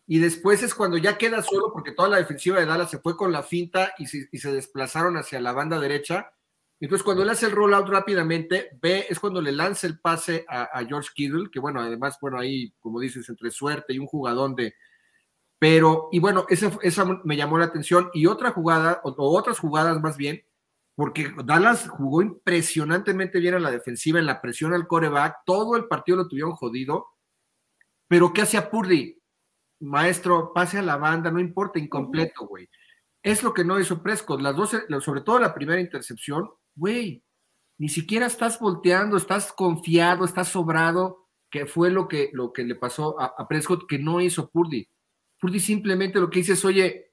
y 0.05 0.19
después 0.19 0.63
es 0.63 0.75
cuando 0.75 0.97
ya 0.97 1.17
queda 1.17 1.41
solo, 1.41 1.71
porque 1.73 1.91
toda 1.91 2.09
la 2.09 2.17
defensiva 2.17 2.59
de 2.59 2.65
Dallas 2.65 2.91
se 2.91 2.99
fue 2.99 3.15
con 3.15 3.31
la 3.31 3.43
finta 3.43 3.93
y 3.97 4.07
se, 4.07 4.27
y 4.31 4.37
se 4.37 4.51
desplazaron 4.51 5.17
hacia 5.17 5.39
la 5.39 5.53
banda 5.53 5.79
derecha, 5.79 6.33
entonces, 6.83 7.05
cuando 7.05 7.23
él 7.23 7.29
hace 7.29 7.45
el 7.45 7.53
rollout 7.53 7.87
rápidamente, 7.87 8.77
ve, 8.81 9.05
es 9.07 9.17
cuando 9.17 9.41
le 9.41 9.53
lanza 9.53 9.87
el 9.87 10.01
pase 10.01 10.45
a, 10.49 10.83
George 10.85 11.11
Kittle, 11.15 11.49
que 11.49 11.61
bueno, 11.61 11.79
además, 11.79 12.17
bueno, 12.19 12.37
ahí, 12.37 12.73
como 12.81 12.99
dices, 12.99 13.29
entre 13.29 13.51
suerte 13.51 13.93
y 13.93 13.99
un 13.99 14.05
jugadón 14.05 14.53
de. 14.53 14.75
Pero, 15.59 16.09
y 16.11 16.19
bueno, 16.19 16.45
esa, 16.49 16.77
esa 16.81 17.05
me 17.23 17.37
llamó 17.37 17.57
la 17.57 17.67
atención. 17.67 18.09
Y 18.13 18.25
otra 18.25 18.51
jugada, 18.51 18.99
o, 19.05 19.13
otras 19.17 19.59
jugadas 19.59 20.01
más 20.01 20.17
bien, 20.17 20.43
porque 20.93 21.33
Dallas 21.45 21.87
jugó 21.87 22.21
impresionantemente 22.21 23.39
bien 23.39 23.53
a 23.53 23.59
la 23.59 23.71
defensiva, 23.71 24.19
en 24.19 24.25
la 24.25 24.41
presión 24.41 24.73
al 24.73 24.85
coreback, 24.85 25.37
todo 25.45 25.77
el 25.77 25.85
partido 25.85 26.17
lo 26.17 26.27
tuvieron 26.27 26.51
jodido. 26.51 27.07
Pero, 28.09 28.33
¿qué 28.33 28.41
hacía 28.41 28.69
Purdy? 28.69 29.22
Maestro, 29.79 30.53
pase 30.53 30.77
a 30.77 30.81
la 30.81 30.97
banda, 30.97 31.31
no 31.31 31.39
importa, 31.39 31.79
incompleto, 31.79 32.47
güey. 32.47 32.69
Es 33.21 33.43
lo 33.43 33.53
que 33.53 33.63
no 33.63 33.79
hizo 33.79 34.01
Prescott. 34.01 34.41
Las 34.41 34.55
dos, 34.55 34.75
sobre 35.01 35.21
todo 35.21 35.39
la 35.39 35.53
primera 35.53 35.79
intercepción, 35.79 36.49
güey, 36.75 37.23
ni 37.77 37.89
siquiera 37.89 38.25
estás 38.25 38.59
volteando, 38.59 39.17
estás 39.17 39.51
confiado, 39.53 40.25
estás 40.25 40.49
sobrado, 40.49 41.27
que 41.49 41.65
fue 41.65 41.91
lo 41.91 42.07
que, 42.07 42.29
lo 42.33 42.51
que 42.51 42.63
le 42.63 42.75
pasó 42.75 43.19
a, 43.19 43.47
Prescott 43.47 43.87
que 43.87 43.99
no 43.99 44.21
hizo 44.21 44.49
Purdy. 44.49 44.87
Purdy 45.39 45.59
simplemente 45.59 46.19
lo 46.19 46.29
que 46.29 46.39
dice 46.39 46.53
es, 46.53 46.65
oye, 46.65 47.11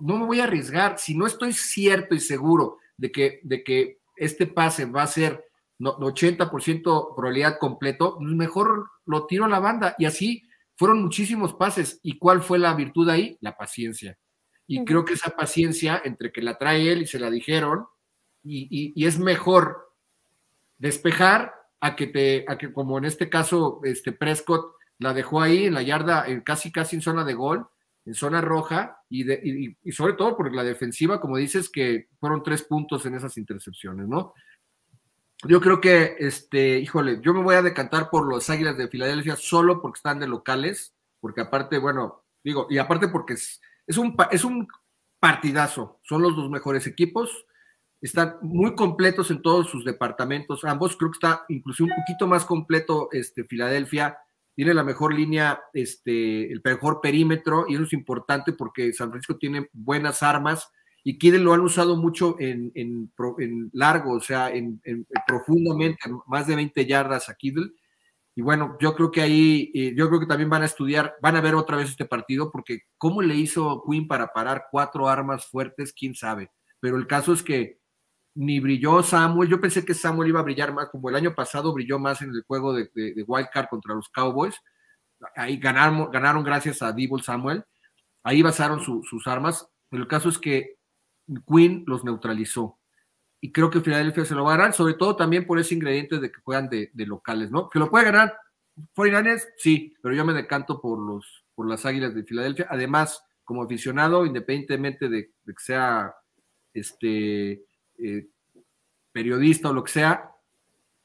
no 0.00 0.18
me 0.18 0.26
voy 0.26 0.40
a 0.40 0.44
arriesgar, 0.44 0.98
si 0.98 1.16
no 1.16 1.26
estoy 1.26 1.52
cierto 1.52 2.14
y 2.14 2.20
seguro 2.20 2.78
de 2.96 3.12
que, 3.12 3.40
de 3.44 3.62
que 3.62 4.00
este 4.16 4.46
pase 4.46 4.86
va 4.86 5.02
a 5.02 5.06
ser 5.06 5.44
80% 5.78 7.14
probabilidad 7.14 7.58
completo, 7.58 8.18
mejor 8.20 8.90
lo 9.06 9.26
tiro 9.26 9.44
a 9.44 9.48
la 9.48 9.60
banda. 9.60 9.94
Y 9.98 10.04
así 10.04 10.49
fueron 10.80 11.02
muchísimos 11.02 11.52
pases. 11.52 12.00
¿Y 12.02 12.16
cuál 12.16 12.40
fue 12.40 12.58
la 12.58 12.72
virtud 12.72 13.06
ahí? 13.10 13.36
La 13.42 13.54
paciencia. 13.54 14.16
Y 14.66 14.82
creo 14.86 15.04
que 15.04 15.12
esa 15.12 15.36
paciencia, 15.36 16.00
entre 16.06 16.32
que 16.32 16.40
la 16.40 16.56
trae 16.56 16.90
él 16.90 17.02
y 17.02 17.06
se 17.06 17.18
la 17.18 17.28
dijeron, 17.28 17.84
y, 18.42 18.94
es 19.04 19.18
mejor 19.18 19.94
despejar 20.78 21.52
a 21.80 21.96
que 21.96 22.06
te, 22.06 22.46
a 22.48 22.56
que 22.56 22.72
como 22.72 22.96
en 22.96 23.04
este 23.04 23.28
caso, 23.28 23.82
este 23.84 24.12
Prescott 24.12 24.72
la 24.96 25.12
dejó 25.12 25.42
ahí 25.42 25.66
en 25.66 25.74
la 25.74 25.82
yarda, 25.82 26.26
en 26.26 26.40
casi 26.40 26.72
casi 26.72 26.96
en 26.96 27.02
zona 27.02 27.24
de 27.24 27.34
gol, 27.34 27.66
en 28.06 28.14
zona 28.14 28.40
roja, 28.40 29.02
y, 29.10 29.30
y, 29.82 29.92
sobre 29.92 30.14
todo 30.14 30.34
porque 30.34 30.56
la 30.56 30.64
defensiva, 30.64 31.20
como 31.20 31.36
dices, 31.36 31.68
que 31.68 32.08
fueron 32.18 32.42
tres 32.42 32.62
puntos 32.62 33.04
en 33.04 33.16
esas 33.16 33.36
intercepciones, 33.36 34.08
¿no? 34.08 34.32
Yo 35.44 35.60
creo 35.60 35.80
que, 35.80 36.16
este, 36.18 36.78
híjole, 36.80 37.20
yo 37.22 37.32
me 37.32 37.42
voy 37.42 37.54
a 37.54 37.62
decantar 37.62 38.10
por 38.10 38.28
los 38.28 38.50
Águilas 38.50 38.76
de 38.76 38.88
Filadelfia 38.88 39.36
solo 39.36 39.80
porque 39.80 39.98
están 39.98 40.20
de 40.20 40.28
locales, 40.28 40.94
porque 41.18 41.40
aparte, 41.40 41.78
bueno, 41.78 42.24
digo, 42.44 42.66
y 42.68 42.78
aparte 42.78 43.08
porque 43.08 43.34
es, 43.34 43.60
es 43.86 43.96
un, 43.96 44.14
es 44.30 44.44
un 44.44 44.68
partidazo, 45.18 45.98
son 46.02 46.22
los 46.22 46.36
dos 46.36 46.50
mejores 46.50 46.86
equipos, 46.86 47.46
están 48.02 48.36
muy 48.42 48.74
completos 48.74 49.30
en 49.30 49.42
todos 49.42 49.68
sus 49.68 49.84
departamentos. 49.84 50.64
Ambos 50.64 50.96
creo 50.96 51.10
que 51.10 51.16
está 51.16 51.44
incluso 51.48 51.84
un 51.84 51.90
poquito 51.90 52.26
más 52.26 52.44
completo 52.44 53.08
este, 53.12 53.44
Filadelfia. 53.44 54.18
Tiene 54.54 54.74
la 54.74 54.84
mejor 54.84 55.14
línea, 55.14 55.60
este, 55.72 56.50
el 56.50 56.60
mejor 56.64 57.00
perímetro, 57.00 57.66
y 57.68 57.74
eso 57.74 57.84
es 57.84 57.92
importante 57.92 58.52
porque 58.52 58.92
San 58.92 59.10
Francisco 59.10 59.36
tiene 59.36 59.68
buenas 59.72 60.22
armas 60.22 60.70
y 61.02 61.18
Kidel 61.18 61.42
lo 61.42 61.52
han 61.52 61.60
usado 61.60 61.96
mucho 61.96 62.36
en, 62.38 62.72
en, 62.74 63.10
largo, 63.72 64.12
o 64.12 64.20
sea, 64.20 64.50
en, 64.50 64.80
profundamente, 65.26 65.98
más 66.26 66.46
de 66.46 66.56
20 66.56 66.86
yardas 66.86 67.28
a 67.28 67.34
Kidel. 67.34 67.74
Y 68.34 68.42
bueno, 68.42 68.76
yo 68.80 68.94
creo 68.94 69.10
que 69.10 69.22
ahí, 69.22 69.70
eh, 69.74 69.94
yo 69.96 70.08
creo 70.08 70.20
que 70.20 70.26
también 70.26 70.50
van 70.50 70.62
a 70.62 70.66
estudiar, 70.66 71.14
van 71.20 71.36
a 71.36 71.40
ver 71.40 71.54
otra 71.54 71.76
vez 71.76 71.90
este 71.90 72.04
partido, 72.04 72.50
porque 72.50 72.82
cómo 72.96 73.22
le 73.22 73.34
hizo 73.34 73.82
Quinn 73.88 74.06
para 74.06 74.32
parar 74.32 74.66
cuatro 74.70 75.08
armas 75.08 75.46
fuertes, 75.46 75.92
quién 75.92 76.14
sabe. 76.14 76.50
Pero 76.80 76.96
el 76.96 77.06
caso 77.06 77.32
es 77.32 77.42
que 77.42 77.80
ni 78.34 78.60
brilló 78.60 79.02
Samuel. 79.02 79.48
Yo 79.48 79.60
pensé 79.60 79.84
que 79.84 79.94
Samuel 79.94 80.28
iba 80.28 80.40
a 80.40 80.44
brillar 80.44 80.72
más, 80.72 80.88
como 80.90 81.08
el 81.08 81.16
año 81.16 81.34
pasado 81.34 81.72
brilló 81.72 81.98
más 81.98 82.22
en 82.22 82.30
el 82.30 82.42
juego 82.46 82.72
de, 82.72 82.90
de, 82.94 83.26
contra 83.68 83.94
los 83.94 84.08
Cowboys. 84.10 84.60
Ahí 85.36 85.58
ganaron, 85.58 86.10
ganaron 86.10 86.44
gracias 86.44 86.82
a 86.82 86.92
Debo 86.92 87.18
Samuel. 87.18 87.64
Ahí 88.22 88.42
basaron 88.42 88.80
sus 88.80 89.26
armas. 89.26 89.68
Pero 89.90 90.04
el 90.04 90.08
caso 90.08 90.28
es 90.28 90.38
que 90.38 90.79
Quinn 91.46 91.84
los 91.86 92.04
neutralizó. 92.04 92.78
Y 93.40 93.52
creo 93.52 93.70
que 93.70 93.80
Filadelfia 93.80 94.24
se 94.24 94.34
lo 94.34 94.44
va 94.44 94.54
a 94.54 94.56
ganar, 94.56 94.74
sobre 94.74 94.94
todo 94.94 95.16
también 95.16 95.46
por 95.46 95.58
ese 95.58 95.74
ingrediente 95.74 96.18
de 96.18 96.30
que 96.30 96.40
juegan 96.42 96.68
de, 96.68 96.90
locales, 96.94 97.50
¿no? 97.50 97.70
Que 97.70 97.78
lo 97.78 97.90
puede 97.90 98.04
ganar 98.04 98.36
49 98.94 99.40
sí, 99.56 99.94
pero 100.02 100.14
yo 100.14 100.24
me 100.24 100.32
decanto 100.32 100.80
por, 100.80 100.98
los, 100.98 101.44
por 101.54 101.68
las 101.68 101.86
Águilas 101.86 102.14
de 102.14 102.24
Filadelfia. 102.24 102.66
Además, 102.70 103.24
como 103.44 103.62
aficionado, 103.62 104.26
independientemente 104.26 105.08
de, 105.08 105.32
de 105.44 105.54
que 105.54 105.62
sea 105.62 106.14
este, 106.74 107.64
eh, 107.98 108.28
periodista 109.12 109.70
o 109.70 109.72
lo 109.72 109.84
que 109.84 109.92
sea, 109.92 110.30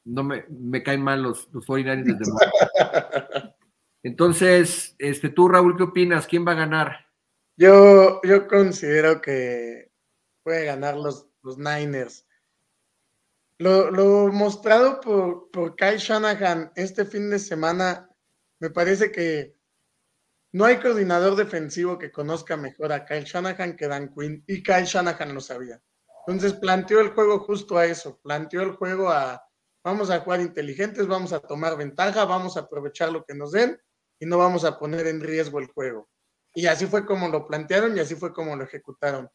no 0.04 0.22
me, 0.22 0.44
me 0.48 0.82
caen 0.82 1.02
mal 1.02 1.22
los, 1.22 1.48
los 1.52 1.66
49 1.66 2.18
desde 2.18 2.32
Entonces, 4.02 4.94
este, 4.98 5.30
tú, 5.30 5.48
Raúl, 5.48 5.76
¿qué 5.76 5.82
opinas? 5.82 6.26
¿Quién 6.26 6.46
va 6.46 6.52
a 6.52 6.56
ganar? 6.56 7.06
Yo, 7.56 8.20
yo 8.22 8.46
considero 8.46 9.20
que 9.20 9.90
puede 10.46 10.64
ganar 10.64 10.96
los, 10.96 11.26
los 11.42 11.58
Niners. 11.58 12.24
Lo, 13.58 13.90
lo 13.90 14.28
mostrado 14.32 15.00
por, 15.00 15.50
por 15.50 15.74
Kyle 15.74 15.98
Shanahan 15.98 16.70
este 16.76 17.04
fin 17.04 17.28
de 17.30 17.40
semana, 17.40 18.08
me 18.60 18.70
parece 18.70 19.10
que 19.10 19.56
no 20.52 20.64
hay 20.64 20.76
coordinador 20.76 21.34
defensivo 21.34 21.98
que 21.98 22.12
conozca 22.12 22.56
mejor 22.56 22.92
a 22.92 23.04
Kyle 23.04 23.24
Shanahan 23.24 23.74
que 23.74 23.88
Dan 23.88 24.14
Quinn, 24.14 24.44
y 24.46 24.62
Kyle 24.62 24.84
Shanahan 24.84 25.34
lo 25.34 25.40
sabía. 25.40 25.82
Entonces 26.28 26.52
planteó 26.52 27.00
el 27.00 27.08
juego 27.08 27.40
justo 27.40 27.76
a 27.76 27.86
eso, 27.86 28.20
planteó 28.22 28.62
el 28.62 28.76
juego 28.76 29.10
a 29.10 29.42
vamos 29.82 30.10
a 30.10 30.20
jugar 30.20 30.42
inteligentes, 30.42 31.08
vamos 31.08 31.32
a 31.32 31.40
tomar 31.40 31.76
ventaja, 31.76 32.24
vamos 32.24 32.56
a 32.56 32.60
aprovechar 32.60 33.10
lo 33.10 33.24
que 33.24 33.34
nos 33.34 33.50
den 33.50 33.82
y 34.20 34.26
no 34.26 34.38
vamos 34.38 34.64
a 34.64 34.78
poner 34.78 35.08
en 35.08 35.20
riesgo 35.20 35.58
el 35.58 35.66
juego. 35.66 36.08
Y 36.54 36.66
así 36.66 36.86
fue 36.86 37.04
como 37.04 37.26
lo 37.30 37.48
plantearon 37.48 37.96
y 37.96 38.00
así 38.00 38.14
fue 38.14 38.32
como 38.32 38.54
lo 38.54 38.62
ejecutaron. 38.62 39.28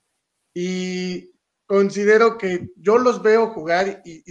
Y 0.53 1.31
considero 1.65 2.37
que 2.37 2.69
yo 2.75 2.97
los 2.97 3.21
veo 3.21 3.47
jugar 3.51 4.01
y, 4.05 4.23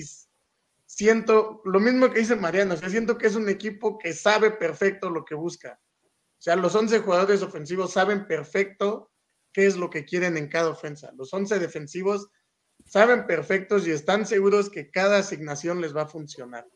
siento 0.86 1.62
lo 1.64 1.80
mismo 1.80 2.10
que 2.10 2.18
dice 2.18 2.36
Mariano, 2.36 2.74
o 2.74 2.76
sea, 2.76 2.90
siento 2.90 3.16
que 3.16 3.28
es 3.28 3.36
un 3.36 3.48
equipo 3.48 3.96
que 3.96 4.12
sabe 4.12 4.50
perfecto 4.50 5.08
lo 5.08 5.24
que 5.24 5.34
busca. 5.34 5.80
O 6.02 6.42
sea, 6.42 6.56
los 6.56 6.74
11 6.74 6.98
jugadores 7.00 7.42
ofensivos 7.42 7.92
saben 7.92 8.26
perfecto 8.26 9.10
qué 9.52 9.66
es 9.66 9.76
lo 9.76 9.88
que 9.88 10.04
quieren 10.04 10.36
en 10.36 10.48
cada 10.48 10.70
ofensa. 10.70 11.12
Los 11.16 11.32
11 11.32 11.58
defensivos 11.58 12.28
saben 12.84 13.26
perfectos 13.26 13.86
y 13.86 13.92
están 13.92 14.26
seguros 14.26 14.68
que 14.68 14.90
cada 14.90 15.18
asignación 15.18 15.80
les 15.80 15.96
va 15.96 16.02
a 16.02 16.08
funcionar. 16.08 16.66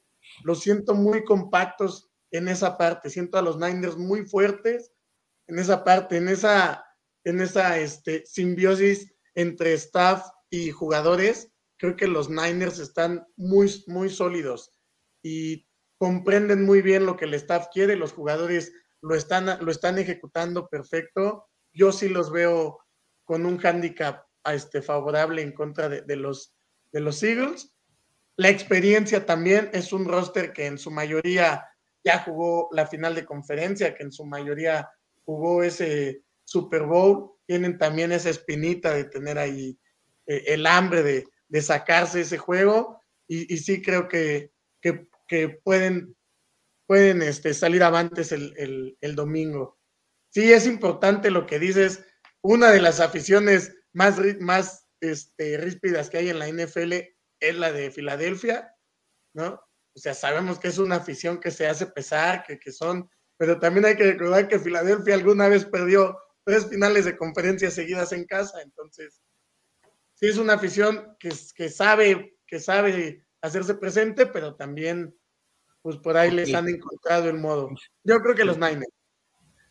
Los 0.43 0.61
siento 0.61 0.95
muy 0.95 1.25
compactos 1.25 2.11
en 2.31 2.49
esa 2.49 2.77
parte, 2.77 3.11
siento 3.11 3.39
a 3.39 3.43
los 3.43 3.59
Niners 3.59 3.97
muy 3.97 4.25
fuertes 4.25 4.93
en 5.47 5.59
esa 5.59 5.85
parte, 5.85 6.17
en 6.17 6.29
esa, 6.29 6.85
en 7.25 7.41
esa 7.41 7.79
este, 7.79 8.25
simbiosis 8.27 9.14
entre 9.35 9.73
staff 9.75 10.27
y 10.51 10.71
jugadores. 10.71 11.53
Creo 11.77 11.97
que 11.97 12.07
los 12.07 12.31
Niners 12.31 12.79
están 12.79 13.27
muy, 13.37 13.85
muy 13.87 14.11
sólidos 14.11 14.73
y 15.23 15.67
comprenden 15.99 16.65
muy 16.65 16.83
bien 16.83 17.07
lo 17.07 17.17
que 17.17 17.25
el 17.25 17.35
staff 17.35 17.69
quiere, 17.73 17.97
los 17.97 18.13
jugadores 18.13 18.73
lo 19.01 19.15
están, 19.15 19.47
lo 19.61 19.71
están 19.71 19.99
ejecutando 19.99 20.69
perfecto. 20.69 21.47
Yo 21.73 21.93
sí 21.93 22.09
los 22.09 22.31
veo 22.31 22.79
con 23.25 23.47
un 23.47 23.59
handicap 23.65 24.25
este, 24.45 24.83
favorable 24.83 25.43
en 25.43 25.53
contra 25.53 25.89
de, 25.89 26.17
los, 26.17 26.55
de 26.93 27.01
los 27.01 27.23
Eagles. 27.23 27.75
La 28.37 28.49
experiencia 28.49 29.27
también 29.27 29.71
es 29.73 29.93
un 29.93 30.07
roster 30.07 30.53
que 30.53 30.67
en 30.67 30.79
su 30.79 30.91
mayoría 30.91 31.67
ya 32.03 32.23
jugó 32.23 32.69
la 32.73 32.87
final 32.87 33.15
de 33.15 33.25
conferencia, 33.25 33.95
que 33.95 34.03
en 34.03 34.13
su 34.13 34.25
mayoría 34.25 34.91
jugó 35.25 35.63
ese 35.63 36.23
Super 36.45 36.83
Bowl. 36.83 37.34
Tienen 37.47 37.79
también 37.79 38.13
esa 38.13 38.31
espinita 38.31 38.95
de 38.95 39.05
tener 39.05 39.39
ahí 39.39 39.79
eh, 40.27 40.45
el 40.49 40.67
hambre 40.67 41.03
de, 41.03 41.63
sacarse 41.63 42.23
ese 42.23 42.39
juego. 42.39 43.01
Y, 43.29 43.57
sí 43.59 43.81
creo 43.81 44.09
que, 44.09 44.51
que, 44.81 45.49
pueden, 45.63 46.17
pueden 46.87 47.23
este, 47.23 47.55
salir 47.55 47.83
avantes 47.83 48.33
el, 48.33 48.97
el 49.01 49.15
domingo. 49.15 49.79
Sí, 50.31 50.53
es 50.53 50.67
importante 50.67 51.31
lo 51.31 51.47
que 51.47 51.61
dices. 51.61 52.05
Una 52.43 52.71
de 52.71 52.83
las 52.83 53.01
aficiones 53.01 53.73
más, 53.93 54.17
más 54.41 54.87
este, 55.01 55.57
ríspidas 55.57 56.11
que 56.11 56.19
hay 56.19 56.29
en 56.29 56.39
la 56.41 56.49
NFL 56.49 56.93
es 57.41 57.55
la 57.57 57.73
de 57.73 57.91
Filadelfia, 57.91 58.75
¿no? 59.33 59.61
O 59.97 59.99
sea, 59.99 60.13
sabemos 60.13 60.59
que 60.59 60.69
es 60.69 60.79
una 60.79 60.97
afición 60.97 61.39
que 61.39 61.53
se 61.53 61.69
hace 61.69 61.87
pesar, 61.87 62.43
que, 62.45 62.59
que 62.59 62.73
son, 62.73 63.09
pero 63.37 63.61
también 63.61 63.87
hay 63.87 63.97
que 63.97 64.13
recordar 64.13 64.49
que 64.49 64.59
Filadelfia 64.59 65.15
alguna 65.15 65.49
vez 65.49 65.65
perdió 65.65 66.19
tres 66.45 66.69
finales 66.69 67.05
de 67.05 67.17
conferencia 67.17 67.71
seguidas 67.71 68.13
en 68.13 68.25
casa, 68.25 68.63
entonces, 68.63 69.23
sí 70.15 70.27
es 70.27 70.39
una 70.39 70.55
afición 70.55 71.17
que, 71.19 71.33
que 71.55 71.69
sabe, 71.71 72.37
que 72.47 72.61
sabe 72.61 73.25
hacerse 73.41 73.75
presente, 73.75 74.27
pero 74.27 74.55
también, 74.55 75.15
pues 75.83 75.97
por 75.97 76.17
ahí 76.17 76.31
les 76.31 76.55
han 76.55 76.69
encontrado 76.69 77.29
el 77.29 77.39
modo. 77.39 77.71
Yo 78.05 78.21
creo 78.21 78.35
que 78.35 78.45
los 78.45 78.59
Niners. 78.59 78.89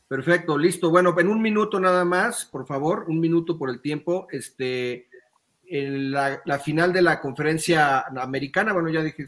Perfecto, 0.08 0.58
listo. 0.58 0.92
Bueno, 0.92 1.16
en 1.18 1.28
un 1.28 1.42
minuto 1.42 1.80
nada 1.80 2.06
más, 2.06 2.46
por 2.46 2.68
favor, 2.68 3.06
un 3.08 3.20
minuto 3.20 3.58
por 3.58 3.72
el 3.72 3.82
tiempo. 3.82 4.28
Este, 4.30 5.08
la, 5.68 6.40
la, 6.46 6.60
final 6.60 6.94
de 6.94 7.02
la 7.02 7.20
conferencia 7.20 8.02
americana, 8.02 8.74
bueno, 8.74 8.90
ya 8.90 9.02
dije, 9.02 9.26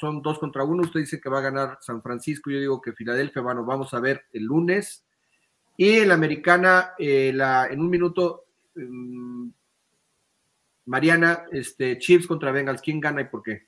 son 0.00 0.22
dos 0.22 0.38
contra 0.38 0.64
uno. 0.64 0.84
Usted 0.84 1.00
dice 1.00 1.20
que 1.20 1.28
va 1.28 1.40
a 1.40 1.42
ganar 1.42 1.78
San 1.82 2.02
Francisco, 2.02 2.50
yo 2.50 2.60
digo 2.60 2.80
que 2.80 2.94
Filadelfia, 2.94 3.42
bueno, 3.42 3.64
vamos 3.66 3.92
a 3.92 4.00
ver 4.00 4.24
el 4.32 4.44
lunes. 4.44 5.04
Y 5.84 5.98
en 5.98 6.06
la 6.06 6.14
americana, 6.14 6.94
eh, 6.96 7.30
en 7.30 7.80
un 7.80 7.90
minuto, 7.90 8.44
mm, 8.76 9.48
Mariana, 10.84 11.46
este, 11.50 11.98
Chiefs 11.98 12.28
contra 12.28 12.52
Bengals, 12.52 12.80
¿quién 12.80 13.00
gana 13.00 13.22
y 13.22 13.24
por 13.24 13.42
qué? 13.42 13.66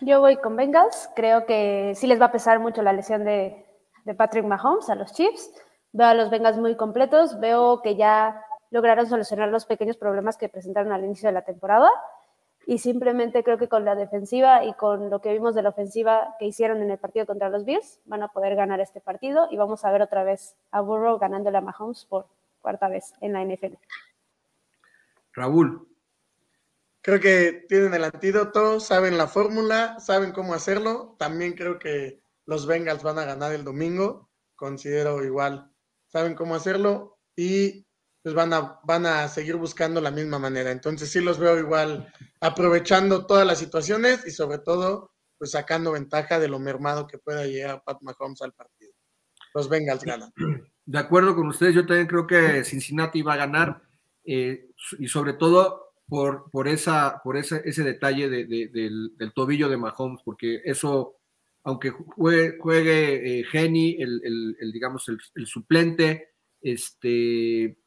Yo 0.00 0.20
voy 0.20 0.38
con 0.38 0.56
Bengals, 0.56 1.10
creo 1.14 1.44
que 1.44 1.92
sí 1.96 2.06
les 2.06 2.18
va 2.18 2.24
a 2.24 2.32
pesar 2.32 2.60
mucho 2.60 2.80
la 2.80 2.94
lesión 2.94 3.26
de, 3.26 3.66
de 4.06 4.14
Patrick 4.14 4.46
Mahomes 4.46 4.88
a 4.88 4.94
los 4.94 5.12
Chiefs. 5.12 5.52
Veo 5.92 6.06
a 6.06 6.14
los 6.14 6.30
Bengals 6.30 6.56
muy 6.56 6.78
completos, 6.78 7.38
veo 7.40 7.82
que 7.82 7.94
ya 7.94 8.42
lograron 8.70 9.06
solucionar 9.06 9.50
los 9.50 9.66
pequeños 9.66 9.98
problemas 9.98 10.38
que 10.38 10.48
presentaron 10.48 10.92
al 10.92 11.04
inicio 11.04 11.28
de 11.28 11.34
la 11.34 11.44
temporada 11.44 11.90
y 12.66 12.78
simplemente 12.78 13.42
creo 13.42 13.58
que 13.58 13.68
con 13.68 13.84
la 13.84 13.94
defensiva 13.94 14.64
y 14.64 14.74
con 14.74 15.10
lo 15.10 15.20
que 15.20 15.32
vimos 15.32 15.54
de 15.54 15.62
la 15.62 15.70
ofensiva 15.70 16.36
que 16.38 16.46
hicieron 16.46 16.82
en 16.82 16.90
el 16.90 16.98
partido 16.98 17.26
contra 17.26 17.48
los 17.48 17.64
Bills 17.64 18.00
van 18.04 18.22
a 18.22 18.28
poder 18.28 18.54
ganar 18.54 18.80
este 18.80 19.00
partido 19.00 19.48
y 19.50 19.56
vamos 19.56 19.84
a 19.84 19.90
ver 19.90 20.02
otra 20.02 20.24
vez 20.24 20.56
a 20.70 20.80
Burrow 20.80 21.18
ganándole 21.18 21.58
a 21.58 21.60
Mahomes 21.60 22.04
por 22.04 22.26
cuarta 22.60 22.88
vez 22.88 23.12
en 23.20 23.32
la 23.32 23.44
NFL. 23.44 23.74
Raúl. 25.32 25.86
Creo 27.02 27.18
que 27.18 27.64
tienen 27.66 27.94
el 27.94 28.04
antídoto, 28.04 28.78
saben 28.78 29.16
la 29.16 29.26
fórmula, 29.26 29.98
saben 30.00 30.32
cómo 30.32 30.52
hacerlo. 30.52 31.16
También 31.18 31.54
creo 31.54 31.78
que 31.78 32.20
los 32.44 32.66
Bengals 32.66 33.02
van 33.02 33.18
a 33.18 33.24
ganar 33.24 33.52
el 33.52 33.64
domingo. 33.64 34.28
Considero 34.54 35.24
igual 35.24 35.70
saben 36.10 36.34
cómo 36.34 36.54
hacerlo 36.54 37.18
y 37.36 37.86
pues 38.22 38.34
van 38.34 38.52
a, 38.52 38.80
van 38.84 39.06
a 39.06 39.28
seguir 39.28 39.56
buscando 39.56 40.00
la 40.00 40.10
misma 40.10 40.38
manera. 40.38 40.70
Entonces 40.70 41.10
sí 41.10 41.20
los 41.20 41.38
veo 41.38 41.58
igual 41.58 42.12
aprovechando 42.40 43.26
todas 43.26 43.46
las 43.46 43.58
situaciones 43.58 44.26
y 44.26 44.30
sobre 44.30 44.58
todo 44.58 45.12
pues 45.38 45.52
sacando 45.52 45.92
ventaja 45.92 46.38
de 46.38 46.48
lo 46.48 46.58
mermado 46.58 47.06
que 47.06 47.16
pueda 47.16 47.46
llegar 47.46 47.82
Pat 47.84 47.98
Mahomes 48.02 48.42
al 48.42 48.52
partido. 48.52 48.92
Los 49.54 49.68
Bengals 49.68 50.04
ganan. 50.04 50.32
De 50.84 50.98
acuerdo 50.98 51.34
con 51.34 51.48
ustedes, 51.48 51.74
yo 51.74 51.86
también 51.86 52.06
creo 52.06 52.26
que 52.26 52.62
Cincinnati 52.64 53.22
va 53.22 53.34
a 53.34 53.38
ganar 53.38 53.82
eh, 54.24 54.68
y 54.98 55.08
sobre 55.08 55.32
todo 55.32 55.94
por, 56.06 56.50
por, 56.50 56.68
esa, 56.68 57.20
por 57.24 57.36
ese, 57.36 57.62
ese 57.64 57.84
detalle 57.84 58.28
del, 58.28 59.32
tobillo 59.34 59.68
de 59.68 59.76
Mahomes, 59.76 60.20
porque 60.24 60.60
eso 60.64 61.16
aunque 61.62 61.90
juegue, 61.90 62.58
juegue 62.58 63.40
eh, 63.40 63.44
el, 63.52 64.72
digamos, 64.72 65.08
el, 65.08 65.46
suplente, 65.46 66.30
este, 66.60 67.78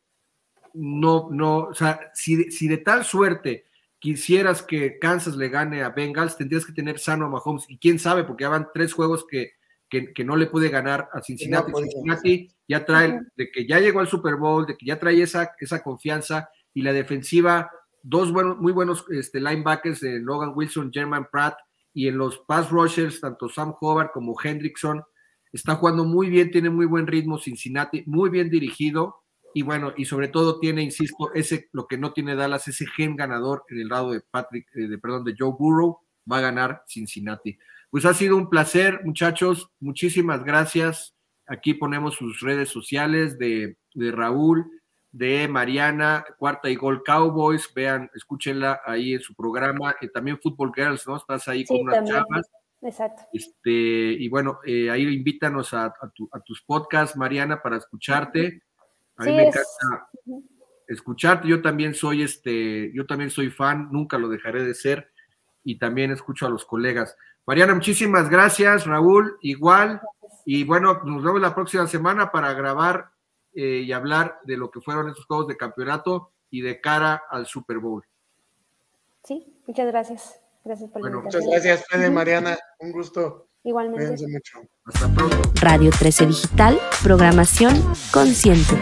no, 0.73 1.29
no, 1.31 1.57
o 1.59 1.73
sea, 1.73 2.11
si, 2.13 2.51
si, 2.51 2.67
de 2.67 2.77
tal 2.77 3.05
suerte 3.05 3.65
quisieras 3.99 4.61
que 4.61 4.99
Kansas 4.99 5.35
le 5.35 5.49
gane 5.49 5.83
a 5.83 5.89
Bengals, 5.89 6.35
tendrías 6.35 6.65
que 6.65 6.73
tener 6.73 6.99
sano 6.99 7.25
a 7.25 7.29
Mahomes, 7.29 7.65
y 7.69 7.77
quién 7.77 7.99
sabe, 7.99 8.23
porque 8.23 8.43
ya 8.43 8.49
van 8.49 8.67
tres 8.73 8.93
juegos 8.93 9.25
que, 9.29 9.53
que, 9.89 10.23
no 10.23 10.35
le 10.35 10.47
puede 10.47 10.69
ganar 10.69 11.07
a 11.13 11.21
Cincinnati. 11.21 11.71
Cincinnati 11.71 12.51
ya 12.67 12.85
trae, 12.85 13.21
de 13.37 13.51
que 13.51 13.67
ya 13.67 13.79
llegó 13.79 13.99
al 13.99 14.07
Super 14.07 14.35
Bowl, 14.35 14.65
de 14.65 14.75
que 14.75 14.85
ya 14.85 14.99
trae 14.99 15.21
esa, 15.21 15.51
esa 15.59 15.81
confianza, 15.81 16.49
y 16.73 16.81
la 16.81 16.91
defensiva, 16.91 17.71
dos 18.01 18.31
buenos, 18.31 18.57
muy 18.57 18.73
buenos 18.73 19.05
este, 19.09 19.39
linebackers 19.39 20.01
de 20.01 20.19
Logan 20.19 20.53
Wilson, 20.55 20.91
German 20.91 21.27
Pratt, 21.31 21.55
y 21.93 22.07
en 22.07 22.17
los 22.17 22.39
pass 22.39 22.71
rushers, 22.71 23.21
tanto 23.21 23.47
Sam 23.47 23.75
Hobart 23.79 24.11
como 24.11 24.35
Hendrickson, 24.41 25.03
está 25.51 25.75
jugando 25.75 26.03
muy 26.03 26.29
bien, 26.29 26.49
tiene 26.49 26.71
muy 26.71 26.87
buen 26.87 27.05
ritmo 27.05 27.37
Cincinnati, 27.37 28.03
muy 28.07 28.31
bien 28.31 28.49
dirigido 28.49 29.22
y 29.53 29.61
bueno, 29.61 29.93
y 29.95 30.05
sobre 30.05 30.27
todo 30.27 30.59
tiene, 30.59 30.81
insisto, 30.81 31.33
ese 31.33 31.69
lo 31.71 31.87
que 31.87 31.97
no 31.97 32.13
tiene 32.13 32.35
Dallas, 32.35 32.67
ese 32.67 32.85
gen 32.87 33.15
ganador 33.15 33.63
en 33.69 33.79
el 33.79 33.87
lado 33.87 34.11
de 34.11 34.21
Patrick, 34.21 34.67
eh, 34.75 34.87
de, 34.87 34.97
perdón, 34.97 35.23
de 35.23 35.35
Joe 35.37 35.53
Burrow, 35.57 35.99
va 36.31 36.37
a 36.37 36.41
ganar 36.41 36.83
Cincinnati. 36.87 37.57
Pues 37.89 38.05
ha 38.05 38.13
sido 38.13 38.37
un 38.37 38.49
placer, 38.49 39.01
muchachos, 39.03 39.69
muchísimas 39.79 40.43
gracias. 40.43 41.15
Aquí 41.47 41.73
ponemos 41.73 42.15
sus 42.15 42.39
redes 42.39 42.69
sociales 42.69 43.37
de, 43.37 43.77
de 43.93 44.11
Raúl, 44.11 44.65
de 45.11 45.47
Mariana, 45.47 46.25
cuarta 46.39 46.69
y 46.69 46.75
gol 46.75 47.03
Cowboys, 47.03 47.71
vean, 47.75 48.09
escúchenla 48.15 48.81
ahí 48.85 49.13
en 49.13 49.21
su 49.21 49.35
programa, 49.35 49.95
y 50.01 50.07
también 50.07 50.39
Football 50.41 50.73
Girls, 50.75 51.07
¿no? 51.07 51.17
Estás 51.17 51.47
ahí 51.47 51.63
con 51.65 51.81
unas 51.81 52.03
chavas. 52.03 52.49
Exacto. 52.81 53.23
Este, 53.31 53.71
y 53.71 54.27
bueno, 54.27 54.59
eh, 54.65 54.89
ahí 54.89 55.03
invítanos 55.03 55.73
a, 55.73 55.93
tus 56.45 56.61
podcasts, 56.63 57.15
Mariana, 57.15 57.61
para 57.61 57.77
escucharte. 57.77 58.63
A 59.17 59.25
mí 59.25 59.31
me 59.31 59.47
encanta 59.47 60.09
escucharte. 60.87 61.47
Yo 61.47 61.61
también 61.61 61.93
soy 61.93 62.23
este, 62.23 62.91
yo 62.93 63.05
también 63.05 63.29
soy 63.29 63.49
fan, 63.49 63.89
nunca 63.91 64.17
lo 64.17 64.29
dejaré 64.29 64.63
de 64.63 64.73
ser, 64.73 65.11
y 65.63 65.77
también 65.77 66.11
escucho 66.11 66.45
a 66.45 66.49
los 66.49 66.65
colegas. 66.65 67.15
Mariana, 67.45 67.73
muchísimas 67.75 68.29
gracias, 68.29 68.85
Raúl, 68.85 69.37
igual. 69.41 70.01
Y 70.45 70.63
bueno, 70.63 71.01
nos 71.03 71.23
vemos 71.23 71.41
la 71.41 71.55
próxima 71.55 71.87
semana 71.87 72.31
para 72.31 72.53
grabar 72.53 73.11
eh, 73.53 73.83
y 73.85 73.91
hablar 73.91 74.39
de 74.43 74.57
lo 74.57 74.71
que 74.71 74.81
fueron 74.81 75.09
estos 75.09 75.25
juegos 75.25 75.47
de 75.47 75.57
campeonato 75.57 76.31
y 76.49 76.61
de 76.61 76.81
cara 76.81 77.23
al 77.29 77.45
Super 77.45 77.79
Bowl. 77.79 78.05
Sí, 79.23 79.61
muchas 79.67 79.87
gracias. 79.87 80.39
Gracias 80.63 80.89
por 80.89 81.01
bueno, 81.01 81.21
Muchas 81.21 81.45
gracias, 81.45 81.85
Fede, 81.87 82.09
Mariana. 82.09 82.57
Un 82.79 82.91
gusto. 82.91 83.49
Igualmente. 83.63 84.27
mucho. 84.27 84.61
Hasta 84.85 85.07
pronto. 85.13 85.41
Radio 85.61 85.91
13 85.97 86.27
Digital, 86.27 86.79
programación 87.01 87.81
consciente. 88.11 88.75